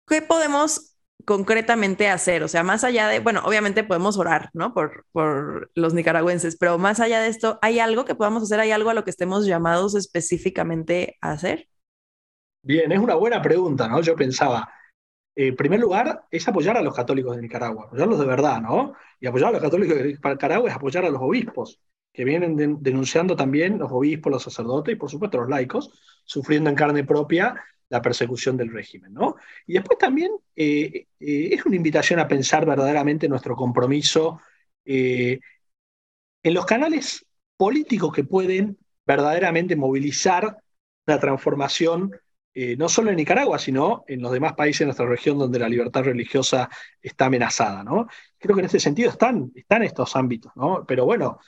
¿Qué 0.08 0.22
podemos 0.22 0.96
concretamente 1.26 2.08
hacer? 2.08 2.44
O 2.44 2.48
sea, 2.48 2.64
más 2.64 2.86
allá 2.86 3.10
de, 3.10 3.20
bueno, 3.20 3.42
obviamente 3.46 3.84
podemos 3.84 4.18
orar, 4.18 4.50
¿no? 4.54 4.74
Por, 4.74 5.06
por 5.12 5.72
los 5.76 5.94
nicaragüenses, 5.94 6.58
pero 6.58 6.78
más 6.78 7.02
allá 7.02 7.22
de 7.22 7.28
esto, 7.28 7.60
¿hay 7.62 7.80
algo 7.80 8.06
que 8.06 8.16
podamos 8.16 8.44
hacer? 8.44 8.62
¿Hay 8.62 8.72
algo 8.72 8.90
a 8.90 8.94
lo 8.94 9.04
que 9.04 9.12
estemos 9.12 9.46
llamados 9.46 9.96
específicamente 9.96 11.18
a 11.22 11.32
hacer? 11.32 11.68
Bien, 12.62 12.92
es 12.92 13.00
una 13.00 13.16
buena 13.16 13.42
pregunta, 13.42 13.88
¿no? 13.88 14.02
Yo 14.02 14.16
pensaba, 14.16 14.70
en 15.36 15.56
primer 15.56 15.80
lugar, 15.80 16.26
es 16.30 16.48
apoyar 16.48 16.78
a 16.78 16.82
los 16.82 16.96
católicos 16.96 17.36
de 17.36 17.42
Nicaragua, 17.42 17.86
apoyarlos 17.86 18.20
de 18.20 18.26
verdad, 18.26 18.62
¿no? 18.62 18.94
Y 19.20 19.28
apoyar 19.28 19.50
a 19.50 19.52
los 19.54 19.62
católicos 19.62 19.98
de 19.98 20.04
Nicaragua 20.14 20.70
es 20.70 20.76
apoyar 20.76 21.06
a 21.06 21.10
los 21.10 21.22
obispos, 21.22 21.80
que 22.12 22.26
vienen 22.26 22.82
denunciando 22.82 23.36
también 23.36 23.80
los 23.80 23.92
obispos, 23.92 24.32
los 24.32 24.44
sacerdotes 24.44 24.94
y 24.94 24.98
por 24.98 25.10
supuesto 25.10 25.40
los 25.40 25.50
laicos, 25.50 25.92
sufriendo 26.26 26.70
en 26.70 26.76
carne 26.76 27.04
propia 27.06 27.56
la 27.90 28.02
persecución 28.02 28.58
del 28.58 28.72
régimen, 28.72 29.14
¿no? 29.14 29.36
Y 29.66 29.74
después 29.74 29.98
también 29.98 30.32
eh, 30.56 31.08
eh, 31.20 31.50
es 31.52 31.66
una 31.66 31.76
invitación 31.76 32.20
a 32.20 32.28
pensar 32.28 32.66
verdaderamente 32.66 33.30
nuestro 33.30 33.56
compromiso 33.56 34.42
eh, 34.86 35.40
en 36.44 36.54
los 36.54 36.66
canales 36.66 37.26
políticos 37.58 38.14
que 38.14 38.24
pueden 38.24 38.78
verdaderamente 39.06 39.76
movilizar 39.76 40.58
la 41.06 41.20
transformación 41.20 42.12
eh, 42.54 42.76
no 42.78 42.90
solo 42.90 43.10
en 43.10 43.18
Nicaragua, 43.18 43.60
sino 43.60 44.04
en 44.08 44.22
los 44.22 44.32
demás 44.32 44.54
países 44.54 44.80
de 44.80 44.86
nuestra 44.86 45.06
región 45.06 45.38
donde 45.38 45.60
la 45.60 45.70
libertad 45.70 46.04
religiosa 46.04 46.70
está 47.02 47.26
amenazada. 47.26 47.84
¿no? 47.84 48.08
Creo 48.38 48.56
que 48.56 48.62
en 48.62 48.66
este 48.66 48.80
sentido 48.80 49.10
están, 49.10 49.52
están 49.56 49.84
estos 49.84 50.16
ámbitos, 50.16 50.52
¿no? 50.56 50.86
pero 50.88 51.06
bueno, 51.06 51.40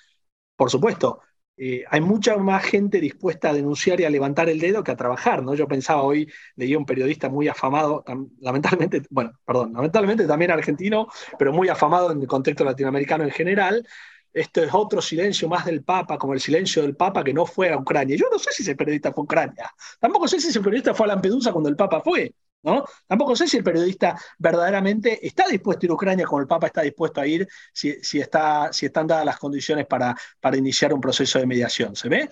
por 0.56 0.70
supuesto, 0.70 1.22
eh, 1.58 1.84
hay 1.90 2.02
mucha 2.02 2.38
más 2.38 2.64
gente 2.64 3.00
dispuesta 3.00 3.50
a 3.50 3.54
denunciar 3.54 4.00
y 4.00 4.06
a 4.06 4.10
levantar 4.10 4.50
el 4.50 4.60
dedo 4.60 4.84
que 4.84 4.92
a 4.92 4.96
trabajar, 4.96 5.44
¿no? 5.44 5.54
Yo 5.54 5.68
pensaba 5.68 6.02
hoy, 6.02 6.28
leía 6.56 6.78
un 6.78 6.86
periodista 6.86 7.30
muy 7.30 7.48
afamado, 7.48 8.04
lamentablemente, 8.40 9.04
bueno, 9.12 9.34
perdón, 9.46 9.74
lamentablemente 9.74 10.26
también 10.26 10.50
argentino, 10.50 11.08
pero 11.38 11.54
muy 11.54 11.70
afamado 11.70 12.12
en 12.12 12.22
el 12.22 12.28
contexto 12.28 12.64
latinoamericano 12.64 13.26
en 13.26 13.32
general, 13.32 13.88
esto 14.34 14.64
es 14.64 14.74
otro 14.74 15.02
silencio 15.02 15.50
más 15.50 15.66
del 15.66 15.84
Papa, 15.84 16.18
como 16.18 16.34
el 16.34 16.40
silencio 16.40 16.82
del 16.82 16.96
Papa 16.96 17.24
que 17.24 17.34
no 17.34 17.46
fue 17.46 17.72
a 17.72 17.78
Ucrania. 17.78 18.16
Yo 18.16 18.28
no 18.32 18.40
sé 18.40 18.52
si 18.52 18.64
ese 18.64 18.76
periodista 18.76 19.12
fue 19.12 19.22
a 19.22 19.26
Ucrania. 19.26 19.72
Tampoco 20.00 20.28
sé 20.28 20.40
si 20.40 20.50
ese 20.50 20.62
periodista 20.62 20.94
fue 20.94 21.06
a 21.06 21.10
Lampedusa 21.10 21.52
cuando 21.52 21.70
el 21.70 21.76
Papa 21.76 22.02
fue. 22.02 22.34
¿no? 22.64 22.86
Tampoco 23.08 23.36
sé 23.36 23.48
si 23.48 23.58
el 23.58 23.64
periodista 23.64 24.16
verdaderamente 24.38 25.26
está 25.26 25.48
dispuesto 25.48 25.84
a 25.84 25.88
ir 25.88 25.92
a 25.92 25.94
Ucrania 25.96 26.26
como 26.26 26.42
el 26.42 26.48
Papa 26.48 26.68
está 26.68 26.82
dispuesto 26.82 27.20
a 27.20 27.28
ir 27.28 27.48
si, 27.74 27.94
si, 28.04 28.20
está, 28.20 28.72
si 28.72 28.86
están 28.86 29.08
dadas 29.08 29.26
las 29.26 29.40
condiciones 29.40 29.88
para, 29.88 30.16
para 30.40 30.58
iniciar 30.58 30.94
un 30.94 31.02
proceso 31.02 31.40
de 31.40 31.48
mediación. 31.48 31.96
¿Se 31.96 32.08
ve? 32.08 32.30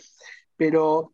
Pero 0.56 1.14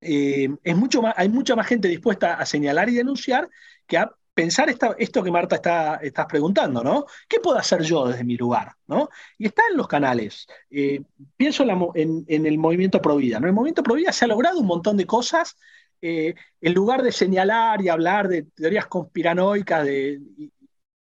eh, 0.00 0.48
es 0.62 0.76
mucho 0.76 1.02
más, 1.02 1.14
hay 1.16 1.28
mucha 1.28 1.56
más 1.56 1.66
gente 1.66 1.88
dispuesta 1.88 2.34
a 2.34 2.46
señalar 2.46 2.88
y 2.88 2.94
denunciar 2.94 3.48
que 3.86 3.98
a 3.98 4.10
pensar 4.36 4.68
esto 4.98 5.22
que 5.22 5.30
Marta 5.30 5.56
está, 5.56 5.94
estás 5.96 6.26
preguntando, 6.26 6.84
¿no? 6.84 7.06
¿Qué 7.26 7.40
puedo 7.40 7.56
hacer 7.56 7.80
yo 7.80 8.06
desde 8.06 8.22
mi 8.22 8.36
lugar? 8.36 8.74
¿no? 8.86 9.08
Y 9.38 9.46
está 9.46 9.62
en 9.70 9.78
los 9.78 9.88
canales. 9.88 10.46
Eh, 10.68 11.02
pienso 11.38 11.64
en, 11.94 12.26
el 12.28 12.58
movimiento 12.58 13.00
Provida. 13.00 13.40
¿no? 13.40 13.46
El 13.46 13.54
movimiento 13.54 13.82
Provida 13.82 14.12
se 14.12 14.26
ha 14.26 14.28
logrado 14.28 14.60
un 14.60 14.66
montón 14.66 14.98
de 14.98 15.06
cosas. 15.06 15.56
Eh, 16.02 16.34
en 16.60 16.74
lugar 16.74 17.02
de 17.02 17.12
señalar 17.12 17.80
y 17.80 17.88
hablar 17.88 18.28
de 18.28 18.42
teorías 18.42 18.86
conspiranoicas, 18.88 19.86
de, 19.86 20.20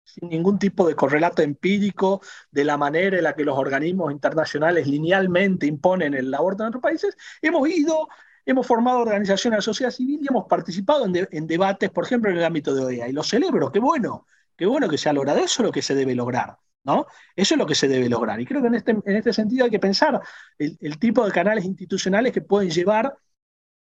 sin 0.05 0.29
ningún 0.29 0.57
tipo 0.57 0.87
de 0.87 0.95
correlato 0.95 1.41
empírico 1.41 2.21
de 2.51 2.63
la 2.63 2.77
manera 2.77 3.17
en 3.17 3.23
la 3.25 3.35
que 3.35 3.43
los 3.43 3.57
organismos 3.57 4.13
internacionales 4.13 4.87
linealmente 4.87 5.67
imponen 5.67 6.13
el 6.13 6.33
aborto 6.33 6.63
en 6.63 6.69
otros 6.69 6.81
países, 6.81 7.17
hemos 7.41 7.67
ido 7.67 8.07
hemos 8.45 8.67
formado 8.67 8.99
organizaciones 8.99 9.55
de 9.55 9.57
la 9.57 9.61
sociedad 9.61 9.91
civil 9.91 10.19
y 10.21 10.27
hemos 10.27 10.45
participado 10.47 11.05
en, 11.05 11.47
debates, 11.47 11.89
por 11.89 12.05
ejemplo, 12.05 12.29
en 12.29 12.37
el 12.37 12.43
ámbito 12.43 12.73
de 12.73 12.85
OEA. 12.85 13.09
Y 13.09 13.13
lo 13.13 13.23
celebro, 13.23 13.71
qué 13.71 13.79
bueno, 13.79 14.27
qué 14.55 14.65
bueno 14.65 14.87
que 14.87 14.97
se 14.97 15.09
ha 15.09 15.13
logrado. 15.13 15.39
Eso 15.39 15.61
es 15.61 15.65
lo 15.65 15.71
que 15.71 15.81
se 15.81 15.95
debe 15.95 16.15
lograr. 16.15 16.57
¿no? 16.83 17.07
Eso 17.35 17.55
es 17.55 17.57
lo 17.57 17.65
que 17.65 17.75
se 17.75 17.87
debe 17.87 18.07
lograr. 18.09 18.39
Y 18.39 18.45
creo 18.45 18.61
que 18.61 18.67
en 18.67 18.75
este, 18.75 18.91
en 18.91 19.15
este 19.15 19.33
sentido 19.33 19.65
hay 19.65 19.71
que 19.71 19.79
pensar 19.79 20.21
el, 20.57 20.99
tipo 20.99 21.25
de 21.25 21.31
canales 21.31 21.65
institucionales 21.65 22.31
que 22.31 22.41
pueden 22.41 22.69
llevar 22.69 23.17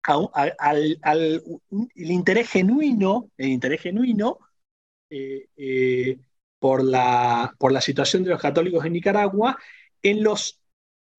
al, 0.02 0.98
el 1.94 2.10
interés 2.10 2.50
genuino, 2.50 3.30
el 3.38 3.48
interés 3.48 3.80
genuino 3.80 4.38
eh, 5.08 5.48
eh, 5.56 6.18
por, 6.58 6.84
la, 6.84 7.54
por 7.58 7.72
la 7.72 7.80
situación 7.80 8.24
de 8.24 8.30
los 8.30 8.40
católicos 8.40 8.84
en 8.84 8.92
Nicaragua 8.92 9.56
en 10.02 10.22
los 10.22 10.61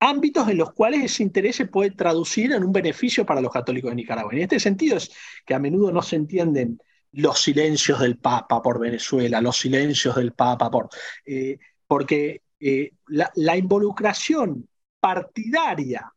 ámbitos 0.04 0.49
en 0.49 0.58
los 0.58 0.74
cuales 0.74 1.04
ese 1.04 1.24
interés 1.24 1.56
se 1.56 1.66
puede 1.66 1.91
traducir 1.91 2.51
en 2.51 2.64
un 2.64 2.74
beneficio 2.74 3.26
para 3.26 3.39
los 3.39 3.51
católicos 3.51 3.89
de 3.89 3.95
Nicaragua. 3.95 4.34
En 4.34 4.41
este 4.41 4.60
sentido 4.60 4.97
es 4.97 5.10
que 5.45 5.54
a 5.54 5.60
menudo 5.60 5.91
no 5.93 6.01
se 6.01 6.18
entienden 6.18 6.78
los 7.14 7.41
silencios 7.41 8.01
del 8.01 8.18
Papa 8.18 8.62
por 8.62 8.80
Venezuela, 8.80 9.39
los 9.39 9.58
silencios 9.58 10.16
del 10.16 10.34
Papa 10.34 10.70
por... 10.70 10.89
Eh, 11.26 11.58
porque 11.88 12.41
eh, 12.60 12.91
la, 13.08 13.56
involucración 13.56 14.68
partidaria 14.99 16.12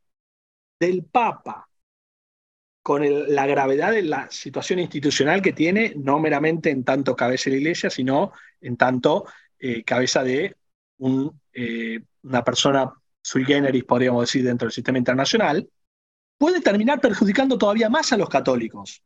del 0.81 1.05
Papa 1.05 1.69
con 2.83 3.03
la 3.35 3.47
gravedad 3.47 3.93
de 3.93 4.03
la 4.03 4.31
situación 4.31 4.81
institucional 4.81 5.43
que 5.43 5.53
tiene, 5.53 5.93
no 5.97 6.19
meramente 6.19 6.71
en 6.71 6.83
tanto 6.83 7.15
cabeza 7.15 7.51
de 7.51 7.57
la 7.57 7.61
Iglesia, 7.61 7.91
sino 7.91 8.33
en 8.61 8.77
tanto 8.77 9.27
eh, 9.59 9.85
cabeza 9.85 10.25
de 10.25 10.57
una 10.99 12.45
persona 12.45 12.93
sui 13.27 13.45
generis, 13.45 13.83
podríamos 13.83 14.23
decir, 14.23 14.45
dentro 14.45 14.67
del 14.67 14.73
sistema 14.73 14.99
internacional, 14.99 15.69
puede 16.39 16.61
terminar 16.61 17.01
perjudicando 17.01 17.59
todavía 17.59 17.91
más 17.91 18.13
a 18.13 18.17
los 18.17 18.29
católicos. 18.29 19.03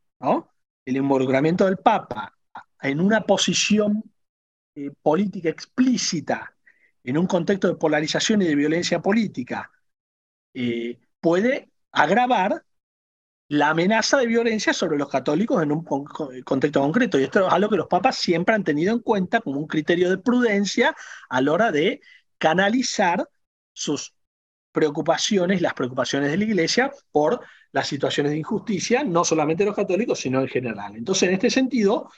El 0.85 0.97
involucramiento 0.97 1.65
del 1.65 1.77
Papa 1.77 2.31
en 2.83 2.99
una 2.99 3.21
posición 3.21 4.03
eh, 4.75 4.91
política 5.01 5.49
explícita, 5.49 6.55
en 7.03 7.17
un 7.17 7.25
contexto 7.25 7.67
de 7.67 7.75
polarización 7.75 8.43
y 8.43 8.45
de 8.45 8.53
violencia 8.53 9.01
política, 9.01 9.71
eh, 10.53 10.99
puede 11.19 11.71
agravar 11.91 12.63
la 13.47 13.71
amenaza 13.71 14.19
de 14.19 14.27
violencia 14.27 14.71
sobre 14.71 14.99
los 14.99 15.09
católicos 15.09 15.63
en 15.63 15.71
un 15.71 15.83
contexto 15.83 16.79
concreto. 16.79 17.19
Y 17.19 17.23
esto 17.23 17.47
es 17.47 17.51
algo 17.51 17.71
que 17.71 17.77
los 17.77 17.87
papas 17.87 18.17
siempre 18.17 18.53
han 18.53 18.63
tenido 18.63 18.93
en 18.93 18.99
cuenta 18.99 19.41
como 19.41 19.59
un 19.59 19.67
criterio 19.67 20.11
de 20.11 20.19
prudencia 20.19 20.95
a 21.27 21.41
la 21.41 21.51
hora 21.51 21.71
de 21.71 22.01
canalizar 22.37 23.27
sus 23.81 24.13
preocupaciones, 24.71 25.61
las 25.61 25.73
preocupaciones 25.73 26.31
de 26.31 26.37
la 26.37 26.43
Iglesia 26.43 26.91
por 27.11 27.41
las 27.71 27.87
situaciones 27.87 28.31
de 28.31 28.37
injusticia, 28.37 29.03
no 29.03 29.23
solamente 29.23 29.65
los 29.65 29.75
católicos, 29.75 30.19
sino 30.19 30.41
en 30.41 30.47
general. 30.47 30.95
Entonces, 30.95 31.27
en 31.27 31.35
este 31.35 31.49
sentido, 31.49 32.09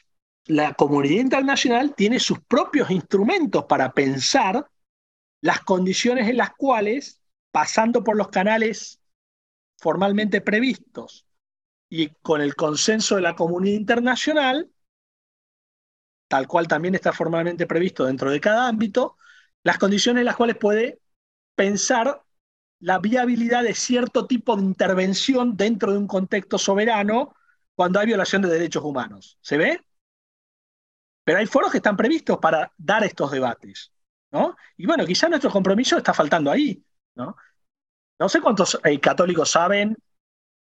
la 0.45 0.73
comunidad 0.73 1.21
internacional 1.21 1.95
tiene 1.95 2.19
sus 2.19 2.39
propios 2.41 2.91
instrumentos 2.91 3.65
para 3.65 3.93
pensar 3.93 4.67
las 5.41 5.61
condiciones 5.61 6.27
en 6.29 6.37
las 6.37 6.51
cuales, 6.51 7.21
pasando 7.51 8.03
por 8.03 8.15
los 8.15 8.29
canales 8.29 9.01
formalmente 9.77 10.41
previstos 10.41 11.25
y 11.89 12.09
con 12.21 12.41
el 12.41 12.55
consenso 12.55 13.15
de 13.15 13.21
la 13.21 13.35
comunidad 13.35 13.79
internacional, 13.79 14.69
tal 16.27 16.47
cual 16.47 16.67
también 16.67 16.95
está 16.95 17.13
formalmente 17.13 17.67
previsto 17.67 18.05
dentro 18.05 18.31
de 18.31 18.39
cada 18.39 18.67
ámbito, 18.67 19.17
las 19.63 19.77
condiciones 19.77 20.21
en 20.21 20.25
las 20.25 20.35
cuales 20.35 20.57
puede 20.57 21.02
pensar 21.55 22.23
la 22.79 22.99
viabilidad 22.99 23.63
de 23.63 23.73
cierto 23.73 24.27
tipo 24.27 24.55
de 24.55 24.63
intervención 24.63 25.55
dentro 25.55 25.91
de 25.91 25.97
un 25.97 26.07
contexto 26.07 26.57
soberano 26.57 27.33
cuando 27.75 27.99
hay 27.99 28.07
violación 28.07 28.41
de 28.41 28.49
derechos 28.49 28.83
humanos. 28.83 29.37
¿Se 29.41 29.57
ve? 29.57 29.81
Pero 31.23 31.39
hay 31.39 31.45
foros 31.45 31.71
que 31.71 31.77
están 31.77 31.95
previstos 31.95 32.37
para 32.39 32.71
dar 32.77 33.03
estos 33.03 33.31
debates. 33.31 33.93
¿no? 34.31 34.55
Y 34.77 34.85
bueno, 34.85 35.05
quizá 35.05 35.29
nuestro 35.29 35.49
compromiso 35.49 35.97
está 35.97 36.13
faltando 36.13 36.51
ahí. 36.51 36.83
¿no? 37.15 37.35
No 38.19 38.29
sé 38.29 38.41
cuántos 38.41 38.79
eh, 38.83 38.99
católicos 38.99 39.49
saben 39.49 39.95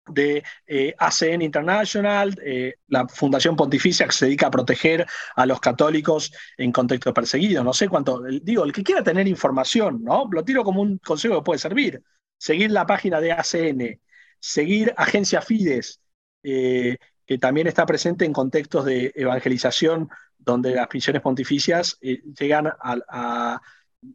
de 0.10 0.44
eh, 0.66 0.94
ACN 0.98 1.42
International, 1.42 2.38
eh, 2.44 2.76
la 2.88 3.08
Fundación 3.08 3.56
Pontificia 3.56 4.06
que 4.06 4.12
se 4.12 4.26
dedica 4.26 4.48
a 4.48 4.52
proteger 4.52 5.06
a 5.36 5.46
los 5.46 5.60
católicos 5.60 6.32
en 6.58 6.72
contexto 6.72 7.14
perseguido. 7.14 7.64
No 7.64 7.74
sé 7.74 7.90
cuánto, 7.90 8.22
digo, 8.42 8.64
el 8.64 8.74
que 8.74 8.84
quiera 8.84 9.04
tener 9.04 9.28
información, 9.28 10.04
¿no? 10.04 10.28
Lo 10.32 10.44
tiro 10.44 10.64
como 10.64 10.82
un 10.82 10.98
consejo 11.00 11.36
que 11.36 11.46
puede 11.46 11.60
servir. 11.60 12.02
Seguir 12.38 12.72
la 12.72 12.86
página 12.86 13.20
de 13.20 13.32
ACN, 13.32 14.00
seguir 14.40 14.94
Agencia 14.98 15.42
Fides, 15.42 16.00
que 16.42 17.38
también 17.40 17.68
está 17.68 17.86
presente 17.86 18.26
en 18.26 18.32
contextos 18.32 18.86
de 18.86 19.12
evangelización 19.16 20.10
donde 20.38 20.72
las 20.76 20.88
prisiones 20.88 21.22
pontificias 21.22 21.98
llegan 22.00 22.68
a 22.68 23.62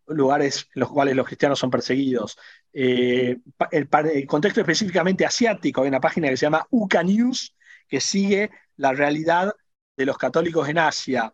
lugares 0.07 0.69
en 0.75 0.81
los 0.81 0.91
cuales 0.91 1.17
los 1.17 1.27
cristianos 1.27 1.59
son 1.59 1.71
perseguidos. 1.71 2.39
Eh, 2.73 3.39
el, 3.71 4.27
contexto 4.27 4.61
específicamente 4.61 5.27
asiático, 5.27 5.83
hay 5.83 5.89
una 5.89 6.01
página 6.01 6.29
que 6.29 6.37
se 6.37 6.47
llama 6.47 6.67
UCA 6.71 7.03
News, 7.03 7.55
que 7.89 8.01
sigue 8.01 8.51
la 8.77 8.93
realidad 8.93 9.55
de 9.97 10.07
los 10.07 10.17
católicos 10.19 10.69
en 10.69 10.79
Asia. 10.79 11.33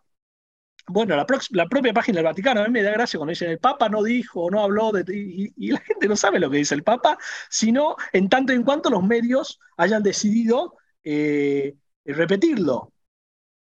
Bueno, 0.87 1.15
la, 1.15 1.25
propia 1.67 1.93
página 1.93 2.17
del 2.17 2.25
Vaticano, 2.25 2.61
a 2.61 2.65
mí 2.65 2.71
me 2.71 2.81
da 2.81 2.91
gracia 2.91 3.19
cuando 3.19 3.29
dicen 3.29 3.51
el 3.51 3.59
Papa 3.59 3.89
no 3.89 4.01
dijo, 4.01 4.49
no 4.49 4.63
habló, 4.63 4.91
de, 4.91 5.03
y, 5.07 5.71
la 5.71 5.79
gente 5.81 6.07
no 6.07 6.15
sabe 6.15 6.39
lo 6.39 6.49
que 6.49 6.57
dice 6.57 6.73
el 6.73 6.83
Papa, 6.83 7.17
sino 7.49 7.95
en 8.11 8.27
tanto 8.27 8.53
en 8.53 8.63
cuanto 8.63 8.89
los 8.89 9.03
medios 9.03 9.59
hayan 9.77 10.01
decidido 10.01 10.77
eh, 11.03 11.75
repetirlo. 12.05 12.91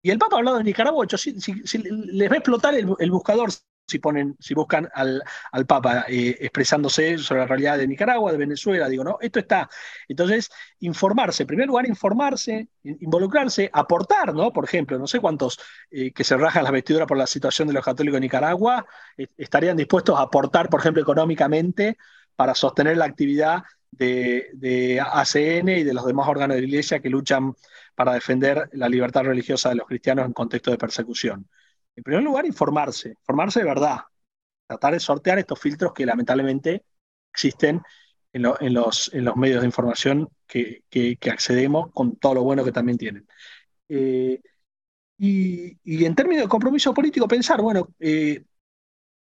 Y 0.03 0.11
el 0.11 0.18
Papa 0.18 0.37
ha 0.37 0.39
hablado 0.41 0.59
de 0.59 0.64
Nicaragua, 0.64 1.07
si, 1.16 1.32
les 1.32 2.30
va 2.30 2.35
a 2.35 2.39
explotar 2.39 2.74
el 2.74 3.11
buscador 3.11 3.51
si, 3.87 4.55
buscan 4.55 4.89
al, 4.95 5.22
Papa 5.66 6.07
eh, 6.09 6.37
expresándose 6.41 7.18
sobre 7.18 7.43
la 7.43 7.47
realidad 7.47 7.78
de 7.78 7.87
Nicaragua, 7.87 8.32
de 8.32 8.39
Venezuela, 8.39 8.89
digo, 8.89 9.05
no, 9.05 9.18
esto 9.20 9.39
está. 9.39 9.68
Entonces, 10.09 10.51
informarse, 10.80 11.43
en 11.43 11.47
primer 11.47 11.66
lugar, 11.66 11.87
informarse, 11.87 12.68
involucrarse, 12.82 13.70
aportar, 13.72 14.35
¿no? 14.35 14.53
Por 14.53 14.64
ejemplo, 14.64 14.99
no 14.99 15.07
sé 15.07 15.20
cuántos 15.20 15.61
eh, 15.91 16.12
que 16.12 16.24
se 16.24 16.37
rajan 16.37 16.64
las 16.64 16.72
vestiduras 16.72 17.07
por 17.07 17.18
la 17.18 17.26
situación 17.26 17.68
de 17.68 17.74
los 17.74 17.85
católicos 17.85 18.16
en 18.16 18.22
Nicaragua 18.22 18.87
estarían 19.37 19.76
dispuestos 19.76 20.18
a 20.18 20.22
aportar, 20.22 20.68
por 20.68 20.80
ejemplo, 20.80 21.03
económicamente 21.03 21.99
para 22.37 22.55
sostener 22.55 22.97
la 22.97 23.05
actividad 23.05 23.62
de, 23.91 24.51
de 24.55 25.01
ACN 25.01 25.68
y 25.68 25.85
de 25.85 25.95
los 25.95 26.05
demás 26.05 26.26
órganos 26.28 26.57
de 26.57 26.62
la 26.62 26.68
Iglesia 26.68 27.01
que 27.01 27.11
luchan 27.11 27.55
para 27.95 28.14
defender 28.14 28.68
la 28.72 28.89
libertad 28.89 29.22
religiosa 29.22 29.68
de 29.68 29.76
los 29.76 29.87
cristianos 29.87 30.26
en 30.26 30.32
contexto 30.32 30.70
de 30.72 30.78
persecución. 30.78 31.49
En 31.97 32.03
primer 32.03 32.22
lugar, 32.22 32.47
informarse, 32.47 33.11
informarse 33.11 33.61
de 33.61 33.66
verdad, 33.66 33.99
tratar 34.66 34.95
de 34.95 35.01
sortear 35.01 35.38
estos 35.38 35.61
filtros 35.61 35.92
que 35.92 36.07
lamentablemente 36.07 36.84
existen 37.32 37.82
en, 38.32 38.42
los, 38.42 39.12
en 39.12 39.24
los, 39.24 39.36
medios 39.36 39.61
de 39.61 39.66
información 39.66 40.28
que, 40.47 40.82
accedemos 41.30 41.92
con 41.92 42.16
todo 42.16 42.34
lo 42.34 42.42
bueno 42.42 42.64
que 42.64 42.72
también 42.72 42.99
tienen. 42.99 43.26
Eh, 43.88 44.40
y, 45.18 46.05
en 46.05 46.14
términos 46.14 46.45
de 46.45 46.49
compromiso 46.49 46.92
político, 46.92 47.28
pensar, 47.28 47.61
bueno, 47.62 47.88
eh, 48.01 48.45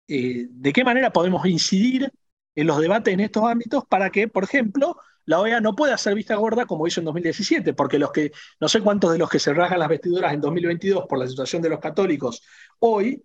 eh, 0.06 0.46
de 0.48 0.72
qué 0.72 0.84
manera 0.84 1.12
podemos 1.12 1.44
incidir 1.46 2.12
en 2.54 2.66
los 2.66 2.80
debates 2.80 3.12
en 3.12 3.20
estos 3.20 3.44
ámbitos 3.44 3.84
para 3.86 4.10
que, 4.10 4.28
por 4.28 4.44
ejemplo, 4.44 4.96
la 5.26 5.40
OEA 5.40 5.60
no 5.60 5.74
puede 5.74 5.92
hacer 5.92 6.14
vista 6.14 6.34
gorda 6.36 6.66
como 6.66 6.86
hizo 6.86 7.00
en 7.00 7.06
2017, 7.06 7.74
porque 7.74 7.98
los 7.98 8.10
que, 8.12 8.32
no 8.60 8.68
sé 8.68 8.80
cuántos 8.80 9.12
de 9.12 9.18
los 9.18 9.28
que 9.30 9.38
se 9.38 9.54
rasgan 9.54 9.80
las 9.80 9.88
vestiduras 9.88 10.32
en 10.32 10.40
2022 10.40 11.06
por 11.08 11.18
la 11.18 11.26
situación 11.26 11.62
de 11.62 11.68
los 11.68 11.80
católicos 11.80 12.42
hoy, 12.80 13.22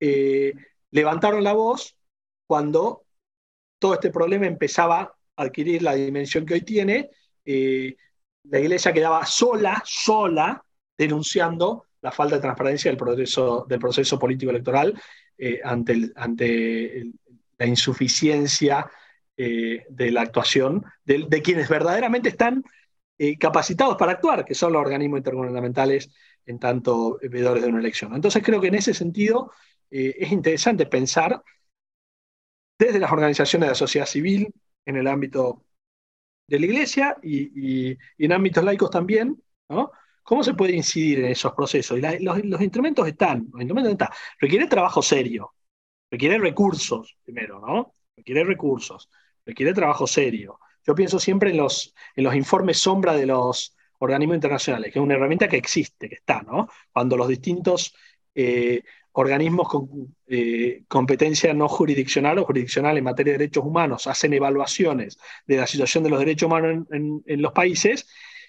eh, 0.00 0.52
levantaron 0.90 1.44
la 1.44 1.52
voz 1.52 1.96
cuando 2.46 3.04
todo 3.78 3.94
este 3.94 4.10
problema 4.10 4.46
empezaba 4.46 5.00
a 5.00 5.42
adquirir 5.42 5.82
la 5.82 5.94
dimensión 5.94 6.46
que 6.46 6.54
hoy 6.54 6.62
tiene, 6.62 7.10
eh, 7.44 7.96
la 8.44 8.60
iglesia 8.60 8.92
quedaba 8.92 9.24
sola, 9.26 9.82
sola, 9.84 10.64
denunciando 10.96 11.84
la 12.00 12.12
falta 12.12 12.36
de 12.36 12.42
transparencia 12.42 12.90
del 12.90 12.98
proceso, 12.98 14.18
político 14.18 14.50
electoral 14.50 14.94
eh, 15.36 15.60
ante 15.64 16.12
la 17.58 17.66
insuficiencia 17.66 18.88
eh, 19.38 19.84
de 19.90 20.10
la 20.10 20.22
actuación 20.22 20.84
de, 21.04 21.42
quienes 21.42 21.68
verdaderamente 21.68 22.30
están 22.30 22.64
eh, 23.18 23.36
capacitados 23.36 23.96
para 23.96 24.12
actuar, 24.12 24.46
que 24.46 24.54
son 24.54 24.72
los 24.72 24.80
organismos 24.80 25.18
intergubernamentales 25.18 26.10
en 26.46 26.58
tanto 26.58 27.18
veedores 27.22 27.62
de 27.62 27.68
una 27.68 27.80
elección. 27.80 28.14
Entonces 28.14 28.42
creo 28.42 28.62
que 28.62 28.68
en 28.68 28.76
ese 28.76 28.94
sentido 28.94 29.52
eh, 29.90 30.14
es 30.18 30.32
interesante 30.32 30.86
pensar 30.86 31.42
desde 32.78 32.98
las 32.98 33.12
organizaciones 33.12 33.66
de 33.66 33.70
la 33.72 33.74
sociedad 33.74 34.06
civil, 34.06 34.52
en 34.86 34.96
el 34.96 35.06
ámbito 35.06 35.64
de 36.46 36.58
la 36.58 36.66
iglesia 36.66 37.16
y, 37.22 37.96
en 38.18 38.32
ámbitos 38.32 38.64
laicos 38.64 38.90
también, 38.90 39.42
¿no? 39.68 39.90
¿Cómo 40.22 40.42
se 40.42 40.54
puede 40.54 40.74
incidir 40.74 41.20
en 41.20 41.26
esos 41.26 41.52
procesos? 41.52 41.98
Y 41.98 42.24
los, 42.24 42.62
instrumentos 42.62 43.06
están, 43.06 43.48
los 43.52 43.60
instrumentos 43.60 43.92
están. 43.92 44.08
Requiere 44.40 44.66
trabajo 44.66 45.02
serio, 45.02 45.54
requiere 46.10 46.38
recursos 46.38 47.18
primero, 47.24 47.60
¿no? 47.60 47.92
Requiere 48.16 48.44
recursos 48.44 49.10
requiere 49.46 49.72
trabajo 49.72 50.06
serio. 50.06 50.58
Yo 50.86 50.94
pienso 50.94 51.18
siempre 51.18 51.50
en 51.50 51.56
los, 51.56 51.94
en 52.14 52.24
los 52.24 52.34
informes 52.34 52.78
sombra 52.78 53.14
de 53.14 53.26
los 53.26 53.74
organismos 53.98 54.34
internacionales, 54.34 54.92
que 54.92 54.98
es 54.98 55.02
una 55.02 55.14
herramienta 55.14 55.48
que 55.48 55.56
existe, 55.56 56.08
que 56.08 56.16
está, 56.16 56.42
¿no? 56.42 56.68
Cuando 56.92 57.16
los 57.16 57.28
distintos 57.28 57.94
eh, 58.34 58.82
organismos 59.12 59.68
con 59.68 60.14
eh, 60.26 60.84
competencia 60.88 61.54
no 61.54 61.68
jurisdiccional 61.68 62.38
o 62.38 62.44
jurisdiccional 62.44 62.98
en 62.98 63.04
materia 63.04 63.32
de 63.32 63.38
derechos 63.38 63.64
humanos 63.64 64.06
hacen 64.06 64.34
evaluaciones 64.34 65.18
de 65.46 65.56
la 65.56 65.66
situación 65.66 66.04
de 66.04 66.10
los 66.10 66.18
derechos 66.18 66.48
humanos 66.48 66.86
en, 66.90 67.22
en 67.24 67.42
los 67.42 67.52
países, 67.52 68.06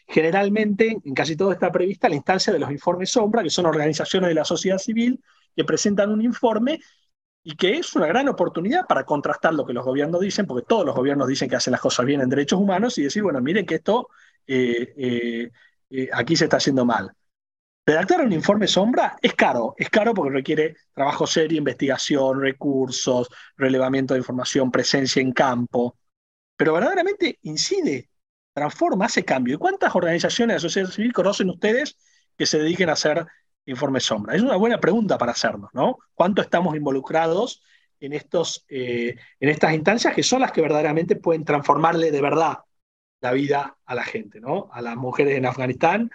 generalmente 0.08 0.98
en 1.04 1.14
casi 1.14 1.38
todo 1.38 1.54
está 1.54 1.72
prevista 1.72 2.10
la 2.10 2.16
instancia 2.16 2.52
de 2.52 2.60
los 2.60 2.72
informes 2.72 3.10
sombra, 3.12 3.44
que 3.44 3.50
son 3.50 3.66
organizaciones 3.66 4.28
de 4.28 4.36
la 4.36 4.44
sociedad 4.44 4.78
civil 4.78 5.22
que 5.56 5.64
presentan 5.64 6.12
un 6.12 6.22
informe 6.22 6.80
y 7.50 7.56
que 7.56 7.78
es 7.78 7.96
una 7.96 8.08
gran 8.08 8.28
oportunidad 8.28 8.86
para 8.86 9.06
contrastar 9.06 9.54
lo 9.54 9.66
que 9.66 9.72
los 9.72 9.86
gobiernos 9.86 10.20
dicen, 10.20 10.46
porque 10.46 10.66
todos 10.68 10.86
los 10.86 10.94
gobiernos 10.94 11.30
dicen 11.30 11.50
que 11.50 11.56
hacen 11.56 11.72
las 11.72 11.80
cosas 11.80 12.06
bien 12.06 12.20
en 12.20 12.28
derechos 12.28 12.60
humanos, 12.60 12.98
y 12.98 13.04
decir, 13.04 13.24
bueno, 13.24 13.40
miren 13.40 13.66
que 13.66 13.76
esto 13.76 14.10
eh, 14.46 14.94
eh, 14.98 15.52
eh, 15.90 16.10
aquí 16.12 16.36
se 16.36 16.44
está 16.44 16.58
haciendo 16.58 16.84
mal. 16.84 17.10
Redactar 17.86 18.20
un 18.26 18.34
informe 18.34 18.68
sombra 18.68 19.16
es 19.22 19.34
caro, 19.34 19.76
es 19.78 19.90
caro 19.90 20.14
porque 20.14 20.34
requiere 20.34 20.76
trabajo 20.94 21.26
serio, 21.26 21.58
investigación, 21.58 22.42
recursos, 22.42 23.30
relevamiento 23.56 24.14
de 24.14 24.20
información, 24.20 24.70
presencia 24.70 25.22
en 25.22 25.32
campo, 25.32 25.98
pero 26.58 26.74
verdaderamente 26.74 27.40
incide, 27.44 28.10
transforma, 28.52 29.06
hace 29.06 29.24
cambio. 29.24 29.56
¿Y 29.56 29.58
cuántas 29.58 29.96
organizaciones 29.96 30.58
de 30.58 30.60
sociedad 30.60 30.90
civil 30.90 31.14
conocen 31.14 31.50
ustedes 31.50 31.96
que 32.38 32.46
se 32.46 32.60
dediquen 32.60 32.90
a 32.90 32.94
hacer 32.94 33.26
informe 33.68 34.00
sombra? 34.00 34.36
Es 34.36 34.42
una 34.42 34.56
buena 34.56 34.80
pregunta 34.80 35.18
para 35.18 35.34
hacernos, 35.34 35.70
¿no? 35.74 36.00
¿Cuánto 36.14 36.42
estamos 36.42 36.76
involucrados 36.76 37.62
en, 38.00 38.14
estos, 38.14 38.66
eh, 38.70 39.16
en 39.40 39.50
estas 39.50 39.74
instancias 39.74 40.14
que 40.14 40.24
son 40.24 40.42
las 40.42 40.52
que 40.52 40.62
verdaderamente 40.62 41.16
pueden 41.16 41.46
transformarle 41.46 42.12
de 42.12 42.22
verdad 42.22 42.60
la 43.20 43.32
vida 43.32 43.78
a 43.86 43.96
la 43.96 44.04
gente, 44.04 44.40
¿no? 44.40 44.70
A 44.72 44.82
las 44.82 44.96
mujeres 44.96 45.38
en 45.38 45.46
Afganistán 45.46 46.10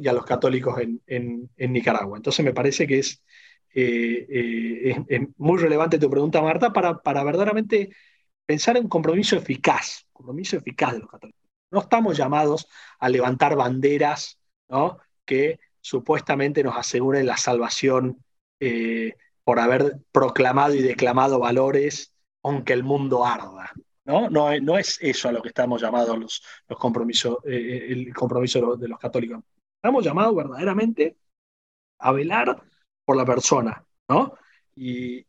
y 0.00 0.08
a 0.08 0.12
los 0.12 0.24
católicos 0.24 0.78
en, 1.06 1.50
Nicaragua. 1.56 2.16
Entonces 2.16 2.44
me 2.44 2.52
parece 2.52 2.86
que 2.86 2.98
es, 2.98 3.22
eh, 3.74 4.26
eh, 4.28 5.04
es, 5.08 5.20
muy 5.38 5.58
relevante 5.58 5.98
tu 5.98 6.10
pregunta, 6.10 6.42
Marta, 6.42 6.72
para, 6.72 6.98
para 6.98 7.24
verdaderamente 7.24 7.90
pensar 8.46 8.76
en 8.76 8.84
un 8.84 8.88
compromiso 8.88 9.36
eficaz, 9.36 10.06
compromiso 10.12 10.56
eficaz 10.56 10.92
de 10.92 10.98
los 11.00 11.10
católicos. 11.10 11.42
No 11.70 11.80
estamos 11.80 12.16
llamados 12.16 12.68
a 12.98 13.08
levantar 13.08 13.56
banderas 13.56 14.38
¿no? 14.68 14.98
que 15.24 15.58
supuestamente 15.82 16.62
nos 16.62 16.76
aseguren 16.76 17.26
la 17.26 17.36
salvación 17.36 18.24
eh, 18.60 19.14
por 19.44 19.60
haber 19.60 19.98
proclamado 20.10 20.74
y 20.74 20.80
declamado 20.80 21.38
valores, 21.38 22.14
aunque 22.42 22.72
el 22.72 22.84
mundo 22.84 23.26
arda. 23.26 23.72
¿no? 24.04 24.30
No, 24.30 24.78
es 24.78 24.98
eso 25.00 25.28
a 25.28 25.32
lo 25.32 25.42
que 25.42 25.48
estamos 25.48 25.82
llamados 25.82 26.18
los, 26.18 26.42
los 26.68 26.78
compromisos, 26.78 27.38
eh, 27.44 27.88
el 27.90 28.14
compromiso 28.14 28.76
de 28.76 28.88
los 28.88 28.98
católicos. 28.98 29.42
Estamos 29.76 30.04
llamados 30.04 30.34
verdaderamente 30.34 31.16
a 31.98 32.12
velar 32.12 32.62
por 33.04 33.16
la 33.16 33.24
persona, 33.24 33.84
¿no? 34.08 34.34
Y, 34.74 35.26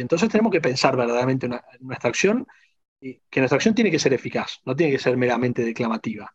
entonces 0.00 0.28
tenemos 0.28 0.52
que 0.52 0.60
pensar 0.60 0.96
verdaderamente 0.96 1.46
en 1.46 1.60
nuestra 1.80 2.10
acción, 2.10 2.46
y 3.00 3.20
que 3.30 3.40
nuestra 3.40 3.56
acción 3.56 3.74
tiene 3.74 3.90
que 3.90 3.98
ser 3.98 4.12
eficaz, 4.12 4.60
no 4.64 4.74
tiene 4.74 4.92
que 4.92 4.98
ser 4.98 5.16
meramente 5.16 5.64
declamativa. 5.64 6.34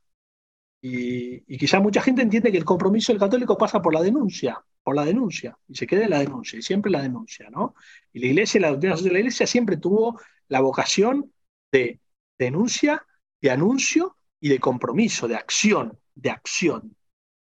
Y, 0.81 1.43
y 1.53 1.57
quizá 1.57 1.79
mucha 1.79 2.01
gente 2.01 2.21
entiende 2.21 2.51
que 2.51 2.57
el 2.57 2.65
compromiso 2.65 3.11
del 3.11 3.19
católico 3.19 3.57
pasa 3.57 3.81
por 3.81 3.93
la 3.93 4.01
denuncia, 4.01 4.63
por 4.83 4.95
la 4.95 5.05
denuncia, 5.05 5.57
y 5.67 5.75
se 5.75 5.85
queda 5.85 6.05
en 6.05 6.11
la 6.11 6.19
denuncia, 6.19 6.57
y 6.57 6.61
siempre 6.61 6.91
la 6.91 7.01
denuncia, 7.01 7.49
¿no? 7.49 7.75
Y 8.13 8.19
la 8.19 8.27
iglesia, 8.27 8.61
la 8.61 8.69
doctrina 8.69 8.95
de 8.95 9.11
la 9.11 9.19
iglesia 9.19 9.45
siempre 9.45 9.77
tuvo 9.77 10.19
la 10.47 10.61
vocación 10.61 11.33
de 11.71 11.99
denuncia, 12.37 13.05
de 13.41 13.51
anuncio 13.51 14.17
y 14.39 14.49
de 14.49 14.59
compromiso, 14.59 15.27
de 15.27 15.35
acción, 15.35 15.99
de 16.15 16.29
acción. 16.31 16.95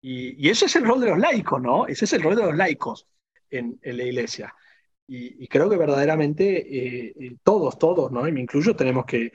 Y, 0.02 0.50
ese 0.50 0.66
es 0.66 0.76
el 0.76 0.86
rol 0.86 1.00
de 1.00 1.08
los 1.08 1.20
laicos, 1.20 1.62
¿no? 1.62 1.88
Ese 1.88 2.06
es 2.06 2.14
el 2.14 2.22
rol 2.22 2.36
de 2.36 2.44
los 2.44 2.56
laicos 2.56 3.08
en, 3.50 3.80
la 3.82 4.04
iglesia. 4.04 4.54
Y, 5.06 5.48
creo 5.48 5.70
que 5.70 5.78
verdaderamente 5.78 7.08
eh, 7.08 7.14
eh, 7.20 7.36
todos, 7.44 7.78
todos, 7.78 8.12
¿no? 8.12 8.28
Y 8.28 8.32
me 8.32 8.42
incluyo, 8.42 8.76
tenemos 8.76 9.06
que, 9.06 9.34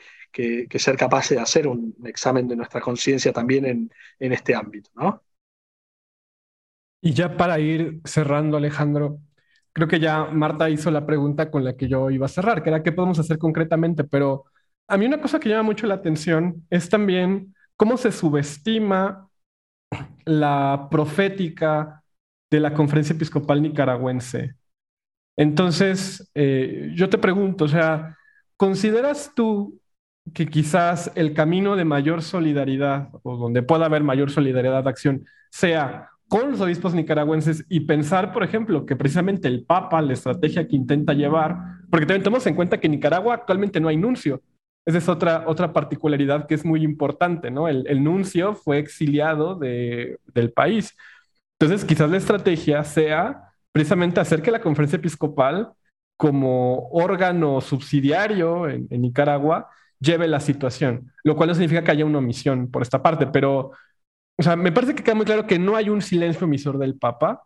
ser 0.78 0.96
capaces 0.96 1.36
de 1.36 1.42
hacer 1.42 1.68
un 1.68 1.94
examen 2.04 2.48
de 2.48 2.56
nuestra 2.56 2.80
conciencia 2.80 3.32
también 3.32 3.66
en, 3.66 3.90
en 4.18 4.32
este 4.32 4.54
ámbito, 4.54 4.90
¿no? 4.94 5.22
Y 7.00 7.12
ya 7.12 7.36
para 7.36 7.58
ir 7.60 8.00
cerrando, 8.04 8.56
Alejandro, 8.56 9.20
creo 9.72 9.88
que 9.88 10.00
ya 10.00 10.24
Marta 10.26 10.68
hizo 10.70 10.90
la 10.90 11.06
pregunta 11.06 11.50
con 11.50 11.64
la 11.64 11.76
que 11.76 11.88
yo 11.88 12.10
iba 12.10 12.26
a 12.26 12.28
cerrar, 12.28 12.62
que 12.62 12.70
era 12.70 12.82
qué 12.82 12.92
podemos 12.92 13.18
hacer 13.18 13.38
concretamente, 13.38 14.04
pero 14.04 14.46
a 14.88 14.96
mí 14.96 15.06
una 15.06 15.20
cosa 15.20 15.38
que 15.38 15.48
llama 15.48 15.62
mucho 15.62 15.86
la 15.86 15.94
atención 15.94 16.66
es 16.70 16.88
también 16.88 17.54
cómo 17.76 17.96
se 17.96 18.10
subestima 18.10 19.28
la 20.24 20.88
profética 20.90 22.02
de 22.50 22.60
la 22.60 22.74
conferencia 22.74 23.14
episcopal 23.14 23.62
nicaragüense. 23.62 24.57
Entonces, 25.38 26.28
eh, 26.34 26.90
yo 26.94 27.08
te 27.08 27.16
pregunto, 27.16 27.64
o 27.64 27.68
sea, 27.68 28.18
¿consideras 28.56 29.32
tú 29.36 29.80
que 30.34 30.46
quizás 30.46 31.12
el 31.14 31.32
camino 31.32 31.76
de 31.76 31.84
mayor 31.84 32.22
solidaridad 32.22 33.10
o 33.22 33.36
donde 33.36 33.62
pueda 33.62 33.86
haber 33.86 34.02
mayor 34.02 34.30
solidaridad 34.32 34.82
de 34.82 34.90
acción 34.90 35.24
sea 35.50 36.10
con 36.26 36.50
los 36.50 36.60
obispos 36.60 36.92
nicaragüenses 36.92 37.64
y 37.68 37.80
pensar, 37.80 38.32
por 38.32 38.42
ejemplo, 38.42 38.84
que 38.84 38.96
precisamente 38.96 39.46
el 39.46 39.64
Papa, 39.64 40.02
la 40.02 40.12
estrategia 40.12 40.66
que 40.66 40.74
intenta 40.74 41.14
llevar, 41.14 41.56
porque 41.88 42.04
también 42.04 42.24
tenemos 42.24 42.46
en 42.48 42.56
cuenta 42.56 42.78
que 42.78 42.88
en 42.88 42.92
Nicaragua 42.92 43.34
actualmente 43.34 43.80
no 43.80 43.88
hay 43.88 43.96
nuncio. 43.96 44.42
Esa 44.84 44.98
es 44.98 45.08
otra, 45.08 45.44
otra 45.46 45.72
particularidad 45.72 46.48
que 46.48 46.54
es 46.54 46.64
muy 46.64 46.82
importante, 46.82 47.50
¿no? 47.50 47.68
El, 47.68 48.02
nuncio 48.02 48.54
fue 48.56 48.78
exiliado 48.78 49.54
de, 49.54 50.18
del 50.34 50.52
país. 50.52 50.96
Entonces, 51.58 51.86
quizás 51.86 52.10
la 52.10 52.16
estrategia 52.18 52.82
sea 52.84 53.47
precisamente 53.78 54.18
hacer 54.18 54.42
que 54.42 54.50
la 54.50 54.60
conferencia 54.60 54.96
episcopal, 54.96 55.70
como 56.16 56.88
órgano 56.90 57.60
subsidiario 57.60 58.68
en, 58.68 58.88
Nicaragua, 58.90 59.68
lleve 60.00 60.26
la 60.26 60.40
situación, 60.40 61.12
lo 61.22 61.36
cual 61.36 61.50
no 61.50 61.54
significa 61.54 61.84
que 61.84 61.92
haya 61.92 62.04
una 62.04 62.18
omisión 62.18 62.72
por 62.72 62.82
esta 62.82 63.00
parte, 63.00 63.28
pero 63.28 63.70
o 64.36 64.42
sea, 64.42 64.56
me 64.56 64.72
parece 64.72 64.96
que 64.96 65.04
queda 65.04 65.14
muy 65.14 65.26
claro 65.26 65.46
que 65.46 65.60
no 65.60 65.76
hay 65.76 65.90
un 65.90 66.02
silencio 66.02 66.44
emisor 66.44 66.76
del 66.76 66.98
Papa, 66.98 67.44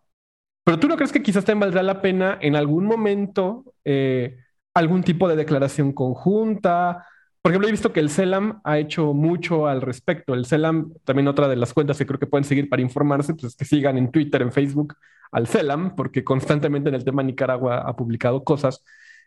pero 0.63 0.79
tú 0.79 0.87
no 0.87 0.95
crees 0.95 1.11
que 1.11 1.21
quizás 1.21 1.45
te 1.45 1.53
valdrá 1.53 1.83
la 1.83 2.01
pena 2.01 2.39
en 2.41 2.55
algún 2.55 2.85
momento 2.85 3.75
eh, 3.85 4.39
algún 4.73 5.03
tipo 5.03 5.27
de 5.27 5.35
declaración 5.35 5.93
conjunta. 5.93 7.05
Por 7.43 7.51
ejemplo, 7.51 7.67
he 7.67 7.71
visto 7.71 7.93
que 7.93 7.99
el 7.99 8.09
CELAM 8.09 8.59
ha 8.63 8.79
hecho 8.79 9.13
mucho 9.13 9.67
al 9.67 9.81
respecto. 9.81 10.33
El 10.33 10.47
CELAM, 10.47 10.93
también 11.03 11.27
otra 11.27 11.47
de 11.47 11.57
las 11.57 11.73
cuentas 11.75 11.99
que 11.99 12.07
creo 12.07 12.19
que 12.19 12.25
pueden 12.25 12.43
seguir 12.43 12.69
para 12.69 12.81
informarse, 12.81 13.35
pues 13.35 13.51
es 13.51 13.55
que 13.55 13.65
sigan 13.65 13.99
en 13.99 14.11
Twitter, 14.11 14.41
en 14.41 14.51
Facebook 14.51 14.95
al 15.33 15.47
CELAM, 15.47 15.95
porque 15.95 16.23
constantemente 16.23 16.89
en 16.89 16.95
el 16.95 17.03
tema 17.03 17.23
Nicaragua 17.23 17.79
ha 17.79 17.95
publicado 17.95 18.43
cosas. 18.43 18.83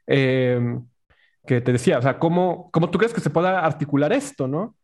Eh, 0.07 0.79
que 1.47 1.61
te 1.61 1.73
decía, 1.73 1.99
o 1.99 2.03
sea, 2.03 2.19
¿cómo, 2.19 2.71
¿cómo 2.73 2.91
tú 2.91 2.99
crees 2.99 3.15
que 3.15 3.21
se 3.21 3.31
pueda 3.31 3.65
articular 3.65 4.13
esto, 4.13 4.49
no? 4.49 4.77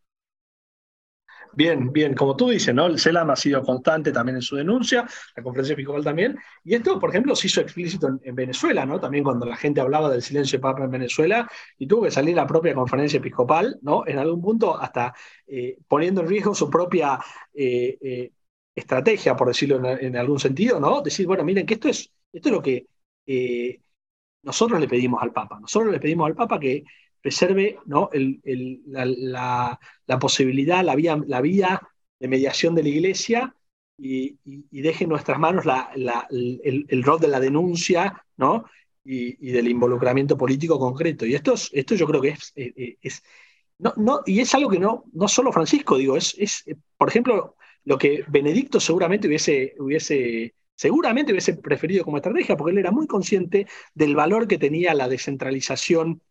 Bien, 1.54 1.92
bien, 1.92 2.14
como 2.14 2.34
tú 2.34 2.48
dices, 2.48 2.74
¿no? 2.74 2.86
El 2.86 2.98
CELAM 2.98 3.30
ha 3.30 3.36
sido 3.36 3.62
constante 3.62 4.10
también 4.10 4.36
en 4.36 4.42
su 4.42 4.56
denuncia, 4.56 5.06
la 5.36 5.42
conferencia 5.42 5.74
episcopal 5.74 6.02
también, 6.02 6.38
y 6.64 6.74
esto, 6.74 6.98
por 6.98 7.10
ejemplo, 7.10 7.36
se 7.36 7.48
hizo 7.48 7.60
explícito 7.60 8.08
en, 8.22 8.34
Venezuela, 8.34 8.86
¿no? 8.86 8.98
También 8.98 9.22
cuando 9.22 9.44
la 9.44 9.56
gente 9.56 9.80
hablaba 9.82 10.08
del 10.08 10.22
silencio 10.22 10.58
de 10.58 10.62
Papa 10.62 10.84
en 10.84 10.90
Venezuela, 10.90 11.46
y 11.76 11.86
tuvo 11.86 12.04
que 12.04 12.10
salir 12.10 12.36
la 12.36 12.46
propia 12.46 12.74
conferencia 12.74 13.18
episcopal, 13.18 13.78
¿no? 13.82 14.06
En 14.06 14.18
algún 14.18 14.40
punto 14.40 14.80
hasta 14.80 15.12
eh, 15.46 15.76
poniendo 15.86 16.22
en 16.22 16.28
riesgo 16.28 16.54
su 16.54 16.70
propia 16.70 17.18
eh, 17.52 18.32
estrategia, 18.74 19.36
por 19.36 19.48
decirlo 19.48 19.82
en, 19.86 20.16
algún 20.16 20.38
sentido, 20.38 20.80
¿no? 20.80 21.02
Decir, 21.02 21.26
bueno, 21.26 21.44
miren, 21.44 21.66
que 21.66 21.74
esto 21.74 21.88
es, 21.88 22.10
esto 22.32 22.48
es 22.48 22.54
lo 22.54 22.62
que 22.62 22.86
nosotros 24.42 24.80
le 24.80 24.88
pedimos 24.88 25.22
al 25.22 25.32
Papa, 25.32 25.60
nosotros 25.60 25.92
le 25.92 26.00
pedimos 26.00 26.26
al 26.26 26.34
Papa 26.34 26.58
que 26.58 26.84
preserve 27.22 27.78
¿no? 27.86 28.10
la, 28.86 29.78
posibilidad, 30.20 30.84
la 30.84 30.96
vía, 30.96 31.18
la 31.26 31.40
vía 31.40 31.80
de 32.18 32.28
mediación 32.28 32.74
de 32.74 32.82
la 32.82 32.88
Iglesia 32.88 33.54
y, 33.96 34.36
deje 34.70 35.04
en 35.04 35.10
nuestras 35.10 35.38
manos 35.38 35.64
el, 35.64 37.02
rol 37.02 37.20
de 37.20 37.28
la 37.28 37.40
denuncia 37.40 38.24
¿no? 38.36 38.64
y, 39.04 39.50
del 39.52 39.68
involucramiento 39.68 40.36
político 40.36 40.78
concreto. 40.78 41.24
Y 41.24 41.34
esto, 41.34 41.54
esto 41.72 41.94
yo 41.94 42.06
creo 42.06 42.20
que 42.20 42.28
es... 42.30 42.52
Eh, 42.56 42.72
eh, 42.76 42.96
es 43.00 43.22
no, 43.78 43.92
no, 43.96 44.20
y 44.26 44.38
es 44.38 44.54
algo 44.54 44.70
que 44.70 44.78
no, 44.78 45.04
no 45.12 45.26
solo 45.26 45.50
Francisco, 45.50 45.96
digo, 45.96 46.16
es, 46.16 46.36
es, 46.38 46.62
eh, 46.68 46.76
por 46.96 47.08
ejemplo, 47.08 47.56
lo 47.84 47.98
que 47.98 48.24
Benedicto 48.28 48.80
seguramente 48.80 49.28
hubiese, 49.28 49.74
hubiese 49.78 50.54
seguramente 50.74 51.32
hubiese 51.32 51.54
preferido 51.54 52.04
como 52.04 52.16
estrategia, 52.16 52.56
porque 52.56 52.72
él 52.72 52.78
era 52.78 52.90
muy 52.90 53.06
consciente 53.06 53.66
del 53.94 54.16
valor 54.16 54.48
que 54.48 54.58
tenía 54.58 54.94
la 54.94 55.08
descentralización 55.08 56.22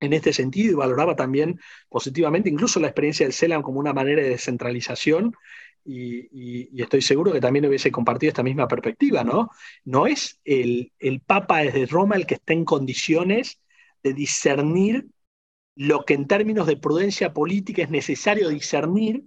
en 0.00 0.12
este 0.12 0.32
sentido 0.32 0.72
y 0.72 0.74
valoraba 0.74 1.16
también 1.16 1.60
positivamente 1.88 2.50
incluso 2.50 2.80
la 2.80 2.88
experiencia 2.88 3.26
del 3.26 3.32
CELAM 3.32 3.62
como 3.62 3.80
una 3.80 3.92
manera 3.92 4.22
de 4.22 4.30
descentralización 4.30 5.34
y, 5.84 6.80
estoy 6.80 7.02
seguro 7.02 7.32
que 7.32 7.40
también 7.40 7.66
hubiese 7.66 7.90
compartido 7.90 8.28
esta 8.28 8.42
misma 8.42 8.68
perspectiva, 8.68 9.22
¿no? 9.22 9.50
No 9.84 10.06
es 10.06 10.40
el, 10.44 10.92
el 10.98 11.20
Papa 11.20 11.58
desde 11.58 11.86
Roma 11.86 12.16
el 12.16 12.26
que 12.26 12.34
está 12.34 12.52
en 12.52 12.64
condiciones 12.64 13.60
de 14.02 14.14
discernir 14.14 15.08
lo 15.76 16.04
que 16.04 16.14
en 16.14 16.26
términos 16.26 16.66
de 16.66 16.76
prudencia 16.76 17.32
política 17.32 17.82
es 17.82 17.90
necesario 17.90 18.48
discernir 18.48 19.24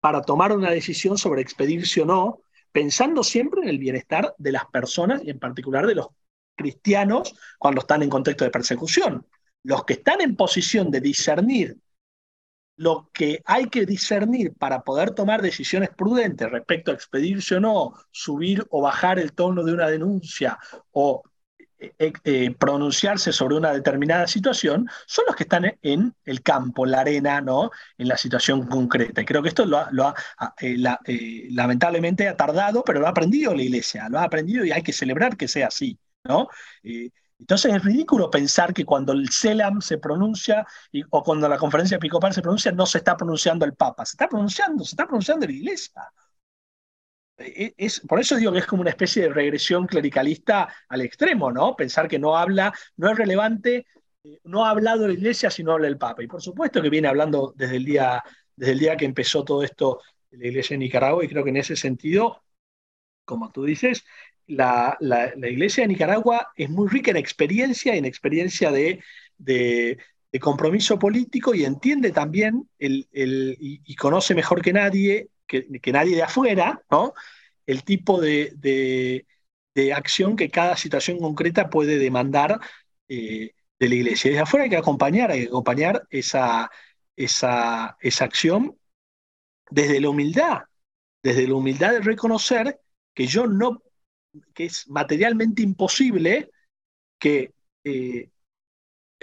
para 0.00 0.22
tomar 0.22 0.52
una 0.52 0.70
decisión 0.70 1.18
sobre 1.18 1.42
expedirse 1.42 2.02
o 2.02 2.06
no, 2.06 2.40
pensando 2.72 3.22
siempre 3.22 3.62
en 3.62 3.68
el 3.68 3.78
bienestar 3.78 4.34
de 4.38 4.52
las 4.52 4.66
personas 4.66 5.22
y 5.24 5.30
en 5.30 5.38
particular 5.38 5.86
de 5.86 5.96
los 5.96 6.08
cristianos 6.56 7.34
cuando 7.58 7.80
están 7.80 8.02
en 8.02 8.10
contexto 8.10 8.44
de 8.44 8.50
persecución. 8.50 9.26
Los 9.62 9.84
que 9.84 9.94
están 9.94 10.20
en 10.20 10.36
posición 10.36 10.90
de 10.90 11.00
discernir 11.00 11.76
lo 12.80 13.10
que 13.12 13.42
hay 13.44 13.66
que 13.66 13.84
discernir 13.84 14.54
para 14.54 14.80
poder 14.80 15.10
tomar 15.10 15.42
decisiones 15.42 15.90
prudentes 15.90 16.50
respecto 16.50 16.90
a 16.90 16.94
expedirse 16.94 17.56
o 17.56 17.60
no, 17.60 17.92
subir 18.10 18.66
o 18.70 18.80
bajar 18.80 19.18
el 19.18 19.34
tono 19.34 19.62
de 19.62 19.74
una 19.74 19.86
denuncia 19.90 20.58
o 20.90 21.22
eh, 21.80 21.94
eh, 21.98 22.12
eh, 22.24 22.54
pronunciarse 22.58 23.32
sobre 23.32 23.56
una 23.56 23.72
determinada 23.72 24.26
situación, 24.26 24.86
son 25.06 25.24
los 25.26 25.34
que 25.34 25.44
están 25.44 25.78
en 25.80 26.14
el 26.26 26.42
campo, 26.42 26.84
la 26.84 27.00
arena, 27.00 27.40
¿no? 27.40 27.70
en 27.96 28.08
la 28.08 28.18
situación 28.18 28.66
concreta. 28.66 29.22
Y 29.22 29.24
creo 29.24 29.42
que 29.42 29.48
esto 29.48 29.64
lo 29.64 29.78
ha, 29.78 30.14
lamentablemente 31.48 32.28
ha 32.28 32.36
tardado, 32.36 32.82
pero 32.84 33.00
lo 33.00 33.06
ha 33.06 33.10
aprendido 33.10 33.54
la 33.54 33.62
Iglesia, 33.62 34.08
lo 34.10 34.18
ha 34.18 34.24
aprendido 34.24 34.62
y 34.64 34.72
hay 34.72 34.82
que 34.82 34.92
celebrar 34.92 35.38
que 35.38 35.48
sea 35.48 35.68
así. 35.68 35.98
¿no? 36.24 36.48
Entonces 36.82 37.74
es 37.74 37.82
ridículo 37.82 38.30
pensar 38.30 38.74
que 38.74 38.84
cuando 38.84 39.14
el 39.14 39.30
CELAM 39.30 39.80
se 39.80 39.96
pronuncia 39.96 40.66
o 41.08 41.22
cuando 41.22 41.48
la 41.48 41.56
conferencia 41.56 41.96
episcopal 41.96 42.34
se 42.34 42.42
pronuncia, 42.42 42.72
no 42.72 42.84
se 42.84 42.98
está 42.98 43.16
pronunciando 43.16 43.64
el 43.64 43.72
Papa, 43.72 44.04
se 44.04 44.12
está 44.12 44.28
pronunciando, 44.28 44.84
se 44.84 44.90
está 44.90 45.06
pronunciando 45.06 45.46
la 45.46 45.52
Iglesia. 45.52 46.12
E, 47.40 47.74
es, 47.76 48.00
por 48.00 48.20
eso 48.20 48.36
digo 48.36 48.52
que 48.52 48.58
es 48.58 48.66
como 48.66 48.82
una 48.82 48.90
especie 48.90 49.22
de 49.22 49.30
regresión 49.30 49.86
clericalista 49.86 50.68
al 50.88 51.00
extremo, 51.00 51.50
¿no? 51.50 51.74
Pensar 51.74 52.08
que 52.08 52.18
no 52.18 52.36
habla, 52.36 52.72
no 52.96 53.10
es 53.10 53.16
relevante, 53.16 53.86
eh, 54.22 54.40
no 54.44 54.64
ha 54.64 54.70
hablado 54.70 55.06
la 55.06 55.14
Iglesia 55.14 55.50
si 55.50 55.64
no 55.64 55.72
habla 55.72 55.88
el 55.88 55.98
Papa. 55.98 56.22
Y 56.22 56.26
por 56.26 56.42
supuesto 56.42 56.82
que 56.82 56.90
viene 56.90 57.08
hablando 57.08 57.54
desde 57.56 57.76
el 57.76 57.84
día, 57.84 58.22
desde 58.54 58.72
el 58.72 58.78
día 58.78 58.96
que 58.96 59.06
empezó 59.06 59.44
todo 59.44 59.62
esto 59.62 60.00
de 60.30 60.38
la 60.38 60.46
Iglesia 60.48 60.74
en 60.74 60.80
Nicaragua, 60.80 61.24
y 61.24 61.28
creo 61.28 61.42
que 61.44 61.50
en 61.50 61.56
ese 61.56 61.76
sentido, 61.76 62.42
como 63.24 63.50
tú 63.50 63.64
dices, 63.64 64.04
la, 64.50 64.98
iglesia 65.36 65.84
de 65.84 65.88
Nicaragua 65.88 66.52
es 66.56 66.68
muy 66.68 66.88
rica 66.88 67.10
en 67.10 67.16
experiencia, 67.16 67.94
en 67.94 68.04
experiencia 68.04 68.70
de, 68.70 69.00
compromiso 70.40 70.98
político 70.98 71.54
y 71.54 71.64
entiende 71.64 72.10
también 72.10 72.68
el, 72.78 73.06
y, 73.12 73.94
conoce 73.96 74.34
mejor 74.34 74.62
que 74.62 74.72
nadie, 74.72 75.28
que, 75.50 75.92
nadie 75.92 76.16
de 76.16 76.22
afuera, 76.22 76.82
¿no? 76.90 77.12
el 77.66 77.84
tipo 77.84 78.20
de, 78.20 79.26
acción 79.94 80.36
que 80.36 80.50
cada 80.50 80.76
situación 80.76 81.18
concreta 81.18 81.70
puede 81.70 81.98
demandar 81.98 82.60
eh, 83.08 83.52
de 83.78 83.88
la 83.88 83.94
iglesia. 83.94 84.30
Desde 84.30 84.42
afuera 84.42 84.64
hay 84.64 84.70
que 84.70 84.76
acompañar, 84.76 85.30
hay 85.30 85.42
que 85.42 85.48
acompañar 85.48 86.06
esa, 86.10 86.70
esa, 87.16 87.96
esa 88.00 88.24
acción 88.24 88.78
desde 89.70 90.00
la 90.00 90.10
humildad, 90.10 90.62
desde 91.22 91.48
la 91.48 91.54
humildad 91.54 91.92
de 91.92 92.00
reconocer 92.00 92.80
que 93.14 93.26
yo 93.26 93.46
no, 93.46 93.82
que 94.54 94.66
es 94.66 94.88
materialmente 94.88 95.62
imposible 95.62 96.50
que 97.18 97.54
eh, 97.84 98.30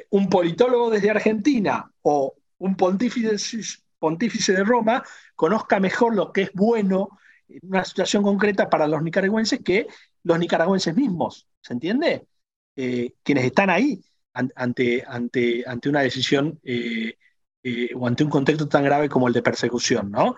un 0.10 0.30
politólogo 0.30 0.90
desde 0.90 1.12
Argentina 1.12 1.92
o 2.02 2.36
un 2.60 2.76
pontífice, 2.76 3.38
pontífice 4.00 4.54
de 4.54 4.64
Roma 4.64 5.04
conozca 5.36 5.80
mejor 5.80 6.16
lo 6.16 6.32
que 6.32 6.44
es 6.44 6.54
bueno 6.54 7.18
en 7.48 7.60
una 7.64 7.84
situación 7.86 8.24
concreta 8.24 8.70
para 8.70 8.88
los 8.88 9.02
nicaragüenses 9.02 9.62
que 9.64 9.88
los 10.24 10.38
nicaragüenses 10.40 10.96
mismos, 10.96 11.48
¿se 11.62 11.74
entiende? 11.74 12.28
Eh, 12.76 13.14
quienes 13.24 13.46
están 13.46 13.70
ahí 13.70 14.02
ante, 14.34 15.04
ante, 15.08 15.64
ante 15.66 15.90
una 15.90 16.02
decisión 16.02 16.60
eh, 16.64 17.16
o 17.96 18.08
ante 18.08 18.24
un 18.24 18.30
contexto 18.30 18.68
tan 18.68 18.84
grave 18.84 19.10
como 19.10 19.28
el 19.28 19.34
de 19.34 19.42
persecución, 19.42 20.12
¿no? 20.12 20.36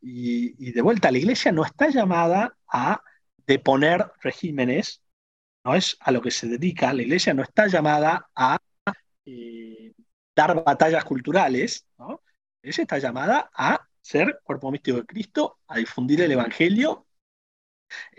Y, 0.00 0.72
de 0.72 0.82
vuelta, 0.82 1.12
la 1.12 1.18
iglesia 1.18 1.52
no 1.52 1.64
está 1.64 1.88
llamada 1.88 2.56
a 2.66 3.00
deponer 3.46 4.10
regímenes, 4.20 5.02
no 5.64 5.74
es 5.74 5.96
a 6.00 6.10
lo 6.10 6.20
que 6.20 6.32
se 6.32 6.48
dedica, 6.48 6.92
la 6.92 7.02
iglesia 7.02 7.34
no 7.34 7.42
está 7.42 7.68
llamada 7.68 8.28
a 8.34 8.58
eh, 9.24 9.92
dar 10.34 10.64
batallas 10.64 11.04
culturales, 11.04 11.86
¿no? 11.98 12.20
La 12.62 12.68
iglesia 12.68 12.82
está 12.82 12.98
llamada 12.98 13.50
a 13.54 13.88
ser 14.00 14.40
cuerpo 14.44 14.70
místico 14.70 14.98
de 14.98 15.06
Cristo, 15.06 15.58
a 15.66 15.78
difundir 15.78 16.20
el 16.20 16.30
Evangelio, 16.30 17.06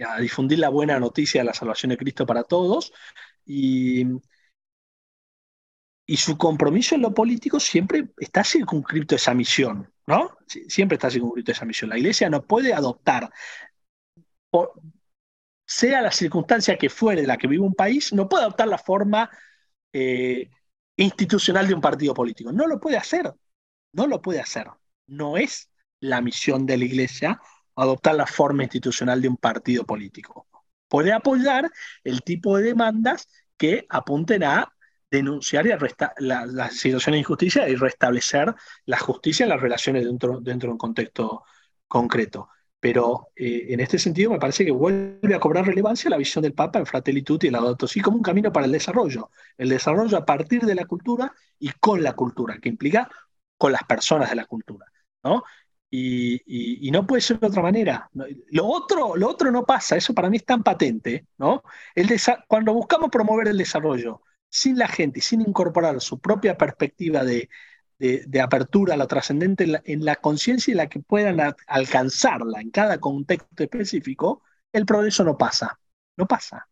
a 0.06 0.20
difundir 0.20 0.60
la 0.60 0.70
buena 0.70 1.00
noticia 1.00 1.42
de 1.42 1.46
la 1.46 1.54
salvación 1.54 1.92
de 1.92 1.98
Cristo 1.98 2.26
para 2.26 2.44
todos, 2.44 2.92
y, 3.46 4.06
su 6.18 6.38
compromiso 6.38 6.96
en 6.96 7.02
lo 7.02 7.14
político 7.14 7.60
siempre 7.60 8.10
está 8.18 8.44
circunscrito 8.44 9.16
a 9.16 9.18
esa 9.18 9.34
misión, 9.34 9.92
¿no? 10.06 10.38
Siempre 10.46 10.96
está 10.96 11.10
circunscrito 11.10 11.52
a 11.52 11.54
esa 11.54 11.66
misión. 11.66 11.90
La 11.90 11.98
iglesia 11.98 12.30
no 12.30 12.46
puede 12.46 12.74
adoptar, 12.74 13.32
sea 15.66 16.02
la 16.02 16.12
circunstancia 16.12 16.78
que 16.78 16.90
fuere 16.90 17.26
la 17.26 17.38
que 17.38 17.48
vive 17.48 17.64
un 17.64 17.74
país, 17.74 18.14
no 18.14 18.28
puede 18.30 18.44
adoptar 18.44 18.68
la 18.68 18.78
forma 18.78 19.30
eh, 19.94 20.50
institucional 20.98 21.68
de 21.68 21.74
un 21.74 21.82
partido 21.82 22.14
político. 22.14 22.52
No 22.52 22.68
lo 22.68 22.80
puede 22.80 22.98
hacer, 22.98 23.34
no 23.94 24.08
lo 24.08 24.22
puede 24.22 24.40
hacer. 24.42 24.68
No 25.08 25.38
es 25.38 25.70
la 26.00 26.22
misión 26.22 26.66
de 26.66 26.78
la 26.78 26.86
iglesia 26.86 27.40
adoptar 27.76 28.16
la 28.16 28.28
forma 28.28 28.64
institucional 28.64 29.22
de 29.22 29.30
un 29.30 29.38
partido 29.38 29.86
político. 29.86 30.48
Puede 30.88 31.12
apoyar 31.12 31.72
el 32.04 32.22
tipo 32.22 32.58
de 32.58 32.64
demandas 32.64 33.28
que 33.58 33.86
apunten 33.90 34.44
a 34.44 34.74
denunciar 35.10 35.66
y 35.68 35.70
la, 36.20 36.46
la, 36.46 36.70
situación 36.72 37.14
de 37.14 37.20
injusticia 37.20 37.70
y 37.70 37.76
restablecer 37.76 38.54
la 38.86 38.98
justicia 38.98 39.44
en 39.44 39.50
las 39.50 39.62
relaciones 39.62 40.06
dentro, 40.06 40.40
dentro 40.40 40.68
de 40.68 40.74
un 40.74 40.78
contexto 40.78 41.44
concreto. 41.88 42.50
Pero 42.80 43.30
eh, 43.36 43.68
en 43.70 43.80
este 43.80 43.98
sentido 43.98 44.32
me 44.32 44.40
parece 44.40 44.66
que 44.66 44.72
vuelve 44.72 45.36
a 45.36 45.40
cobrar 45.40 45.66
relevancia 45.66 46.10
la 46.10 46.18
visión 46.18 46.42
del 46.42 46.54
Papa 46.54 46.80
en 46.80 46.86
Fratelli 46.86 47.22
Tutti 47.22 47.48
y 47.48 47.50
Laudato 47.50 47.88
Si 47.88 48.02
como 48.02 48.18
un 48.18 48.24
camino 48.24 48.52
para 48.52 48.66
el 48.66 48.72
desarrollo. 48.72 49.30
El 49.58 49.70
desarrollo 49.70 50.18
a 50.18 50.26
partir 50.26 50.64
de 50.64 50.76
la 50.76 50.86
cultura 50.86 51.32
y 51.60 51.70
con 51.80 52.04
la 52.04 52.14
cultura, 52.14 52.58
que 52.60 52.70
implica 52.70 53.08
con 53.64 53.72
las 53.72 53.84
personas 53.86 54.30
de 54.30 54.36
la 54.36 54.44
cultura. 54.44 54.86
¿no? 55.24 55.42
Y, 55.90 56.90
no 56.92 57.08
puede 57.08 57.22
ser 57.22 57.40
de 57.40 57.48
otra 57.48 57.62
manera. 57.62 58.10
Lo 58.52 58.68
otro, 58.68 59.16
lo 59.16 59.30
otro 59.30 59.52
no 59.52 59.64
pasa, 59.66 59.96
eso 59.96 60.14
para 60.14 60.30
mí 60.30 60.36
es 60.36 60.46
tan 60.46 60.64
patente. 60.64 61.28
¿no? 61.38 61.64
El 61.96 62.10
cuando 62.46 62.74
buscamos 62.74 63.10
promover 63.10 63.48
el 63.48 63.58
desarrollo 63.58 64.22
sin 64.50 64.78
la 64.78 64.90
gente 64.90 65.20
y 65.20 65.22
sin 65.22 65.40
incorporar 65.40 66.02
su 66.02 66.20
propia 66.20 66.58
perspectiva 66.58 67.24
de, 67.24 67.48
apertura 68.42 68.96
a 68.96 68.98
lo 68.98 69.08
trascendente 69.08 69.64
en 69.86 70.04
la, 70.04 70.18
conciencia 70.18 70.74
y 70.74 70.76
la 70.76 70.90
que 70.90 71.00
puedan 71.00 71.56
alcanzarla 71.66 72.60
en 72.60 72.70
cada 72.70 73.00
contexto 73.00 73.64
específico, 73.64 74.44
el 74.74 74.86
progreso 74.86 75.24
no 75.24 75.38
pasa, 75.38 75.80
no 76.18 76.28
pasa. 76.28 76.68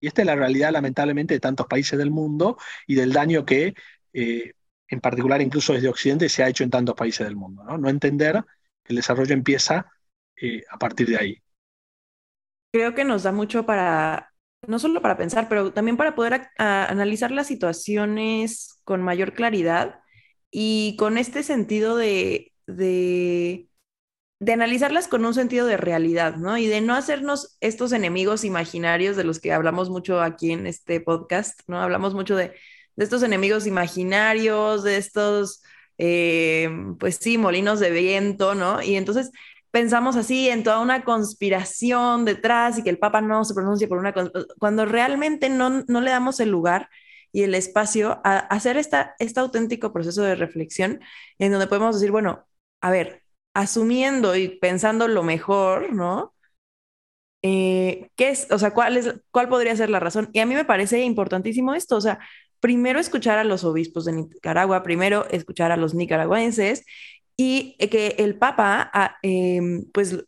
Y 0.00 0.06
esta 0.06 0.22
es 0.22 0.26
la 0.26 0.36
realidad 0.36 0.72
lamentablemente 0.72 1.34
de 1.34 1.40
tantos 1.40 1.66
países 1.66 1.98
del 1.98 2.10
mundo 2.10 2.56
y 2.86 2.94
del 2.94 3.12
daño 3.12 3.44
que, 3.44 3.74
eh, 4.14 4.54
en 4.90 5.00
particular 5.00 5.40
incluso 5.40 5.72
desde 5.72 5.88
Occidente, 5.88 6.28
se 6.28 6.42
ha 6.42 6.48
hecho 6.48 6.64
en 6.64 6.70
tantos 6.70 6.94
países 6.94 7.26
del 7.26 7.36
mundo. 7.36 7.64
No, 7.64 7.88
entender 7.88 8.44
que 8.82 8.92
el 8.92 8.96
desarrollo 8.96 9.32
empieza 9.32 9.90
eh, 10.36 10.64
a 10.68 10.78
partir 10.78 11.08
de 11.08 11.16
ahí. 11.16 11.38
Creo 12.72 12.94
que 12.94 13.04
nos 13.04 13.22
da 13.22 13.32
mucho 13.32 13.64
para 13.64 14.30
no 14.66 14.78
solo 14.78 15.00
para 15.00 15.16
pensar, 15.16 15.48
pero 15.48 15.72
también 15.72 15.96
para 15.96 16.14
poder 16.14 16.48
analizar 16.58 17.30
las 17.30 17.46
situaciones 17.46 18.80
con 18.84 19.02
mayor 19.02 19.32
claridad 19.32 20.00
y 20.50 20.96
con 20.98 21.18
este 21.18 21.42
sentido 21.42 21.96
de, 21.96 22.52
de, 22.66 23.68
analizarlas 24.52 25.08
con 25.08 25.24
un 25.24 25.34
sentido 25.34 25.66
de 25.66 25.76
realidad, 25.76 26.36
¿no? 26.36 26.58
Y 26.58 26.66
de 26.66 26.80
no 26.80 26.94
hacernos 26.94 27.56
estos 27.60 27.92
enemigos 27.92 28.44
imaginarios 28.44 29.16
de 29.16 29.24
los 29.24 29.40
que 29.40 29.52
hablamos 29.52 29.90
mucho 29.90 30.20
aquí 30.20 30.52
en 30.52 30.66
este 30.66 31.00
podcast, 31.00 31.60
¿no? 31.66 31.80
Hablamos 31.80 32.14
mucho 32.14 32.36
de, 32.36 32.54
estos 33.04 33.22
enemigos 33.22 33.66
imaginarios, 33.66 34.82
de 34.84 34.96
estos, 34.96 35.62
eh, 35.98 36.68
pues 36.98 37.16
sí, 37.20 37.38
molinos 37.38 37.80
de 37.80 37.90
viento, 37.90 38.54
¿no? 38.54 38.82
Y 38.82 38.96
entonces 38.96 39.30
pensamos 39.70 40.16
así 40.16 40.48
en 40.48 40.62
toda 40.64 40.80
una 40.80 41.04
conspiración 41.04 42.24
detrás 42.24 42.78
y 42.78 42.82
que 42.82 42.90
el 42.90 42.98
Papa 42.98 43.20
no 43.20 43.44
se 43.44 43.54
pronuncie 43.54 43.88
por 43.88 43.98
una... 43.98 44.12
Cuando 44.58 44.84
realmente 44.86 45.48
no, 45.48 45.84
no 45.86 46.00
le 46.00 46.10
damos 46.10 46.40
el 46.40 46.50
lugar 46.50 46.88
y 47.32 47.42
el 47.44 47.54
espacio 47.54 48.20
a 48.24 48.38
hacer 48.38 48.76
esta, 48.76 49.14
este 49.18 49.40
auténtico 49.40 49.92
proceso 49.92 50.22
de 50.22 50.34
reflexión 50.34 51.00
en 51.38 51.52
donde 51.52 51.66
podemos 51.68 51.94
decir, 51.96 52.10
bueno, 52.10 52.46
a 52.80 52.90
ver, 52.90 53.22
asumiendo 53.54 54.36
y 54.36 54.48
pensando 54.58 55.08
lo 55.08 55.22
mejor, 55.22 55.92
¿no? 55.92 56.34
Eh, 57.42 58.10
¿Qué 58.16 58.30
es, 58.30 58.50
o 58.50 58.58
sea, 58.58 58.72
cuál, 58.74 58.96
es, 58.96 59.14
cuál 59.30 59.48
podría 59.48 59.76
ser 59.76 59.90
la 59.90 60.00
razón? 60.00 60.28
Y 60.32 60.40
a 60.40 60.46
mí 60.46 60.54
me 60.54 60.64
parece 60.64 61.00
importantísimo 61.02 61.74
esto, 61.74 61.96
o 61.96 62.00
sea, 62.00 62.18
primero 62.60 63.00
escuchar 63.00 63.38
a 63.38 63.44
los 63.44 63.64
obispos 63.64 64.04
de 64.04 64.12
Nicaragua, 64.12 64.82
primero 64.82 65.26
escuchar 65.30 65.72
a 65.72 65.76
los 65.76 65.94
nicaragüenses 65.94 66.84
y 67.36 67.76
que 67.78 68.16
el 68.18 68.38
Papa, 68.38 68.90
ah, 68.92 69.16
em, 69.22 69.84
pues, 69.92 70.24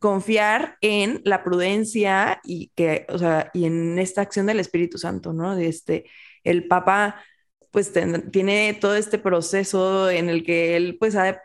confiar 0.00 0.78
en 0.80 1.20
la 1.24 1.44
prudencia 1.44 2.40
y 2.44 2.72
que, 2.74 3.06
o 3.08 3.18
sea, 3.18 3.50
y 3.54 3.66
en 3.66 3.98
esta 3.98 4.22
acción 4.22 4.46
del 4.46 4.60
Espíritu 4.60 4.98
Santo, 4.98 5.32
¿no? 5.32 5.56
De 5.56 5.68
este, 5.68 6.06
el 6.44 6.66
Papa, 6.68 7.22
pues, 7.70 7.92
tiene 8.32 8.74
todo 8.80 8.96
este 8.96 9.18
proceso 9.18 10.10
en 10.10 10.28
el 10.28 10.44
que 10.44 10.76
él, 10.76 10.96
pues, 10.98 11.16
ha 11.16 11.40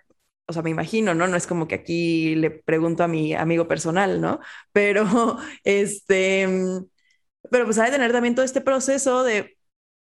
o 0.48 0.54
sea, 0.54 0.62
me 0.64 0.70
imagino, 0.70 1.14
¿no? 1.14 1.28
No 1.28 1.36
es 1.38 1.46
como 1.48 1.68
que 1.68 1.76
aquí 1.76 2.36
le 2.36 2.52
pregunto 2.52 3.04
a 3.04 3.08
mi 3.10 3.34
amigo 3.34 3.68
personal, 3.68 4.22
¿no? 4.22 4.40
Pero, 4.72 5.06
este, 5.64 6.48
pero 7.52 7.66
pues 7.66 7.78
ha 7.80 7.86
de 7.86 7.92
tener 7.92 8.12
también 8.12 8.36
todo 8.36 8.46
este 8.46 8.62
proceso 8.62 9.24
de, 9.24 9.57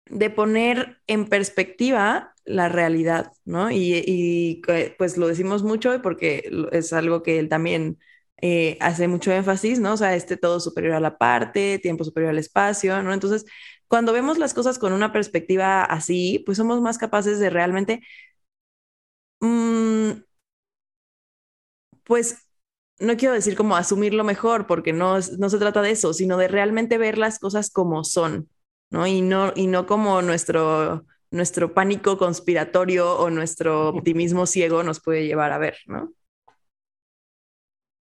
de 0.09 0.31
poner 0.31 0.99
en 1.07 1.27
perspectiva 1.27 2.35
la 2.45 2.69
realidad, 2.69 3.33
¿no? 3.45 3.71
Y, 3.71 4.63
pues 4.99 5.17
lo 5.17 5.27
decimos 5.29 5.63
mucho 5.63 6.01
porque 6.03 6.49
es 6.73 6.93
algo 6.93 7.23
que 7.23 7.39
él 7.39 7.49
también 7.49 7.99
eh, 8.41 8.77
hace 8.81 9.09
mucho 9.09 9.33
énfasis, 9.33 9.81
¿no? 9.81 9.95
O 9.95 9.97
sea, 9.97 10.15
este 10.15 10.37
todo 10.37 10.61
superior 10.61 10.95
a 10.95 11.01
la 11.01 11.19
parte, 11.19 11.79
tiempo 11.81 12.05
superior 12.05 12.31
al 12.31 12.39
espacio, 12.39 13.03
¿no? 13.03 13.13
Entonces, 13.13 13.45
cuando 13.89 14.13
vemos 14.13 14.39
las 14.39 14.55
cosas 14.55 14.79
con 14.79 14.93
una 14.93 15.13
perspectiva 15.13 15.83
así, 15.85 16.43
pues 16.47 16.59
somos 16.59 16.81
más 16.81 16.99
capaces 16.99 17.39
de 17.39 17.51
realmente, 17.51 18.03
mm, 19.41 20.23
pues, 22.05 22.39
no 22.99 23.17
quiero 23.17 23.35
decir 23.35 23.57
como 23.57 23.77
asumirlo 23.77 24.25
mejor, 24.25 24.67
porque 24.67 24.93
no, 24.93 25.19
no 25.39 25.51
se 25.51 25.59
trata 25.59 25.83
de 25.83 25.91
eso, 25.93 26.13
sino 26.15 26.37
de 26.39 26.49
realmente 26.49 26.99
ver 26.99 27.19
las 27.19 27.39
cosas 27.39 27.71
como 27.71 28.05
son, 28.05 28.49
¿no? 28.91 29.07
Y 29.07 29.23
no, 29.23 29.53
y 29.55 29.67
no 29.67 29.87
como 29.87 30.23
nuestro 30.23 31.05
nuestro 31.31 31.75
pánico 31.75 32.19
conspiratorio 32.19 33.19
o 33.19 33.31
nuestro 33.31 33.89
optimismo 33.91 34.47
ciego 34.47 34.83
nos 34.83 35.01
puede 35.01 35.27
llevar 35.27 35.53
a 35.53 35.59
ver, 35.59 35.77
¿no? 35.87 36.13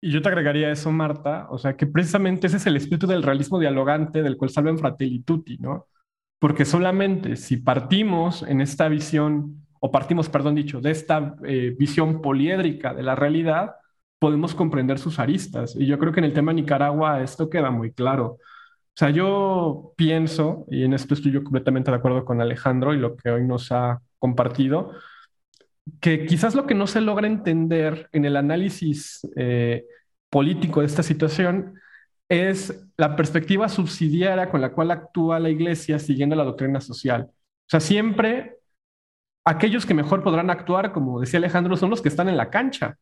Y 0.03 0.13
yo 0.13 0.23
te 0.23 0.29
agregaría 0.29 0.71
eso, 0.71 0.91
Marta, 0.91 1.47
o 1.51 1.59
sea, 1.59 1.77
que 1.77 1.87
precisamente 1.87 2.47
ese 2.47 2.57
es 2.57 2.67
el 2.67 2.77
espíritu 2.77 3.07
del 3.07 3.23
realismo 3.23 3.59
dialogante 3.59 4.23
del 4.23 4.39
cual 4.39 4.51
salven 4.51 4.79
Fratelli 4.79 5.23
Tutti, 5.23 5.59
¿no? 5.59 5.87
Porque 6.39 6.65
solamente 6.65 7.37
si 7.37 7.59
partimos 7.59 8.43
en 8.43 8.63
esta 8.63 8.89
visión, 8.89 9.67
o 9.79 9.91
partimos, 9.91 10.31
perdón 10.31 10.55
dicho, 10.55 10.81
de 10.81 10.91
esta 10.91 11.37
eh, 11.45 11.77
visión 11.79 12.23
poliédrica 12.23 12.95
de 12.95 13.03
la 13.03 13.15
realidad, 13.15 13.75
podemos 14.19 14.55
comprender 14.55 14.99
sus 14.99 15.19
aristas. 15.19 15.77
Y 15.77 15.87
yo 15.87 15.99
creo 15.99 16.13
que 16.13 16.21
en 16.21 16.27
el 16.27 16.33
tema 16.33 16.53
de 16.53 16.63
Nicaragua 16.63 17.23
esto 17.23 17.51
queda 17.51 17.71
muy 17.71 17.93
claro. 17.93 18.39
O 18.95 18.99
sea, 19.01 19.11
yo 19.11 19.95
pienso, 19.97 20.67
y 20.71 20.85
en 20.85 20.93
esto 20.93 21.15
estoy 21.15 21.33
yo 21.33 21.43
completamente 21.43 21.91
de 21.91 21.97
acuerdo 21.97 22.25
con 22.25 22.41
Alejandro 22.41 22.93
y 22.95 22.99
lo 22.99 23.17
que 23.17 23.31
hoy 23.31 23.45
nos 23.47 23.73
ha 23.73 24.01
compartido, 24.19 24.93
que 26.01 26.27
quizás 26.27 26.55
lo 26.55 26.67
que 26.67 26.75
no 26.75 26.87
se 26.87 27.01
logra 27.01 27.27
entender 27.27 28.09
en 28.13 28.25
el 28.25 28.37
análisis 28.37 29.27
eh, 29.37 29.85
político 30.29 30.81
de 30.81 30.87
esta 30.87 31.03
situación 31.03 31.81
es 32.29 32.89
la 32.97 33.17
perspectiva 33.17 33.69
subsidiaria 33.69 34.51
con 34.51 34.61
la 34.61 34.73
cual 34.73 34.91
actúa 34.93 35.41
la 35.41 35.51
iglesia 35.51 35.99
siguiendo 35.99 36.37
la 36.37 36.45
doctrina 36.45 36.81
social. 36.81 37.29
O 37.31 37.69
sea, 37.69 37.81
siempre 37.81 38.59
aquellos 39.45 39.87
que 39.87 39.95
mejor 39.95 40.23
podrán 40.23 40.51
actuar, 40.51 40.93
como 40.93 41.21
decía 41.21 41.39
Alejandro, 41.39 41.77
son 41.77 41.91
los 41.91 42.03
que 42.03 42.09
están 42.09 42.29
en 42.29 42.37
la 42.37 42.51
cancha. 42.51 42.97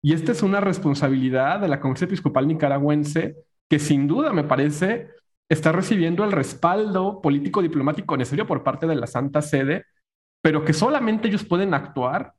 Y 0.00 0.14
esta 0.14 0.32
es 0.32 0.42
una 0.42 0.60
responsabilidad 0.60 1.60
de 1.60 1.68
la 1.68 1.80
Conferencia 1.80 2.06
Episcopal 2.06 2.46
Nicaragüense 2.46 3.36
que 3.72 3.78
sin 3.78 4.06
duda 4.06 4.34
me 4.34 4.44
parece 4.44 5.12
está 5.48 5.72
recibiendo 5.72 6.24
el 6.24 6.32
respaldo 6.32 7.22
político 7.22 7.62
diplomático 7.62 8.18
necesario 8.18 8.46
por 8.46 8.62
parte 8.62 8.86
de 8.86 8.96
la 8.96 9.06
Santa 9.06 9.40
Sede 9.40 9.86
pero 10.42 10.62
que 10.62 10.74
solamente 10.74 11.28
ellos 11.28 11.42
pueden 11.42 11.72
actuar 11.72 12.34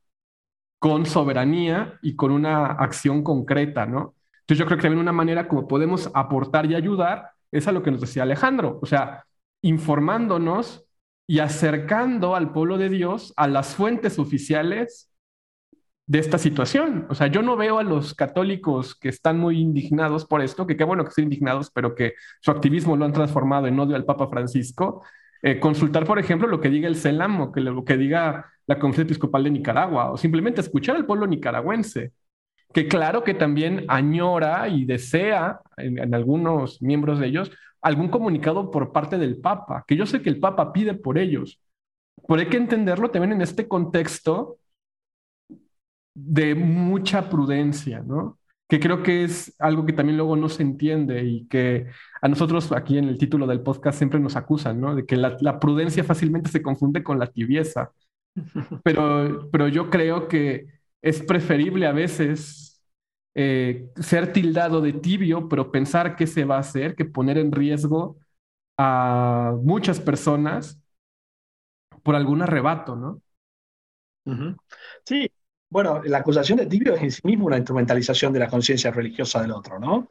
con 0.78 1.06
soberanía 1.06 1.98
y 2.02 2.14
con 2.14 2.30
una 2.30 2.66
acción 2.66 3.24
concreta, 3.24 3.84
¿no? 3.84 4.14
Entonces 4.42 4.58
yo 4.58 4.64
creo 4.66 4.78
que 4.78 4.82
también 4.82 5.00
una 5.00 5.10
manera 5.10 5.48
como 5.48 5.66
podemos 5.66 6.08
aportar 6.14 6.66
y 6.66 6.76
ayudar 6.76 7.30
es 7.50 7.66
a 7.66 7.72
lo 7.72 7.82
que 7.82 7.90
nos 7.90 8.02
decía 8.02 8.22
Alejandro, 8.22 8.78
o 8.80 8.86
sea, 8.86 9.24
informándonos 9.60 10.84
y 11.26 11.40
acercando 11.40 12.36
al 12.36 12.52
pueblo 12.52 12.78
de 12.78 12.90
Dios 12.90 13.32
a 13.36 13.48
las 13.48 13.74
fuentes 13.74 14.20
oficiales 14.20 15.10
de 16.06 16.18
esta 16.18 16.38
situación. 16.38 17.06
O 17.08 17.14
sea, 17.14 17.28
yo 17.28 17.42
no 17.42 17.56
veo 17.56 17.78
a 17.78 17.82
los 17.82 18.14
católicos 18.14 18.94
que 18.94 19.08
están 19.08 19.38
muy 19.38 19.58
indignados 19.58 20.26
por 20.26 20.42
esto, 20.42 20.66
que 20.66 20.76
qué 20.76 20.84
bueno 20.84 21.04
que 21.04 21.08
estén 21.08 21.24
indignados, 21.24 21.70
pero 21.70 21.94
que 21.94 22.14
su 22.40 22.50
activismo 22.50 22.96
lo 22.96 23.04
han 23.04 23.12
transformado 23.12 23.66
en 23.66 23.78
odio 23.78 23.96
al 23.96 24.04
Papa 24.04 24.28
Francisco, 24.28 25.02
eh, 25.42 25.58
consultar, 25.58 26.04
por 26.04 26.18
ejemplo, 26.18 26.48
lo 26.48 26.60
que 26.60 26.70
diga 26.70 26.88
el 26.88 26.96
CELAM 26.96 27.40
o 27.40 27.52
lo 27.54 27.84
que 27.84 27.96
diga 27.96 28.46
la 28.66 28.78
Conferencia 28.78 29.02
Episcopal 29.12 29.44
de 29.44 29.50
Nicaragua, 29.50 30.10
o 30.12 30.16
simplemente 30.16 30.60
escuchar 30.60 30.96
al 30.96 31.06
pueblo 31.06 31.26
nicaragüense, 31.26 32.12
que 32.72 32.88
claro 32.88 33.24
que 33.24 33.34
también 33.34 33.84
añora 33.88 34.68
y 34.68 34.84
desea 34.84 35.60
en, 35.76 36.14
algunos 36.14 36.80
miembros 36.82 37.18
de 37.18 37.26
ellos 37.26 37.50
algún 37.82 38.08
comunicado 38.08 38.70
por 38.70 38.92
parte 38.92 39.18
del 39.18 39.38
Papa, 39.38 39.84
que 39.86 39.96
yo 39.96 40.06
sé 40.06 40.22
que 40.22 40.30
el 40.30 40.40
Papa 40.40 40.72
pide 40.72 40.94
por 40.94 41.18
ellos, 41.18 41.60
pero 42.26 42.40
hay 42.40 42.46
que 42.46 42.56
entenderlo 42.56 43.10
también 43.10 43.32
en 43.32 43.42
este 43.42 43.68
contexto 43.68 44.56
de 46.14 46.54
mucha 46.54 47.28
prudencia, 47.28 48.00
¿no? 48.00 48.38
que 48.68 48.80
creo 48.80 49.02
que 49.02 49.24
es 49.24 49.54
algo 49.60 49.84
que 49.84 49.92
también 49.92 50.16
luego 50.16 50.36
no 50.36 50.48
se 50.48 50.62
entiende 50.62 51.22
y 51.24 51.46
que 51.48 51.86
a 52.22 52.28
nosotros 52.28 52.72
aquí 52.72 52.98
en 52.98 53.08
el 53.08 53.18
título 53.18 53.46
del 53.46 53.62
podcast 53.62 53.98
siempre 53.98 54.18
nos 54.20 54.36
acusan, 54.36 54.80
¿no? 54.80 54.94
De 54.94 55.04
que 55.06 55.16
la, 55.16 55.60
prudencia 55.60 56.02
fácilmente 56.04 56.50
se 56.50 56.62
confunde 56.62 57.02
con 57.02 57.18
la 57.18 57.26
tibieza. 57.26 57.92
Pero, 58.82 59.48
pero 59.52 59.68
yo 59.68 59.90
creo 59.90 60.26
que 60.26 60.66
es 61.00 61.22
preferible 61.22 61.86
a 61.86 61.92
veces 61.92 62.82
eh, 63.36 63.90
ser 63.94 64.32
tildado 64.32 64.80
de 64.80 64.92
tibio, 64.92 65.48
pero 65.48 65.70
pensar 65.70 66.16
qué 66.16 66.26
se 66.26 66.44
va 66.44 66.56
a 66.56 66.60
hacer, 66.60 66.96
que 66.96 67.04
poner 67.04 67.38
en 67.38 67.52
riesgo 67.52 68.16
a 68.76 69.54
muchas 69.62 70.00
personas 70.00 70.82
por 72.02 72.16
algún 72.16 72.42
arrebato, 72.42 72.96
¿no? 72.96 73.22
Sí, 75.04 75.30
bueno, 75.74 76.00
la 76.04 76.18
acusación 76.18 76.58
de 76.58 76.66
tibio 76.66 76.94
es 76.94 77.02
en 77.02 77.10
sí 77.10 77.20
mismo 77.24 77.46
una 77.46 77.56
instrumentalización 77.56 78.32
de 78.32 78.38
la 78.38 78.46
conciencia 78.46 78.92
religiosa 78.92 79.42
del 79.42 79.50
otro, 79.50 79.80
¿no? 79.80 80.08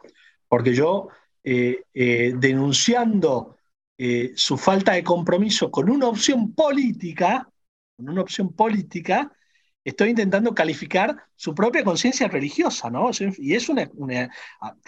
Porque 0.49 0.74
yo, 0.74 1.07
eh, 1.41 1.84
eh, 1.93 2.34
denunciando 2.36 3.55
eh, 3.97 4.34
su 4.36 4.57
falta 4.57 4.91
de 4.91 5.05
compromiso 5.05 5.72
con 5.72 5.89
una 5.89 6.09
opción 6.09 6.53
política, 6.53 7.47
con 7.95 8.09
una 8.09 8.24
opción 8.24 8.51
política, 8.51 9.32
estoy 9.86 10.09
intentando 10.09 10.53
calificar 10.53 11.16
su 11.34 11.55
propia 11.55 11.86
conciencia 11.86 12.28
religiosa, 12.28 12.89
¿no? 12.89 13.11
Y 13.38 13.53
es 13.53 13.70
una, 13.70 13.89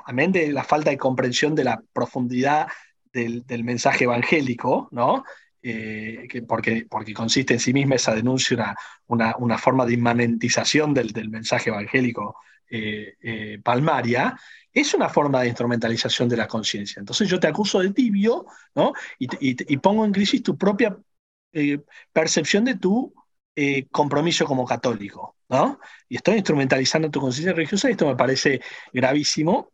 amén 0.06 0.34
de 0.34 0.52
la 0.52 0.66
falta 0.66 0.90
de 0.90 0.98
comprensión 0.98 1.56
de 1.56 1.64
la 1.64 1.82
profundidad 1.94 2.68
del 3.14 3.64
mensaje 3.64 4.04
evangélico, 4.04 4.90
¿no? 4.92 5.24
Eh, 5.68 6.28
porque, 6.48 6.86
porque 6.88 7.12
consiste 7.12 7.56
en 7.56 7.60
sí 7.60 7.74
misma 7.74 7.96
esa 7.96 8.14
denuncia, 8.14 8.76
una, 9.08 9.36
una, 9.40 9.58
forma 9.58 9.84
de 9.84 9.96
inmanentización 9.96 10.94
del, 10.94 11.12
del 11.12 11.30
mensaje 11.30 11.72
evangélico 11.72 12.36
eh, 12.70 13.16
eh, 13.20 13.60
palmaria, 13.64 14.40
es 14.72 14.94
una 14.94 15.10
forma 15.10 15.42
de 15.42 15.48
instrumentalización 15.48 16.30
de 16.30 16.38
la 16.38 16.48
conciencia. 16.48 17.00
Entonces 17.00 17.28
yo 17.28 17.40
te 17.40 17.48
acuso 17.48 17.80
de 17.80 17.90
tibio 17.94 18.46
¿no? 18.76 18.94
y, 19.18 19.28
y, 19.40 19.78
pongo 19.78 20.06
en 20.06 20.12
crisis 20.12 20.44
tu 20.44 20.56
propia 20.56 20.96
percepción 22.14 22.66
de 22.66 22.76
tu 22.76 23.12
compromiso 23.90 24.46
como 24.46 24.66
católico. 24.66 25.38
¿no? 25.50 25.80
Y 26.08 26.18
estoy 26.18 26.36
instrumentalizando 26.36 27.10
tu 27.10 27.20
conciencia 27.22 27.54
religiosa 27.54 27.90
y 27.90 27.94
esto 27.94 28.06
me 28.06 28.16
parece 28.16 28.62
gravísimo. 28.94 29.72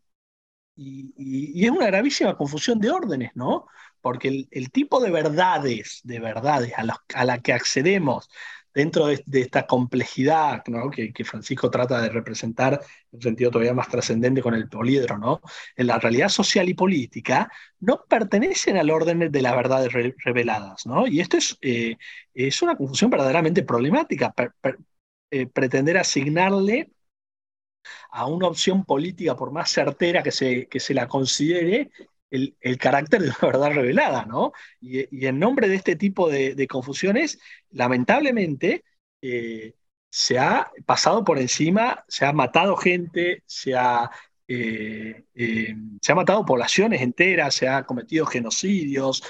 Y, 0.78 1.14
y, 1.18 1.66
es 1.66 1.72
una 1.72 1.88
gravísima 1.88 2.38
confusión 2.38 2.80
de 2.80 2.92
órdenes, 2.92 3.32
¿no? 3.36 3.68
Porque 4.02 4.48
el, 4.50 4.72
tipo 4.72 5.00
de 5.00 5.12
verdades, 5.12 6.02
de 6.04 6.20
verdades 6.20 6.74
a, 6.76 7.26
la 7.26 7.40
que 7.40 7.54
accedemos 7.54 8.30
dentro 8.74 9.08
de, 9.08 9.24
esta 9.34 9.68
complejidad 9.68 10.64
que, 10.94 11.26
Francisco 11.26 11.70
trata 11.70 12.02
de 12.02 12.10
representar 12.10 12.74
en 12.74 13.18
un 13.18 13.22
sentido 13.22 13.52
todavía 13.52 13.74
más 13.74 13.90
trascendente 13.90 14.42
con 14.42 14.54
el 14.54 14.70
poliedro, 14.70 15.42
en 15.76 15.88
la 15.88 16.00
realidad 16.00 16.30
social 16.30 16.70
y 16.70 16.74
política, 16.74 17.52
no 17.80 18.06
pertenecen 18.08 18.78
al 18.78 18.90
orden 18.90 19.32
de 19.32 19.42
las 19.42 19.56
verdades 19.56 19.92
reveladas. 20.24 20.84
Y 21.08 21.20
esto 21.20 21.38
es, 21.38 21.58
eh, 21.62 21.98
es 22.34 22.62
una 22.62 22.76
confusión 22.76 23.10
verdaderamente 23.10 23.64
problemática, 23.64 24.34
eh, 25.32 25.48
pretender 25.48 25.98
asignarle 25.98 26.92
a 28.12 28.26
una 28.28 28.48
opción 28.48 28.86
política, 28.86 29.36
por 29.36 29.52
más 29.52 29.72
certera 29.72 30.24
que 30.24 30.32
se, 30.32 30.68
que 30.68 30.80
se 30.80 30.94
la 30.94 31.08
considere, 31.08 31.92
el, 32.32 32.78
carácter 32.80 33.22
de 33.22 33.28
la 33.28 33.38
verdad 33.42 33.74
revelada, 33.74 34.26
¿no? 34.26 34.54
Y, 34.80 35.26
en 35.26 35.40
nombre 35.40 35.68
de 35.68 35.76
este 35.76 35.96
tipo 35.96 36.30
de, 36.30 36.68
confusiones, 36.68 37.40
lamentablemente, 37.72 38.84
eh, 39.22 39.76
se 40.10 40.40
ha 40.40 40.72
pasado 40.86 41.24
por 41.24 41.40
encima, 41.40 42.04
se 42.08 42.26
ha 42.26 42.34
matado 42.34 42.76
gente, 42.78 43.44
se 43.46 43.76
ha, 43.76 44.10
eh, 44.48 45.24
eh, 45.36 45.76
se 46.02 46.12
ha 46.12 46.16
matado 46.16 46.46
poblaciones 46.46 47.02
enteras, 47.02 47.56
se 47.56 47.68
ha 47.68 47.84
cometido 47.86 48.26
genocidios. 48.26 49.24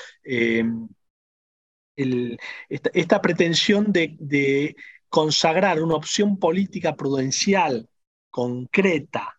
esta, 2.94 3.22
pretensión 3.22 3.92
de 3.92 4.76
consagrar 5.10 5.82
una 5.84 5.96
opción 5.96 6.38
política 6.40 6.96
prudencial 6.96 7.90
concreta 8.30 9.38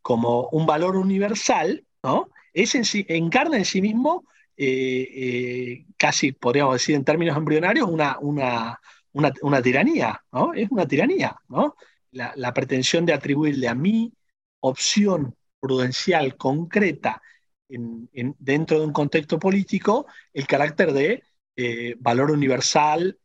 como 0.00 0.48
un 0.50 0.66
valor 0.66 0.96
universal, 0.96 1.84
¿no? 2.02 2.31
Es 2.52 2.74
en 2.74 2.84
encarna 3.08 3.56
en 3.56 3.64
sí 3.64 3.80
mismo, 3.80 4.26
eh, 4.56 5.08
eh, 5.14 5.86
casi 5.96 6.32
podríamos 6.32 6.74
decir 6.74 6.94
en 6.94 7.04
términos 7.04 7.36
embrionarios, 7.36 7.88
una, 7.88 8.18
una, 8.20 8.78
una, 9.12 9.62
tiranía, 9.62 10.22
¿no? 10.32 10.52
Es 10.54 10.70
una 10.70 10.86
tiranía, 10.86 11.36
¿no? 11.48 11.76
La, 12.10 12.52
pretensión 12.52 13.06
de 13.06 13.14
atribuirle 13.14 13.68
a 13.68 13.74
mi 13.74 14.12
opción 14.60 15.34
prudencial 15.58 16.36
concreta 16.36 17.22
en, 17.68 18.08
dentro 18.38 18.78
de 18.80 18.86
un 18.86 18.92
contexto 18.92 19.38
político 19.38 20.06
el 20.32 20.46
carácter 20.46 20.92
de 20.92 21.22
eh, 21.56 21.94
valor 21.98 22.30
universal 22.30 23.18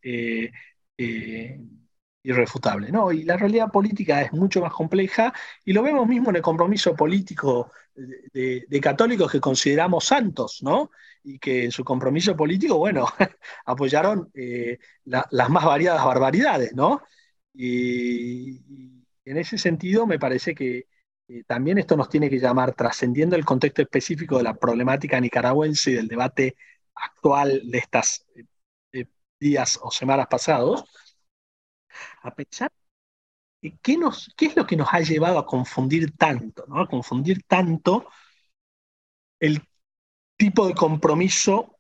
irrefutable. 2.27 2.91
¿no? 2.91 3.11
Y 3.11 3.23
la 3.23 3.37
realidad 3.37 3.71
política 3.71 4.21
es 4.21 4.33
mucho 4.33 4.61
más 4.61 4.73
compleja 4.73 5.33
y 5.63 5.73
lo 5.73 5.81
vemos 5.81 6.07
mismo 6.07 6.29
en 6.29 6.37
el 6.37 6.41
compromiso 6.41 6.93
político 6.95 7.71
de, 7.95 8.79
católicos 8.81 9.31
que 9.31 9.39
consideramos 9.39 10.05
santos, 10.05 10.61
¿no? 10.61 10.91
Y 11.23 11.39
que 11.39 11.65
en 11.65 11.71
su 11.71 11.83
compromiso 11.83 12.35
político, 12.35 12.77
bueno, 12.77 13.07
apoyaron 13.65 14.29
eh, 14.33 14.77
las 15.05 15.49
más 15.49 15.65
variadas 15.65 16.05
barbaridades, 16.05 16.73
¿no? 16.73 17.01
Y, 17.53 18.61
en 19.25 19.37
ese 19.37 19.57
sentido 19.57 20.07
me 20.07 20.19
parece 20.19 20.55
que 20.55 20.87
eh, 21.27 21.43
también 21.45 21.77
esto 21.77 21.97
nos 21.97 22.07
tiene 22.09 22.29
que 22.29 22.39
llamar, 22.39 22.73
trascendiendo 22.73 23.35
el 23.35 23.43
contexto 23.43 23.81
específico 23.81 24.37
de 24.37 24.43
la 24.43 24.53
problemática 24.53 25.19
nicaragüense 25.19 25.91
y 25.91 25.95
del 25.95 26.07
debate 26.07 26.55
actual 26.95 27.61
de 27.65 27.77
estos 27.79 28.25
eh, 28.93 29.05
días 29.39 29.79
o 29.81 29.91
semanas 29.91 30.27
pasados, 30.29 30.85
a 32.21 32.33
pensar 32.33 32.71
¿qué, 33.61 33.99
¿qué 34.35 34.45
es 34.45 34.55
lo 34.55 34.65
que 34.65 34.77
nos 34.77 34.89
ha 34.91 34.99
llevado 34.99 35.39
a 35.39 35.45
confundir 35.45 36.15
tanto, 36.15 36.65
¿no? 36.67 36.81
a 36.81 36.87
confundir 36.87 37.43
tanto 37.43 38.07
el 39.39 39.61
tipo 40.37 40.67
de 40.67 40.73
compromiso 40.73 41.79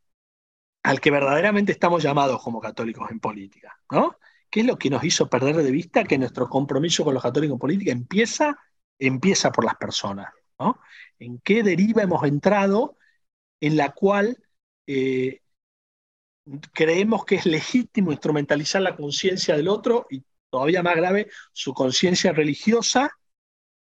al 0.83 0.99
que 1.01 1.11
verdaderamente 1.11 1.71
estamos 1.71 2.03
llamados 2.03 2.41
como 2.41 2.61
católicos 2.61 3.09
en 3.11 3.19
política, 3.19 3.77
¿no? 3.91 4.17
¿Qué 4.49 4.61
es 4.61 4.65
lo 4.65 4.77
que 4.77 4.89
nos 4.89 5.03
hizo 5.03 5.29
perder 5.29 5.57
de 5.57 5.71
vista 5.71 6.05
que 6.05 6.17
nuestro 6.17 6.49
compromiso 6.49 7.03
con 7.03 7.13
los 7.13 7.23
católicos 7.23 7.55
en 7.55 7.59
política 7.59 7.91
empieza, 7.91 8.57
empieza 8.97 9.51
por 9.51 9.65
las 9.65 9.75
personas, 9.75 10.31
¿no? 10.57 10.79
¿En 11.19 11.39
qué 11.39 11.63
deriva 11.63 12.03
hemos 12.03 12.23
entrado 12.23 12.97
en 13.59 13.75
la 13.75 13.93
cual 13.93 14.37
eh, 14.85 15.41
creemos 16.73 17.25
que 17.25 17.35
es 17.35 17.45
legítimo 17.45 18.11
instrumentalizar 18.11 18.81
la 18.81 18.95
conciencia 18.95 19.55
del 19.55 19.67
otro 19.67 20.07
y 20.09 20.23
todavía 20.49 20.83
más 20.83 20.95
grave, 20.95 21.29
su 21.51 21.73
conciencia 21.73 22.31
religiosa 22.31 23.11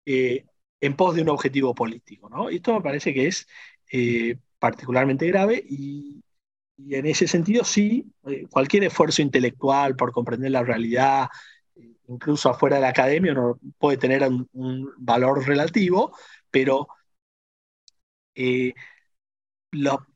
eh, 0.04 0.44
en 0.80 0.96
pos 0.96 1.14
de 1.14 1.22
un 1.22 1.28
objetivo 1.28 1.74
político. 1.74 2.28
¿no? 2.28 2.50
Y 2.50 2.56
esto 2.56 2.74
me 2.74 2.82
parece 2.82 3.12
que 3.12 3.26
es 3.26 3.46
eh, 3.92 4.38
particularmente 4.58 5.26
grave 5.26 5.62
y, 5.68 6.22
en 6.90 7.06
ese 7.06 7.26
sentido 7.26 7.64
sí, 7.64 8.12
cualquier 8.50 8.84
esfuerzo 8.84 9.22
intelectual 9.22 9.96
por 9.96 10.12
comprender 10.12 10.50
la 10.50 10.62
realidad, 10.62 11.28
incluso 12.06 12.50
afuera 12.50 12.76
de 12.76 12.82
la 12.82 12.90
academia, 12.90 13.32
no 13.32 13.58
puede 13.78 13.96
tener 13.96 14.22
un, 14.52 14.92
valor 14.98 15.46
relativo, 15.46 16.14
pero 16.50 16.88
la 19.72 20.06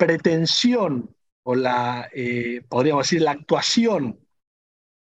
pretensión 0.00 1.14
o 1.42 1.54
la, 1.54 2.08
eh, 2.14 2.62
podríamos 2.70 3.04
decir, 3.04 3.20
la 3.20 3.32
actuación 3.32 4.18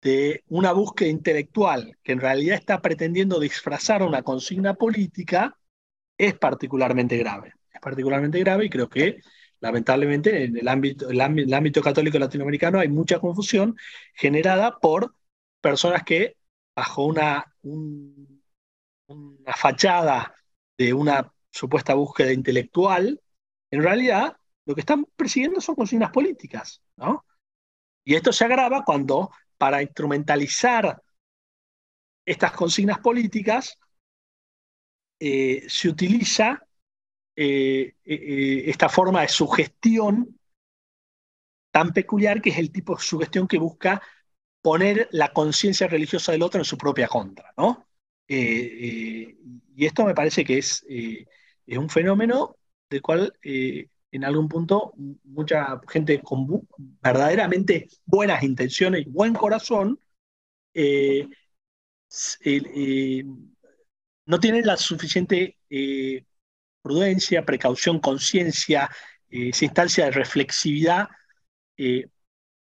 de 0.01 0.41
una 0.47 0.71
búsqueda 0.71 1.09
intelectual 1.09 1.97
que 2.01 2.13
en 2.13 2.21
realidad 2.21 2.55
está 2.55 2.81
pretendiendo 2.81 3.41
disfrazar 3.41 4.03
una 4.03 4.23
consigna 4.23 4.75
política 4.75 5.57
es 6.17 6.35
particularmente 6.35 7.17
grave. 7.17 7.55
Es 7.73 7.81
particularmente 7.81 8.39
grave 8.39 8.65
y 8.65 8.69
creo 8.69 8.87
que 8.87 9.19
lamentablemente 9.59 10.45
en 10.45 10.57
el 10.57 10.67
ámbito, 10.69 11.09
el 11.09 11.19
ámbito, 11.19 11.81
católico 11.81 12.17
latinoamericano 12.17 12.79
hay 12.79 12.87
mucha 12.87 13.19
confusión 13.19 13.75
generada 14.13 14.79
por 14.79 15.13
personas 15.59 16.03
que 16.03 16.37
bajo 16.73 17.03
una, 17.03 17.53
una 17.63 19.53
fachada 19.57 20.35
de 20.77 20.93
una 20.93 21.33
supuesta 21.51 21.95
búsqueda 21.95 22.31
intelectual, 22.31 23.19
en 23.71 23.83
realidad 23.83 24.37
lo 24.65 24.73
que 24.73 24.81
están 24.81 25.05
persiguiendo 25.15 25.61
son 25.61 25.75
consignas 25.75 26.11
políticas, 26.11 26.81
¿no? 26.97 27.25
Y 28.03 28.15
esto 28.15 28.31
se 28.31 28.45
agrava 28.45 28.83
cuando, 28.83 29.31
para 29.57 29.81
instrumentalizar 29.81 31.01
estas 32.25 32.51
consignas 32.51 32.99
políticas, 32.99 33.77
eh, 35.19 35.63
se 35.67 35.89
utiliza 35.89 36.67
eh, 37.35 37.95
eh, 38.03 38.63
esta 38.67 38.89
forma 38.89 39.21
de 39.21 39.27
sugestión 39.27 40.39
tan 41.71 41.93
peculiar 41.93 42.41
que 42.41 42.51
es 42.51 42.57
el 42.57 42.71
tipo 42.71 42.95
de 42.95 43.03
sugestión 43.03 43.47
que 43.47 43.57
busca 43.57 44.01
poner 44.61 45.07
la 45.11 45.31
conciencia 45.33 45.87
religiosa 45.87 46.31
del 46.31 46.43
otro 46.43 46.61
en 46.61 46.65
su 46.65 46.77
propia 46.77 47.07
contra, 47.07 47.53
¿no? 47.57 47.85
y 48.27 49.85
esto 49.85 50.03
me 50.03 50.15
parece 50.15 50.43
que 50.43 50.57
es 50.57 50.83
un 51.67 51.89
fenómeno 51.89 52.57
del 52.89 53.03
cual 53.03 53.37
en 54.15 54.23
algún 54.23 54.47
punto 54.47 54.93
mucha 55.23 55.79
gente 55.87 56.21
con 56.21 56.47
verdaderamente 57.01 57.87
buenas 58.05 58.43
intenciones 58.43 59.05
y 59.05 59.09
buen 59.09 59.33
corazón 59.33 59.99
eh, 60.73 61.27
eh, 62.43 63.23
no 64.25 64.39
tienen 64.39 64.65
la 64.65 64.77
suficiente 64.77 65.57
prudencia, 66.81 67.45
precaución, 67.45 67.99
conciencia, 67.99 68.89
esa 69.29 69.65
instancia 69.65 70.05
de 70.05 70.11
reflexividad 70.11 71.09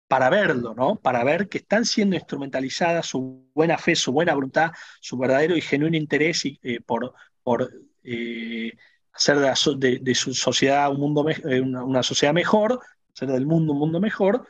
para 0.08 0.30
verlo, 0.30 0.74
¿no? 0.74 0.96
Para 0.96 1.22
ver 1.24 1.48
que 1.48 1.58
están 1.58 1.84
siendo 1.84 2.16
instrumentalizadas 2.16 3.06
su 3.06 3.50
buena 3.54 3.78
fe, 3.78 3.94
su 3.94 4.12
buena 4.12 4.34
voluntad, 4.34 4.72
su 5.00 5.16
verdadero 5.18 5.56
y 5.56 5.60
genuino 5.60 5.96
interés 5.96 6.42
por, 6.86 7.14
por 7.42 7.70
eh, 8.10 8.72
hacer 9.18 9.38
de, 9.78 10.14
su 10.14 10.32
sociedad 10.32 10.90
un 10.92 11.00
mundo 11.00 11.28
eh, 11.28 11.60
una, 11.60 12.02
sociedad 12.02 12.32
mejor, 12.32 12.80
hacer 13.12 13.28
del 13.28 13.46
mundo 13.46 13.72
un 13.72 13.80
mundo 13.80 14.00
mejor, 14.00 14.46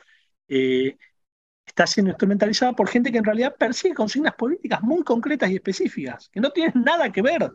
eh, 0.47 0.95
está 1.65 1.87
siendo 1.87 2.11
instrumentalizada 2.11 2.73
por 2.73 2.87
gente 2.87 3.11
que 3.11 3.17
en 3.17 3.23
realidad 3.23 3.55
persigue 3.57 3.95
consignas 3.95 4.35
políticas 4.35 4.81
muy 4.81 5.03
concretas 5.03 5.49
y 5.49 5.55
específicas, 5.55 6.29
que 6.29 6.39
no 6.39 6.51
tienen 6.51 6.83
nada 6.83 7.11
que 7.11 7.21
ver 7.21 7.51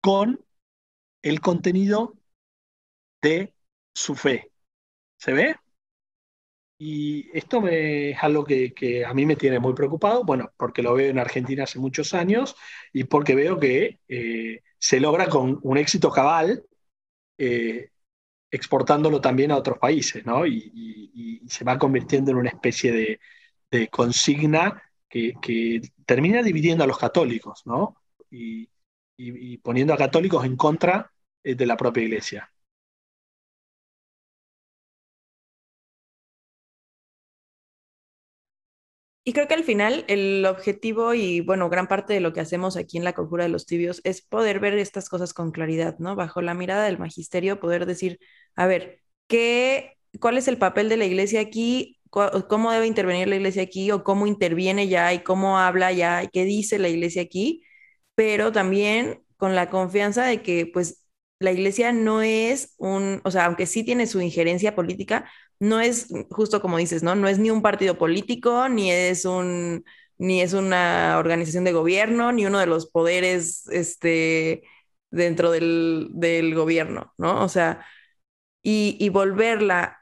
con 0.00 0.40
el 1.22 1.40
contenido 1.40 2.14
de 3.20 3.52
su 3.92 4.14
fe. 4.14 4.52
¿Se 5.16 5.32
ve? 5.32 5.56
Y 6.78 7.30
esto 7.36 7.60
me, 7.60 8.10
es 8.10 8.18
algo 8.22 8.44
que, 8.44 9.04
a 9.06 9.14
mí 9.14 9.26
me 9.26 9.36
tiene 9.36 9.58
muy 9.58 9.74
preocupado, 9.74 10.24
bueno, 10.24 10.52
porque 10.56 10.82
lo 10.82 10.94
veo 10.94 11.10
en 11.10 11.18
Argentina 11.18 11.64
hace 11.64 11.78
muchos 11.78 12.14
años 12.14 12.56
y 12.92 13.04
porque 13.04 13.34
veo 13.34 13.58
que 13.58 14.00
se 14.78 15.00
logra 15.00 15.28
con 15.28 15.58
un 15.62 15.78
éxito 15.78 16.10
cabal, 16.10 16.64
eh, 17.38 17.90
exportándolo 18.50 19.20
también 19.20 19.50
a 19.50 19.56
otros 19.56 19.78
países, 19.78 20.24
¿no? 20.24 20.46
Y, 20.46 21.42
se 21.48 21.64
va 21.64 21.78
convirtiendo 21.78 22.30
en 22.30 22.38
una 22.38 22.50
especie 22.50 23.18
de, 23.70 23.88
consigna 23.88 24.82
que, 25.08 25.80
termina 26.06 26.42
dividiendo 26.42 26.84
a 26.84 26.86
los 26.86 26.98
católicos, 26.98 27.62
¿no? 27.66 27.96
Y, 28.30 28.68
poniendo 29.62 29.94
a 29.94 29.96
católicos 29.96 30.44
en 30.44 30.56
contra 30.56 31.10
eh, 31.42 31.54
de 31.54 31.66
la 31.66 31.76
propia 31.76 32.02
iglesia. 32.02 32.53
Y 39.26 39.32
creo 39.32 39.48
que 39.48 39.54
al 39.54 39.64
final 39.64 40.04
el 40.08 40.44
objetivo 40.44 41.14
y, 41.14 41.40
bueno, 41.40 41.70
gran 41.70 41.88
parte 41.88 42.12
de 42.12 42.20
lo 42.20 42.34
que 42.34 42.40
hacemos 42.40 42.76
aquí 42.76 42.98
en 42.98 43.04
la 43.04 43.14
conjura 43.14 43.44
de 43.44 43.48
los 43.50 43.64
tibios 43.64 44.02
es 44.04 44.20
poder 44.20 44.60
ver 44.60 44.74
estas 44.78 45.08
cosas 45.08 45.32
con 45.32 45.50
claridad, 45.50 45.96
¿no? 45.98 46.14
Bajo 46.14 46.42
la 46.42 46.52
mirada 46.52 46.84
del 46.84 46.98
magisterio, 46.98 47.58
poder 47.58 47.86
decir, 47.86 48.18
a 48.54 48.66
ver, 48.66 49.00
¿qué, 49.26 49.96
¿cuál 50.20 50.36
es 50.36 50.46
el 50.46 50.58
papel 50.58 50.90
de 50.90 50.98
la 50.98 51.06
iglesia 51.06 51.40
aquí? 51.40 52.00
¿Cómo 52.10 52.70
debe 52.70 52.86
intervenir 52.86 53.26
la 53.28 53.36
iglesia 53.36 53.62
aquí? 53.62 53.90
¿O 53.90 54.04
cómo 54.04 54.26
interviene 54.26 54.88
ya? 54.88 55.12
¿Y 55.14 55.20
cómo 55.20 55.58
habla 55.58 55.90
ya? 55.92 56.22
¿Y 56.22 56.28
qué 56.28 56.44
dice 56.44 56.78
la 56.78 56.88
iglesia 56.88 57.22
aquí? 57.22 57.62
Pero 58.14 58.52
también 58.52 59.22
con 59.38 59.54
la 59.54 59.70
confianza 59.70 60.24
de 60.24 60.42
que, 60.42 60.66
pues, 60.66 61.04
la 61.40 61.52
iglesia 61.52 61.92
no 61.92 62.22
es 62.22 62.74
un, 62.78 63.20
o 63.24 63.30
sea, 63.30 63.46
aunque 63.46 63.66
sí 63.66 63.84
tiene 63.84 64.06
su 64.06 64.20
injerencia 64.20 64.74
política, 64.74 65.30
no 65.60 65.80
es 65.80 66.08
justo 66.30 66.60
como 66.60 66.78
dices, 66.78 67.02
¿no? 67.02 67.14
No 67.14 67.28
es 67.28 67.38
ni 67.38 67.50
un 67.50 67.62
partido 67.62 67.96
político, 67.98 68.68
ni 68.68 68.90
es 68.90 69.24
un, 69.24 69.84
ni 70.18 70.40
es 70.42 70.52
una 70.52 71.16
organización 71.18 71.64
de 71.64 71.72
gobierno, 71.72 72.32
ni 72.32 72.46
uno 72.46 72.58
de 72.58 72.66
los 72.66 72.86
poderes 72.90 73.66
este, 73.68 74.62
dentro 75.10 75.50
del, 75.50 76.10
gobierno, 76.54 77.14
¿no? 77.18 77.44
O 77.44 77.48
sea, 77.48 77.84
y, 78.62 79.08
volverla 79.10 79.98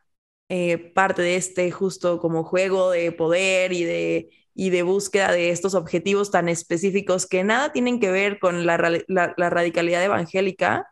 eh, 0.49 0.79
parte 0.79 1.23
de 1.23 1.37
este 1.37 1.71
justo 1.71 2.19
como 2.21 2.45
juego 2.45 2.91
de 2.91 3.13
poder 3.13 3.73
y 3.73 3.85
de, 3.85 4.31
y 4.55 4.71
de 4.71 4.83
búsqueda 4.83 5.33
de 5.33 5.51
estos 5.51 5.75
objetivos 5.75 6.31
tan 6.31 6.49
específicos 6.49 7.27
que 7.27 7.45
nada 7.45 7.73
tienen 7.73 8.01
que 8.01 8.11
ver 8.11 8.39
con 8.39 8.67
la 8.67 8.77
radicalidad 9.51 10.05
evangélica, 10.05 10.89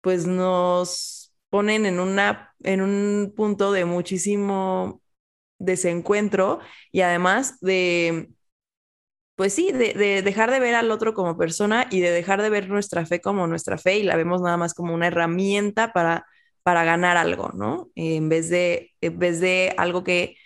pues 0.00 0.26
nos 0.26 1.23
ponen 1.54 1.86
en, 1.86 2.00
en 2.64 2.80
un 2.82 3.32
punto 3.36 3.70
de 3.70 3.84
muchísimo 3.84 5.00
desencuentro 5.60 6.58
y 6.90 7.02
además 7.02 7.60
de, 7.60 8.30
pues 9.36 9.52
sí, 9.54 9.70
de, 9.70 10.22
dejar 10.22 10.50
de 10.50 10.58
ver 10.58 10.74
al 10.74 10.90
otro 10.90 11.14
como 11.14 11.38
persona 11.38 11.86
y 11.92 12.00
de 12.00 12.10
dejar 12.10 12.42
de 12.42 12.50
ver 12.50 12.68
nuestra 12.68 13.06
fe 13.06 13.20
como 13.20 13.46
nuestra 13.46 13.78
fe 13.78 13.98
y 13.98 14.02
la 14.02 14.16
vemos 14.16 14.42
nada 14.42 14.56
más 14.56 14.74
como 14.74 14.94
una 14.94 15.06
herramienta 15.06 15.92
para, 15.92 16.26
para 16.64 16.82
ganar 16.82 17.16
algo, 17.16 17.50
¿no? 17.54 17.88
en, 17.94 18.28
vez 18.28 18.50
de, 18.50 18.90
en 19.00 19.16
vez 19.20 19.38
de 19.38 19.74
algo 19.78 20.02
que 20.02 20.36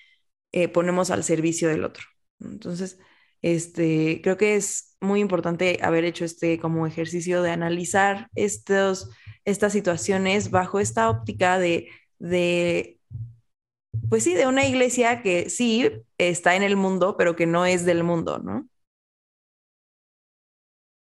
eh, 0.53 0.69
ponemos 0.69 1.11
al 1.11 1.25
servicio 1.25 1.71
del 1.71 1.85
otro. 1.85 2.05
Entonces, 2.39 2.99
este, 3.41 4.21
creo 4.23 4.37
que 4.37 4.57
es 4.57 4.95
muy 5.01 5.21
importante 5.21 5.79
haber 5.81 6.05
hecho 6.05 6.27
este 6.27 6.59
como 6.59 6.87
ejercicio 6.87 7.41
de 7.41 7.51
analizar 7.51 8.29
estos 8.35 9.09
estas 9.49 9.73
situaciones 9.73 10.51
bajo 10.51 10.79
esta 10.79 11.09
óptica 11.09 11.59
de, 11.59 11.89
de, 12.19 12.99
pues 14.09 14.25
sí, 14.25 14.35
de 14.35 14.47
una 14.47 14.67
iglesia 14.67 15.23
que 15.23 15.49
sí 15.51 15.91
está 16.19 16.55
en 16.55 16.63
el 16.63 16.77
mundo, 16.77 17.17
pero 17.17 17.35
que 17.35 17.47
no 17.47 17.65
es 17.65 17.85
del 17.85 18.05
mundo, 18.05 18.39
¿no? 18.39 18.69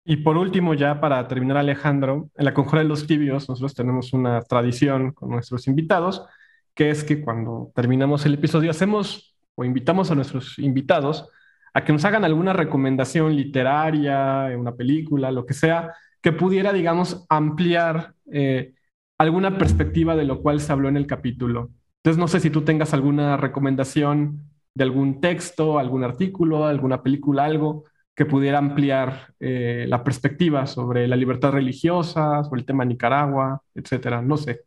Y 0.05 0.17
por 0.17 0.37
último, 0.37 0.75
ya 0.75 1.01
para 1.01 1.29
terminar, 1.29 1.57
Alejandro, 1.57 2.29
en 2.35 2.45
la 2.45 2.55
Conjura 2.55 2.83
de 2.83 2.89
los 2.89 3.07
Tibios, 3.07 3.49
nosotros 3.49 3.75
tenemos 3.75 4.13
una 4.13 4.43
tradición 4.43 5.13
con 5.13 5.31
nuestros 5.31 5.69
invitados, 5.69 6.27
que 6.75 6.91
es 6.91 7.05
que 7.05 7.23
cuando 7.23 7.71
terminamos 7.77 8.27
el 8.27 8.35
episodio 8.35 8.73
hacemos 8.73 9.37
o 9.55 9.65
invitamos 9.65 10.11
a 10.11 10.17
nuestros 10.17 10.59
invitados 10.59 11.29
a 11.75 11.85
que 11.85 11.93
nos 11.93 12.05
hagan 12.05 12.25
alguna 12.25 12.53
recomendación 12.53 13.37
literaria, 13.37 14.49
una 14.59 14.75
película, 14.75 15.31
lo 15.31 15.47
que 15.47 15.55
sea, 15.55 15.95
que 16.21 16.33
pudiera, 16.33 16.73
digamos, 16.73 17.25
ampliar 17.29 18.15
eh, 18.33 18.75
alguna 19.19 19.59
perspectiva 19.59 20.17
de 20.17 20.25
lo 20.25 20.43
cual 20.43 20.61
se 20.61 20.73
habló 20.73 20.89
en 20.89 20.97
el 20.97 21.07
capítulo. 21.07 21.71
Entonces, 21.99 22.19
no 22.19 22.29
sé 22.29 22.41
si 22.41 22.51
tú 22.51 22.63
tengas 22.63 22.95
alguna 22.95 23.37
recomendación 23.37 24.51
de 24.75 24.85
algún 24.85 25.21
texto, 25.21 25.79
algún 25.79 26.05
artículo, 26.05 26.65
alguna 26.65 27.03
película, 27.03 27.45
algo 27.45 27.85
que 28.15 28.27
pudiera 28.27 28.59
ampliar 28.59 29.35
eh, 29.41 29.87
la 29.89 30.03
perspectiva 30.05 30.67
sobre 30.67 31.09
la 31.09 31.17
libertad 31.17 31.53
religiosa, 31.53 32.45
sobre 32.45 32.61
el 32.61 32.67
tema 32.67 32.85
Nicaragua, 32.85 33.63
etcétera. 33.75 34.21
No 34.23 34.37
sé. 34.37 34.65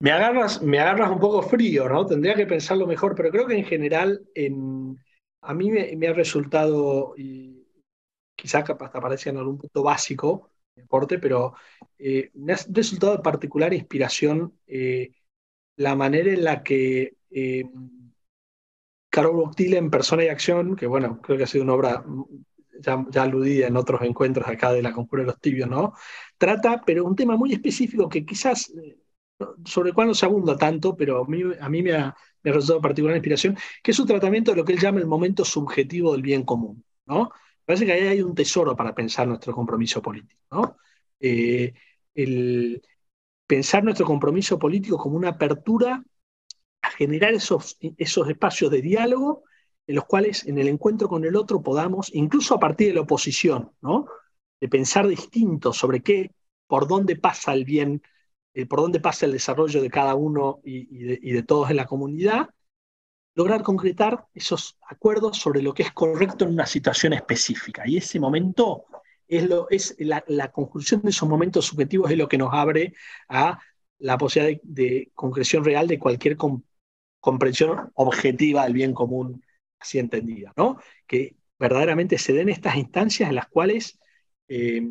Me 0.00 0.12
agarras, 0.12 0.62
me 0.62 0.78
agarras 0.78 1.10
un 1.10 1.18
poco 1.18 1.42
frío, 1.42 1.88
¿no? 1.88 2.06
Tendría 2.06 2.34
que 2.34 2.46
pensarlo 2.46 2.86
mejor, 2.86 3.14
pero 3.16 3.30
creo 3.30 3.46
que 3.46 3.56
en 3.56 3.64
general 3.64 4.20
a 5.42 5.54
mí 5.54 5.70
me, 5.70 6.06
ha 6.06 6.12
resultado, 6.12 7.14
quizás 8.38 8.64
hasta 8.70 9.00
parece 9.00 9.30
en 9.30 9.38
algún 9.38 9.58
punto 9.58 9.82
básico, 9.82 10.50
deporte, 10.76 11.18
pero 11.18 11.54
eh, 11.98 12.30
me 12.34 12.52
ha 12.52 12.56
resultado 12.68 13.16
de 13.16 13.22
particular 13.22 13.74
inspiración 13.74 14.54
eh, 14.66 15.10
la 15.76 15.96
manera 15.96 16.32
en 16.32 16.44
la 16.44 16.62
que 16.62 17.16
eh, 17.30 17.64
Carol 19.10 19.36
Boctil 19.36 19.74
en 19.74 19.90
Persona 19.90 20.24
y 20.24 20.28
Acción, 20.28 20.76
que 20.76 20.86
bueno, 20.86 21.20
creo 21.20 21.36
que 21.36 21.44
ha 21.44 21.46
sido 21.48 21.64
una 21.64 21.74
obra 21.74 22.04
ya, 22.80 23.04
ya, 23.10 23.22
aludida 23.24 23.66
en 23.66 23.76
otros 23.76 24.02
encuentros 24.02 24.46
acá 24.46 24.72
de 24.72 24.82
la 24.82 24.92
Conjura 24.92 25.22
de 25.22 25.28
los 25.28 25.40
Tibios, 25.40 25.68
¿no? 25.68 25.94
Trata, 26.36 26.82
pero 26.86 27.04
un 27.04 27.16
tema 27.16 27.36
muy 27.36 27.52
específico 27.52 28.08
que 28.08 28.24
quizás 28.24 28.72
sobre 29.64 29.90
el 29.90 29.94
cual 29.94 30.08
no 30.08 30.14
se 30.14 30.26
abunda 30.26 30.56
tanto, 30.56 30.96
pero 30.96 31.24
a 31.24 31.26
mí, 31.26 31.82
me, 31.82 31.92
ha, 31.92 32.16
resultado 32.42 32.80
particular 32.80 33.16
inspiración, 33.16 33.56
que 33.82 33.90
es 33.90 33.96
su 33.96 34.06
tratamiento 34.06 34.50
de 34.52 34.56
lo 34.58 34.64
que 34.64 34.72
él 34.72 34.80
llama 34.80 35.00
el 35.00 35.06
momento 35.06 35.44
subjetivo 35.44 36.12
del 36.12 36.22
bien 36.22 36.44
común. 36.44 36.84
¿no? 37.06 37.30
Parece 37.68 37.84
que 37.84 37.92
ahí 37.92 38.06
hay 38.06 38.22
un 38.22 38.34
tesoro 38.34 38.74
para 38.74 38.94
pensar 38.94 39.28
nuestro 39.28 39.52
compromiso 39.52 40.00
político. 40.00 40.40
¿no? 40.50 40.78
Eh, 41.20 41.74
el 42.14 42.80
pensar 43.46 43.84
nuestro 43.84 44.06
compromiso 44.06 44.58
político 44.58 44.96
como 44.96 45.18
una 45.18 45.28
apertura 45.28 46.02
a 46.80 46.90
generar 46.92 47.34
esos, 47.34 47.76
esos 47.98 48.26
espacios 48.26 48.70
de 48.70 48.80
diálogo 48.80 49.42
en 49.86 49.96
los 49.96 50.06
cuales 50.06 50.46
en 50.46 50.56
el 50.56 50.68
encuentro 50.68 51.10
con 51.10 51.26
el 51.26 51.36
otro 51.36 51.62
podamos, 51.62 52.10
incluso 52.14 52.54
a 52.54 52.58
partir 52.58 52.88
de 52.88 52.94
la 52.94 53.02
oposición, 53.02 53.72
¿no? 53.82 54.06
de 54.58 54.68
pensar 54.68 55.06
distinto 55.06 55.74
sobre 55.74 56.02
qué, 56.02 56.32
por 56.66 56.88
dónde 56.88 57.16
pasa 57.16 57.52
el 57.52 57.66
bien 57.66 58.00
eh, 58.54 58.64
por 58.64 58.80
dónde 58.80 58.98
pasa 58.98 59.26
el 59.26 59.32
desarrollo 59.32 59.82
de 59.82 59.90
cada 59.90 60.14
uno 60.14 60.60
y, 60.64 60.86
de, 61.32 61.42
todos 61.42 61.68
en 61.68 61.76
la 61.76 61.84
comunidad, 61.84 62.48
lograr 63.38 63.62
concretar 63.62 64.26
esos 64.34 64.76
acuerdos 64.88 65.38
sobre 65.38 65.62
lo 65.62 65.72
que 65.72 65.84
es 65.84 65.92
correcto 65.92 66.44
en 66.44 66.54
una 66.54 66.66
situación 66.66 67.12
específica. 67.12 67.84
Y 67.86 67.96
ese 67.98 68.18
momento 68.18 68.86
es, 69.28 69.94
la, 70.00 70.50
conclusión 70.50 71.02
de 71.02 71.10
esos 71.10 71.28
momentos 71.28 71.66
subjetivos 71.66 72.10
es 72.10 72.18
lo 72.18 72.28
que 72.28 72.36
nos 72.36 72.52
abre 72.52 72.94
a 73.28 73.60
la 73.98 74.18
posibilidad 74.18 74.60
de, 74.64 75.12
concreción 75.14 75.64
real 75.64 75.86
de 75.86 76.00
cualquier 76.00 76.36
comprensión 77.20 77.92
objetiva 77.94 78.64
del 78.64 78.72
bien 78.72 78.92
común, 78.92 79.44
así 79.78 80.00
entendida, 80.00 80.52
¿no? 80.56 80.80
Que 81.06 81.36
verdaderamente 81.60 82.18
se 82.18 82.32
den 82.32 82.48
estas 82.48 82.74
instancias 82.74 83.28
en 83.28 83.36
las 83.36 83.46
cuales 83.46 84.00
eh, 84.48 84.82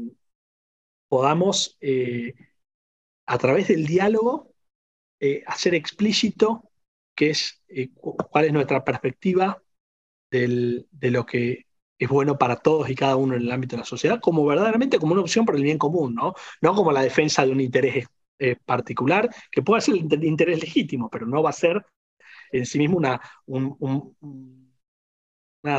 podamos 1.10 1.78
eh, 1.82 2.34
a 3.26 3.38
través 3.38 3.68
del 3.68 3.86
diálogo, 3.86 4.54
eh, 5.20 5.43
hacer 5.48 5.76
explícito 5.76 6.68
qué 7.18 7.32
es, 7.32 7.63
eh, 7.70 7.91
cuál 7.95 8.45
es 8.45 8.53
nuestra 8.53 8.86
perspectiva 8.86 9.61
de 10.32 11.11
lo 11.11 11.26
que 11.26 11.65
es 11.99 12.09
bueno 12.09 12.38
para 12.38 12.57
todos 12.57 12.89
y 12.89 12.95
cada 12.95 13.15
uno 13.15 13.36
en 13.36 13.41
el 13.41 13.51
ámbito 13.51 13.76
de 13.76 13.82
la 13.82 13.86
sociedad, 13.86 14.20
como 14.22 14.45
verdaderamente 14.45 14.99
como 14.99 15.13
una 15.13 15.24
opción 15.24 15.45
por 15.45 15.55
el 15.55 15.63
bien 15.63 15.78
común, 15.80 16.13
no, 16.15 16.36
no 16.61 16.76
como 16.76 16.91
la 16.91 17.01
defensa 17.01 17.45
de 17.45 17.51
un 17.51 17.61
interés 17.61 18.05
eh, 18.39 18.55
particular, 18.65 19.30
que 19.51 19.63
puede 19.63 19.82
ser 19.82 19.95
el 19.95 20.24
interés 20.24 20.61
legítimo, 20.61 21.09
pero 21.09 21.26
no 21.26 21.41
va 21.41 21.49
a 21.49 21.53
ser 21.53 21.84
en 22.51 22.65
sí 22.65 22.78
mismo 22.78 22.97
una, 22.97 23.20
una 23.47 24.13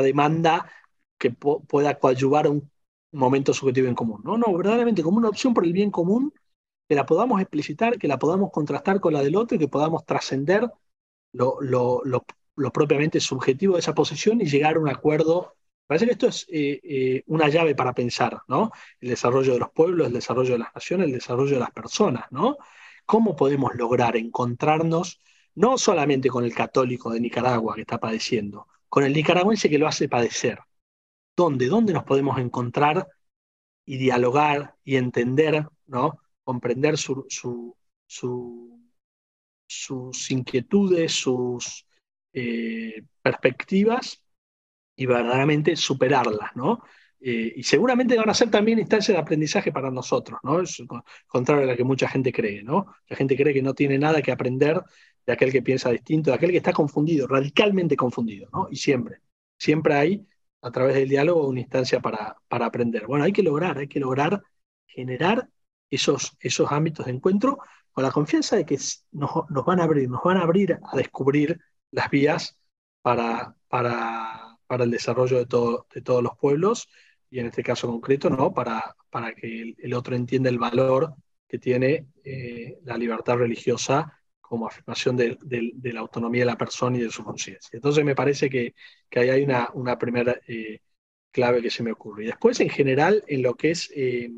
demanda 0.02 0.70
que 1.18 1.30
pueda 1.30 1.98
coadyuvar 1.98 2.46
a 2.46 2.50
un 2.50 2.70
momento 3.12 3.54
subjetivo 3.54 3.88
en 3.88 3.94
común. 3.94 4.20
No, 4.24 4.36
no, 4.38 4.52
verdaderamente 4.56 5.02
como 5.02 5.18
una 5.18 5.28
opción 5.28 5.54
por 5.54 5.64
el 5.64 5.72
bien 5.72 5.90
común 5.90 6.32
que 6.88 6.94
la 6.94 7.06
podamos 7.06 7.40
explicitar, 7.40 7.98
que 7.98 8.08
la 8.08 8.18
podamos 8.18 8.50
contrastar 8.50 9.00
con 9.00 9.12
la 9.12 9.22
del 9.22 9.36
otro 9.36 9.56
y 9.56 9.58
que 9.58 9.68
podamos 9.68 10.04
trascender 10.04 10.70
lo, 11.38 12.24
propiamente 12.72 13.20
subjetivo 13.20 13.74
de 13.74 13.80
esa 13.80 13.94
posición 13.94 14.40
y 14.40 14.46
llegar 14.46 14.76
a 14.76 14.80
un 14.80 14.88
acuerdo. 14.88 15.54
Parece 15.86 16.06
que 16.06 16.12
esto 16.12 16.28
es 16.28 16.46
eh, 16.50 16.80
eh, 16.82 17.22
una 17.28 17.48
llave 17.48 17.74
para 17.74 17.94
pensar, 17.94 18.42
¿no? 18.48 18.70
El 19.00 19.10
desarrollo 19.10 19.54
de 19.54 19.58
los 19.58 19.70
pueblos, 19.70 20.08
el 20.08 20.12
desarrollo 20.12 20.52
de 20.52 20.58
las 20.58 20.74
naciones, 20.74 21.06
el 21.06 21.12
desarrollo 21.12 21.54
de 21.54 21.60
las 21.60 21.70
personas, 21.70 22.26
¿no? 22.30 22.58
¿Cómo 23.06 23.34
podemos 23.36 23.74
lograr 23.74 24.16
encontrarnos 24.16 25.20
no 25.54 25.78
solamente 25.78 26.28
con 26.28 26.44
el 26.44 26.54
católico 26.54 27.10
de 27.10 27.20
Nicaragua 27.20 27.74
que 27.74 27.82
está 27.82 27.98
padeciendo, 27.98 28.66
con 28.88 29.04
el 29.04 29.12
nicaragüense 29.14 29.70
que 29.70 29.78
lo 29.78 29.88
hace 29.88 30.08
padecer? 30.08 30.58
¿Dónde? 31.34 31.68
¿Dónde 31.68 31.92
nos 31.94 32.04
podemos 32.04 32.38
encontrar 32.38 33.08
y 33.86 33.96
dialogar 33.96 34.74
y 34.84 34.96
entender, 34.96 35.66
¿no? 35.86 36.20
comprender 36.48 36.96
sus 39.68 40.30
inquietudes, 40.30 41.12
sus 41.12 41.86
eh, 42.32 43.02
perspectivas 43.22 44.22
y 44.96 45.06
verdaderamente 45.06 45.76
superarlas, 45.76 46.56
¿no? 46.56 46.82
Eh, 47.20 47.52
y 47.56 47.62
seguramente 47.64 48.16
van 48.16 48.30
a 48.30 48.34
ser 48.34 48.50
también 48.50 48.78
instancias 48.78 49.16
de 49.16 49.20
aprendizaje 49.20 49.72
para 49.72 49.90
nosotros, 49.90 50.38
¿no? 50.42 50.60
Es 50.60 50.82
contrario 51.26 51.64
a 51.64 51.72
lo 51.72 51.76
que 51.76 51.84
mucha 51.84 52.08
gente 52.08 52.32
cree, 52.32 52.62
¿no? 52.62 52.86
La 53.08 53.16
gente 53.16 53.36
cree 53.36 53.52
que 53.52 53.62
no 53.62 53.74
tiene 53.74 53.98
nada 53.98 54.22
que 54.22 54.32
aprender 54.32 54.80
de 55.26 55.32
aquel 55.32 55.52
que 55.52 55.62
piensa 55.62 55.90
distinto, 55.90 56.30
de 56.30 56.36
aquel 56.36 56.50
que 56.50 56.56
está 56.58 56.72
confundido, 56.72 57.26
radicalmente 57.26 57.96
confundido, 57.96 58.48
¿no? 58.52 58.68
Y 58.70 58.76
siempre, 58.76 59.18
siempre 59.58 59.94
hay, 59.94 60.26
a 60.62 60.70
través 60.70 60.94
del 60.94 61.08
diálogo, 61.08 61.46
una 61.46 61.60
instancia 61.60 62.00
para, 62.00 62.36
para 62.48 62.66
aprender. 62.66 63.06
Bueno, 63.06 63.24
hay 63.24 63.32
que 63.32 63.42
lograr, 63.42 63.78
hay 63.78 63.88
que 63.88 64.00
lograr 64.00 64.42
generar 64.86 65.48
esos, 65.90 66.36
esos 66.40 66.70
ámbitos 66.72 67.06
de 67.06 67.12
encuentro 67.12 67.58
con 67.98 68.04
la 68.04 68.12
confianza 68.12 68.54
de 68.54 68.64
que 68.64 68.78
nos, 69.10 69.32
van 69.66 69.80
a 69.80 69.82
abrir, 69.82 70.08
nos 70.08 70.22
van 70.22 70.36
a 70.36 70.42
abrir 70.42 70.78
a 70.80 70.96
descubrir 70.96 71.58
las 71.90 72.08
vías 72.10 72.56
para, 73.02 73.56
para, 73.66 74.56
para 74.68 74.84
el 74.84 74.92
desarrollo 74.92 75.36
de, 75.36 75.46
todo, 75.46 75.88
de 75.92 76.00
todos 76.00 76.22
los 76.22 76.38
pueblos 76.38 76.88
y 77.28 77.40
en 77.40 77.46
este 77.46 77.64
caso 77.64 77.88
concreto, 77.88 78.30
¿no? 78.30 78.54
para, 78.54 78.94
para 79.10 79.34
que 79.34 79.74
el, 79.76 79.94
otro 79.94 80.14
entienda 80.14 80.48
el 80.48 80.60
valor 80.60 81.12
que 81.48 81.58
tiene 81.58 82.06
eh, 82.22 82.78
la 82.84 82.96
libertad 82.96 83.34
religiosa 83.34 84.16
como 84.40 84.68
afirmación 84.68 85.16
de, 85.16 85.36
la 85.82 85.98
autonomía 85.98 86.42
de 86.42 86.52
la 86.52 86.56
persona 86.56 86.98
y 86.98 87.00
de 87.00 87.10
su 87.10 87.24
conciencia. 87.24 87.70
Entonces 87.72 88.04
me 88.04 88.14
parece 88.14 88.48
que, 88.48 88.76
que 89.10 89.18
ahí 89.18 89.30
hay 89.30 89.42
una, 89.42 89.70
una 89.74 89.98
primera 89.98 90.38
eh, 90.46 90.82
clave 91.32 91.60
que 91.62 91.70
se 91.70 91.82
me 91.82 91.90
ocurre. 91.90 92.22
Y 92.22 92.26
después, 92.28 92.60
en 92.60 92.70
general, 92.70 93.24
en 93.26 93.42
lo 93.42 93.56
que 93.56 93.72
es 93.72 93.90
eh, 93.96 94.30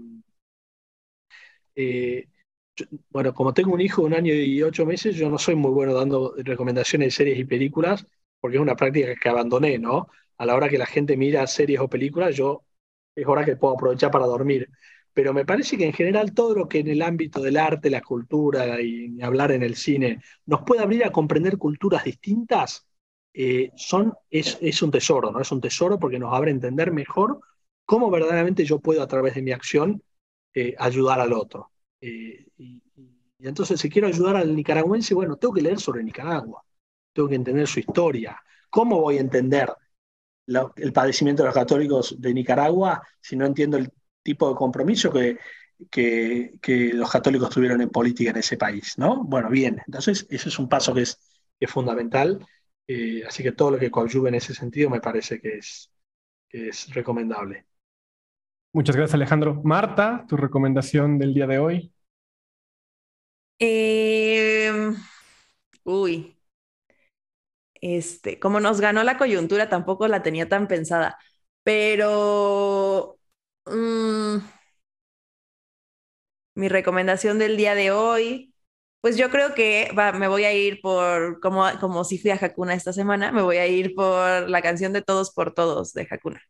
bueno, 3.10 3.34
como 3.34 3.52
tengo 3.54 3.72
un 3.72 3.80
hijo 3.80 4.02
de 4.02 4.06
un 4.08 4.14
año 4.14 4.34
y 4.34 4.62
ocho 4.62 4.86
meses, 4.86 5.16
yo 5.16 5.28
no 5.30 5.38
soy 5.38 5.54
muy 5.54 5.70
bueno 5.70 5.94
dando 5.94 6.34
recomendaciones 6.38 7.08
de 7.08 7.10
series 7.12 7.38
y 7.38 7.44
películas, 7.44 8.06
porque 8.40 8.56
es 8.56 8.62
una 8.62 8.76
práctica 8.76 9.14
que 9.14 9.28
abandoné, 9.28 9.78
¿no? 9.78 10.08
A 10.38 10.46
la 10.46 10.54
hora 10.54 10.68
que 10.68 10.78
la 10.78 10.86
gente 10.86 11.16
mira 11.16 11.46
series 11.46 11.80
o 11.80 11.88
películas, 11.88 12.34
yo 12.36 12.64
es 13.14 13.26
hora 13.26 13.44
que 13.44 13.56
puedo 13.56 13.74
aprovechar 13.74 14.10
para 14.10 14.26
dormir. 14.26 14.70
Pero 15.12 15.34
me 15.34 15.44
parece 15.44 15.76
que 15.76 15.86
en 15.86 15.92
general 15.92 16.32
todo 16.34 16.54
lo 16.54 16.68
que 16.68 16.78
en 16.80 16.88
el 16.88 17.02
ámbito 17.02 17.40
del 17.42 17.56
arte, 17.56 17.90
la 17.90 18.00
cultura 18.00 18.80
y 18.80 19.20
hablar 19.22 19.52
en 19.52 19.62
el 19.62 19.76
cine 19.76 20.20
nos 20.46 20.62
puede 20.62 20.82
abrir 20.82 21.04
a 21.04 21.12
comprender 21.12 21.58
culturas 21.58 22.04
distintas, 22.04 22.86
eh, 23.34 23.70
es 24.30 24.82
un 24.82 24.90
tesoro, 24.90 25.30
¿no? 25.30 25.40
Es 25.40 25.52
un 25.52 25.60
tesoro 25.60 25.98
porque 25.98 26.18
nos 26.18 26.32
abre 26.34 26.50
a 26.50 26.54
entender 26.54 26.92
mejor 26.92 27.40
cómo 27.84 28.10
verdaderamente 28.10 28.64
yo 28.64 28.78
puedo 28.80 29.02
a 29.02 29.08
través 29.08 29.34
de 29.34 29.42
mi 29.42 29.52
acción 29.52 30.02
eh, 30.54 30.74
ayudar 30.78 31.20
al 31.20 31.32
otro. 31.32 31.70
Eh, 32.00 32.46
y, 32.58 32.82
entonces, 33.38 33.80
si 33.80 33.88
quiero 33.88 34.08
ayudar 34.08 34.36
al 34.36 34.54
nicaragüense, 34.54 35.14
bueno, 35.14 35.36
tengo 35.36 35.54
que 35.54 35.62
leer 35.62 35.80
sobre 35.80 36.02
Nicaragua, 36.04 36.62
tengo 37.12 37.28
que 37.28 37.34
entender 37.36 37.66
su 37.66 37.80
historia. 37.80 38.40
¿Cómo 38.68 39.00
voy 39.00 39.18
a 39.18 39.20
entender 39.20 39.72
el 40.76 40.92
padecimiento 40.92 41.42
de 41.42 41.48
los 41.48 41.54
católicos 41.54 42.16
de 42.18 42.34
Nicaragua 42.34 43.02
si 43.20 43.36
no 43.36 43.46
entiendo 43.46 43.78
el 43.78 43.90
tipo 44.22 44.48
de 44.48 44.56
compromiso 44.56 45.12
que, 45.12 45.38
que, 45.90 46.90
los 46.92 47.10
católicos 47.10 47.50
tuvieron 47.50 47.80
en 47.80 47.90
política 47.90 48.30
en 48.30 48.36
ese 48.38 48.56
país? 48.56 48.98
¿no? 48.98 49.24
Bueno, 49.24 49.48
bien, 49.48 49.80
entonces 49.86 50.26
ese 50.30 50.48
es 50.48 50.58
un 50.58 50.68
paso 50.68 50.92
que 50.94 51.02
es, 51.02 51.18
es 51.58 51.70
fundamental. 51.70 52.46
Eh, 52.86 53.22
así 53.26 53.42
que 53.42 53.52
todo 53.52 53.72
lo 53.72 53.78
que 53.78 53.90
coadyuve 53.90 54.28
en 54.30 54.34
ese 54.36 54.54
sentido 54.54 54.90
me 54.90 55.00
parece 55.00 55.40
que 55.40 55.58
es, 55.58 55.90
que 56.48 56.68
es 56.68 56.92
recomendable. 56.94 57.66
Muchas 58.72 58.96
gracias, 58.96 59.14
Alejandro. 59.14 59.60
Marta, 59.64 60.24
tu 60.28 60.36
recomendación 60.36 61.18
del 61.20 61.34
día 61.34 61.46
de 61.46 61.58
hoy. 61.60 61.92
Em, 63.58 64.96
uy, 65.84 66.36
este, 67.80 68.38
como 68.38 68.60
nos 68.60 68.80
ganó 68.80 69.02
la 69.04 69.18
coyuntura, 69.18 69.68
tampoco 69.68 70.08
la 70.08 70.22
tenía 70.22 70.48
tan 70.48 70.68
pensada, 70.68 71.18
pero 71.62 73.18
mm, 73.66 74.38
mi 76.54 76.68
recomendación 76.68 77.38
del 77.38 77.56
día 77.56 77.74
de 77.74 77.90
hoy 77.92 78.54
Pues 79.02 79.18
yo 79.18 79.30
creo 79.30 79.54
que 79.56 79.90
me 80.16 80.28
voy 80.28 80.44
a 80.46 80.54
ir 80.54 80.80
por, 80.82 81.40
como, 81.40 81.66
como 81.80 82.04
si 82.04 82.18
fui 82.20 82.30
a 82.32 82.36
Hakuna 82.40 82.74
esta 82.76 82.94
semana, 82.94 83.32
me 83.32 83.42
voy 83.42 83.58
a 83.58 83.68
ir 83.68 83.94
por 83.96 84.48
la 84.50 84.62
canción 84.62 84.94
de 84.94 85.02
Todos 85.02 85.32
por 85.34 85.54
Todos 85.54 85.94
de 85.94 86.08
Hakuna. 86.10 86.42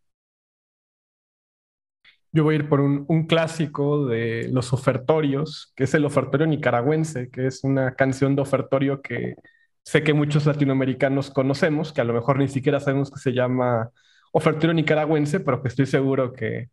Yo 2.33 2.45
voy 2.45 2.55
a 2.55 2.59
ir 2.59 2.69
por 2.69 2.81
un, 2.81 3.05
un, 3.09 3.27
clásico 3.27 4.07
de 4.07 4.49
los 4.53 4.73
ofertorios, 4.73 5.73
que 5.75 5.85
es 5.85 5.95
el 5.95 6.05
ofertorio 6.05 6.47
nicaragüense, 6.47 7.29
que 7.31 7.47
es 7.47 7.65
una 7.65 7.95
canción 7.95 8.37
de 8.37 8.43
ofertorio 8.43 9.03
que 9.03 9.35
sé 9.83 10.03
que 10.05 10.15
muchos 10.15 10.47
latinoamericanos 10.47 11.31
conocemos, 11.31 11.93
que 11.93 12.01
a 12.01 12.05
lo 12.05 12.13
mejor 12.15 12.39
ni 12.39 12.49
siquiera 12.49 12.81
sabemos 12.81 13.11
que 13.11 13.19
se 13.19 13.33
llama 13.33 13.91
ofertorio 14.33 14.75
nicaragüense, 14.75 15.41
pero 15.41 15.63
que 15.63 15.69
estoy 15.69 15.87
seguro 15.87 16.33
que 16.33 16.69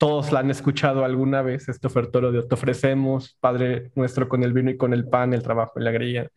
todos 0.00 0.32
la 0.32 0.40
han 0.40 0.50
escuchado 0.50 1.04
alguna 1.04 1.42
vez, 1.42 1.68
este 1.68 1.86
ofertorio 1.86 2.32
de 2.32 2.42
te 2.42 2.54
ofrecemos, 2.54 3.36
Padre 3.40 3.92
nuestro 3.94 4.28
con 4.28 4.42
el 4.42 4.52
vino 4.54 4.70
y 4.70 4.78
con 4.78 4.94
el 4.94 5.06
pan, 5.08 5.34
el 5.34 5.42
trabajo 5.42 5.78
y 5.78 5.82
la 5.82 5.90
alegría. 5.90 6.30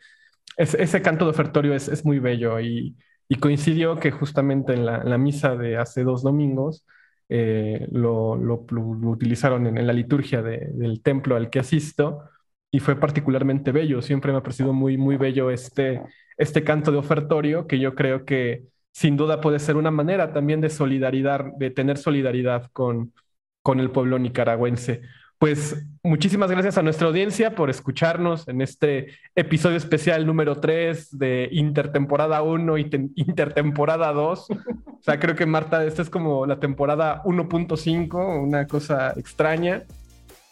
ese 0.57 1.01
canto 1.01 1.25
de 1.25 1.31
ofertorio 1.31 1.73
es, 1.73 1.87
es 1.87 2.05
muy 2.05 2.19
bello 2.19 2.59
y, 2.59 2.97
y, 3.29 3.35
coincidió 3.37 3.97
que 3.99 4.11
justamente 4.11 4.73
en 4.73 4.85
la, 4.85 5.17
misa 5.17 5.55
de 5.55 5.77
hace 5.77 6.03
dos 6.03 6.23
domingos 6.23 6.85
eh, 7.29 7.87
lo, 7.91 8.33
utilizaron 8.33 9.65
en, 9.67 9.87
la 9.87 9.93
liturgia 9.93 10.41
de, 10.41 10.69
del 10.73 11.01
templo 11.01 11.35
al 11.35 11.49
que 11.49 11.59
asisto 11.59 12.23
y 12.71 12.79
fue 12.79 12.95
particularmente 12.95 13.71
bello. 13.71 14.01
Siempre 14.01 14.31
me 14.31 14.39
ha 14.39 14.43
parecido 14.43 14.73
muy, 14.73 14.97
muy 14.97 15.17
bello 15.17 15.51
este, 15.51 16.01
este 16.37 16.63
canto 16.63 16.91
de 16.91 16.97
ofertorio 16.97 17.67
que 17.67 17.79
yo 17.79 17.95
creo 17.95 18.25
que 18.25 18.63
sin 18.91 19.17
duda 19.17 19.41
puede 19.41 19.59
ser 19.59 19.75
una 19.75 19.91
manera 19.91 20.33
también 20.33 20.61
de 20.61 20.69
solidaridad, 20.69 21.45
de 21.57 21.71
tener 21.71 21.97
solidaridad 21.97 22.69
con, 22.73 23.13
con 23.61 23.79
el 23.79 23.91
pueblo 23.91 24.19
nicaragüense. 24.19 25.01
Pues 25.43 25.75
muchísimas 26.03 26.49
gracias 26.49 26.77
a 26.77 26.81
nuestra 26.83 27.09
audiencia 27.09 27.53
por 27.53 27.69
escucharnos 27.69 28.47
en 28.47 28.61
este 28.61 29.07
episodio 29.35 29.75
especial 29.75 30.25
número 30.25 30.61
3 30.61 31.19
de 31.19 31.49
Intertemporada 31.51 32.41
1 32.41 32.77
y 32.77 32.89
Intertemporada 33.15 34.13
2. 34.13 34.47
O 34.49 34.55
sea, 35.01 35.19
creo 35.19 35.35
que 35.35 35.45
Marta, 35.45 35.83
esta 35.83 36.01
es 36.01 36.09
como 36.09 36.45
la 36.45 36.61
temporada 36.61 37.21
1.5, 37.25 38.41
una 38.41 38.67
cosa 38.67 39.11
extraña. 39.17 39.83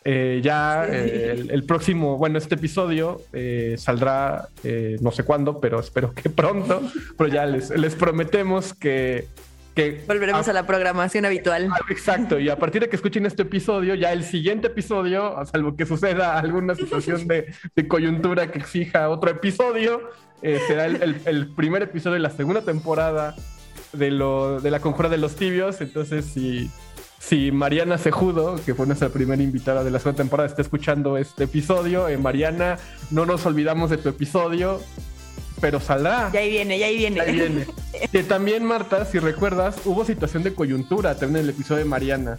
Eh, 0.03 0.41
ya 0.43 0.85
eh, 0.89 1.45
el, 1.49 1.63
próximo, 1.63 2.17
bueno, 2.17 2.37
este 2.37 2.55
episodio 2.55 3.21
eh, 3.31 3.75
saldrá 3.77 4.49
no 4.99 5.11
sé 5.11 5.23
cuándo, 5.23 5.61
pero 5.61 5.79
espero 5.79 6.13
que 6.13 6.29
pronto. 6.29 6.81
Pero 7.17 7.29
ya 7.29 7.45
les, 7.45 7.69
les 7.69 7.95
prometemos 7.95 8.73
que, 8.73 9.25
que 9.75 10.03
volveremos 10.07 10.47
a, 10.47 10.53
la 10.53 10.65
programación 10.65 11.25
habitual. 11.25 11.69
Ah, 11.71 11.79
exacto, 11.89 12.39
y 12.39 12.49
a 12.49 12.57
partir 12.57 12.81
de 12.81 12.89
que 12.89 12.95
escuchen 12.95 13.25
este 13.25 13.43
episodio, 13.43 13.95
ya 13.95 14.11
el 14.11 14.23
siguiente 14.23 14.67
episodio, 14.67 15.37
a 15.37 15.45
salvo 15.45 15.75
que 15.75 15.85
suceda 15.85 16.37
alguna 16.37 16.75
situación 16.75 17.27
de, 17.27 17.53
de 17.75 17.87
coyuntura 17.87 18.51
que 18.51 18.59
exija 18.59 19.09
otro 19.09 19.29
episodio, 19.29 20.01
será 20.41 20.85
el, 20.85 21.21
el, 21.25 21.53
primer 21.53 21.83
episodio 21.83 22.15
de 22.15 22.19
la 22.19 22.31
segunda 22.31 22.61
temporada 22.61 23.35
de, 23.93 24.11
lo, 24.11 24.59
de 24.59 24.71
la 24.71 24.79
Conjura 24.79 25.07
de 25.07 25.17
los 25.17 25.35
Tibios. 25.35 25.81
Entonces, 25.81 26.25
si 26.25 26.69
si 27.21 27.51
Mariana 27.51 27.99
Cejudo, 27.99 28.59
que 28.65 28.73
fue 28.73 28.87
nuestra 28.87 29.09
primera 29.09 29.41
invitada 29.41 29.83
de 29.83 29.91
la 29.91 29.99
segunda 29.99 30.17
temporada, 30.17 30.49
está 30.49 30.63
escuchando 30.63 31.17
este 31.17 31.43
episodio, 31.43 32.07
eh, 32.07 32.17
Mariana, 32.17 32.79
no 33.11 33.27
nos 33.27 33.45
olvidamos 33.45 33.91
de 33.91 33.97
tu 33.97 34.09
episodio, 34.09 34.81
pero 35.61 35.79
saldrá. 35.79 36.29
Ya 36.33 36.39
ahí 36.39 36.49
viene, 36.49 36.79
ya 36.79 36.87
ahí 36.87 36.97
viene. 36.97 37.15
Ya 37.17 37.23
ahí 37.23 37.35
viene. 37.35 37.67
que 38.11 38.23
también, 38.23 38.65
Marta, 38.65 39.05
si 39.05 39.19
recuerdas, 39.19 39.77
hubo 39.85 40.03
situación 40.03 40.43
de 40.43 40.53
coyuntura 40.53 41.15
también 41.15 41.43
en 41.43 41.49
el 41.49 41.55
episodio 41.55 41.79
de 41.79 41.85
Mariana. 41.85 42.37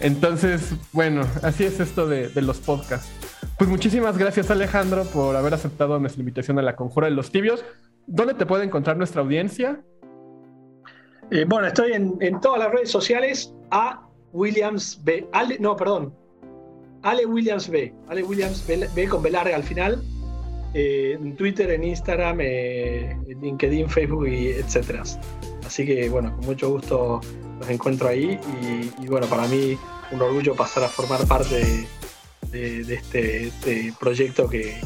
Entonces, 0.00 0.74
bueno, 0.92 1.22
así 1.42 1.64
es 1.64 1.80
esto 1.80 2.06
de, 2.06 2.30
los 2.42 2.58
podcasts. 2.58 3.08
Pues 3.56 3.70
muchísimas 3.70 4.18
gracias, 4.18 4.50
Alejandro, 4.50 5.04
por 5.04 5.36
haber 5.36 5.54
aceptado 5.54 5.98
nuestra 5.98 6.20
invitación 6.20 6.58
a 6.58 6.62
la 6.62 6.76
Conjura 6.76 7.06
de 7.06 7.14
los 7.14 7.30
Tibios. 7.30 7.64
¿Dónde 8.06 8.34
te 8.34 8.44
puede 8.44 8.64
encontrar 8.64 8.98
nuestra 8.98 9.22
audiencia? 9.22 9.80
Eh, 11.30 11.44
bueno, 11.48 11.66
estoy 11.66 11.92
en, 11.92 12.16
en, 12.20 12.40
todas 12.40 12.58
las 12.58 12.70
redes 12.70 12.90
sociales 12.90 13.54
a 13.70 14.06
Williams 14.32 15.00
B. 15.02 15.26
Ale, 15.32 15.56
no, 15.58 15.76
perdón. 15.76 16.14
Ale 17.02 17.24
Williams 17.24 17.68
B. 17.68 17.94
Ale 18.08 18.22
Williams 18.22 18.66
B, 18.66 19.08
con 19.08 19.22
B 19.22 19.30
larga 19.30 19.56
al 19.56 19.62
final. 19.62 20.02
Eh, 20.78 21.12
en 21.18 21.34
Twitter, 21.36 21.70
en 21.70 21.84
Instagram, 21.84 22.38
eh, 22.42 23.12
en 23.12 23.40
LinkedIn, 23.40 23.88
Facebook 23.88 24.28
y 24.28 24.48
etcétera. 24.48 25.04
Así 25.66 25.86
que 25.86 26.10
bueno, 26.10 26.36
con 26.36 26.44
mucho 26.44 26.68
gusto 26.68 27.22
los 27.58 27.70
encuentro 27.70 28.08
ahí 28.08 28.38
y, 29.00 29.06
bueno, 29.06 29.26
para 29.26 29.48
mí 29.48 29.78
un 30.12 30.20
orgullo 30.20 30.54
pasar 30.54 30.84
a 30.84 30.88
formar 30.88 31.26
parte 31.26 31.88
de, 32.50 32.80
este, 32.94 33.46
este, 33.46 33.94
proyecto 33.98 34.50
que, 34.50 34.78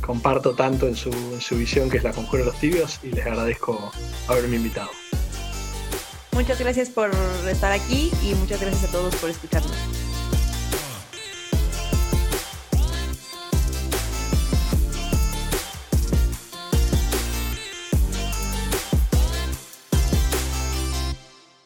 comparto 0.00 0.56
tanto 0.56 0.88
en 0.88 0.96
su, 0.96 1.12
en 1.12 1.40
su 1.40 1.56
visión 1.56 1.88
que 1.88 1.98
es 1.98 2.02
la 2.02 2.10
Conjura 2.10 2.40
de 2.40 2.46
los 2.46 2.58
Tibios 2.58 2.98
y 3.04 3.12
les 3.12 3.24
agradezco 3.24 3.92
haberme 4.26 4.56
invitado. 4.56 4.90
Muchas 6.32 6.58
gracias 6.58 6.90
por 6.90 7.12
estar 7.48 7.70
aquí 7.70 8.10
y 8.24 8.34
muchas 8.34 8.60
gracias 8.60 8.88
a 8.88 8.92
todos 8.92 9.14
por 9.14 9.30
escucharnos. 9.30 10.05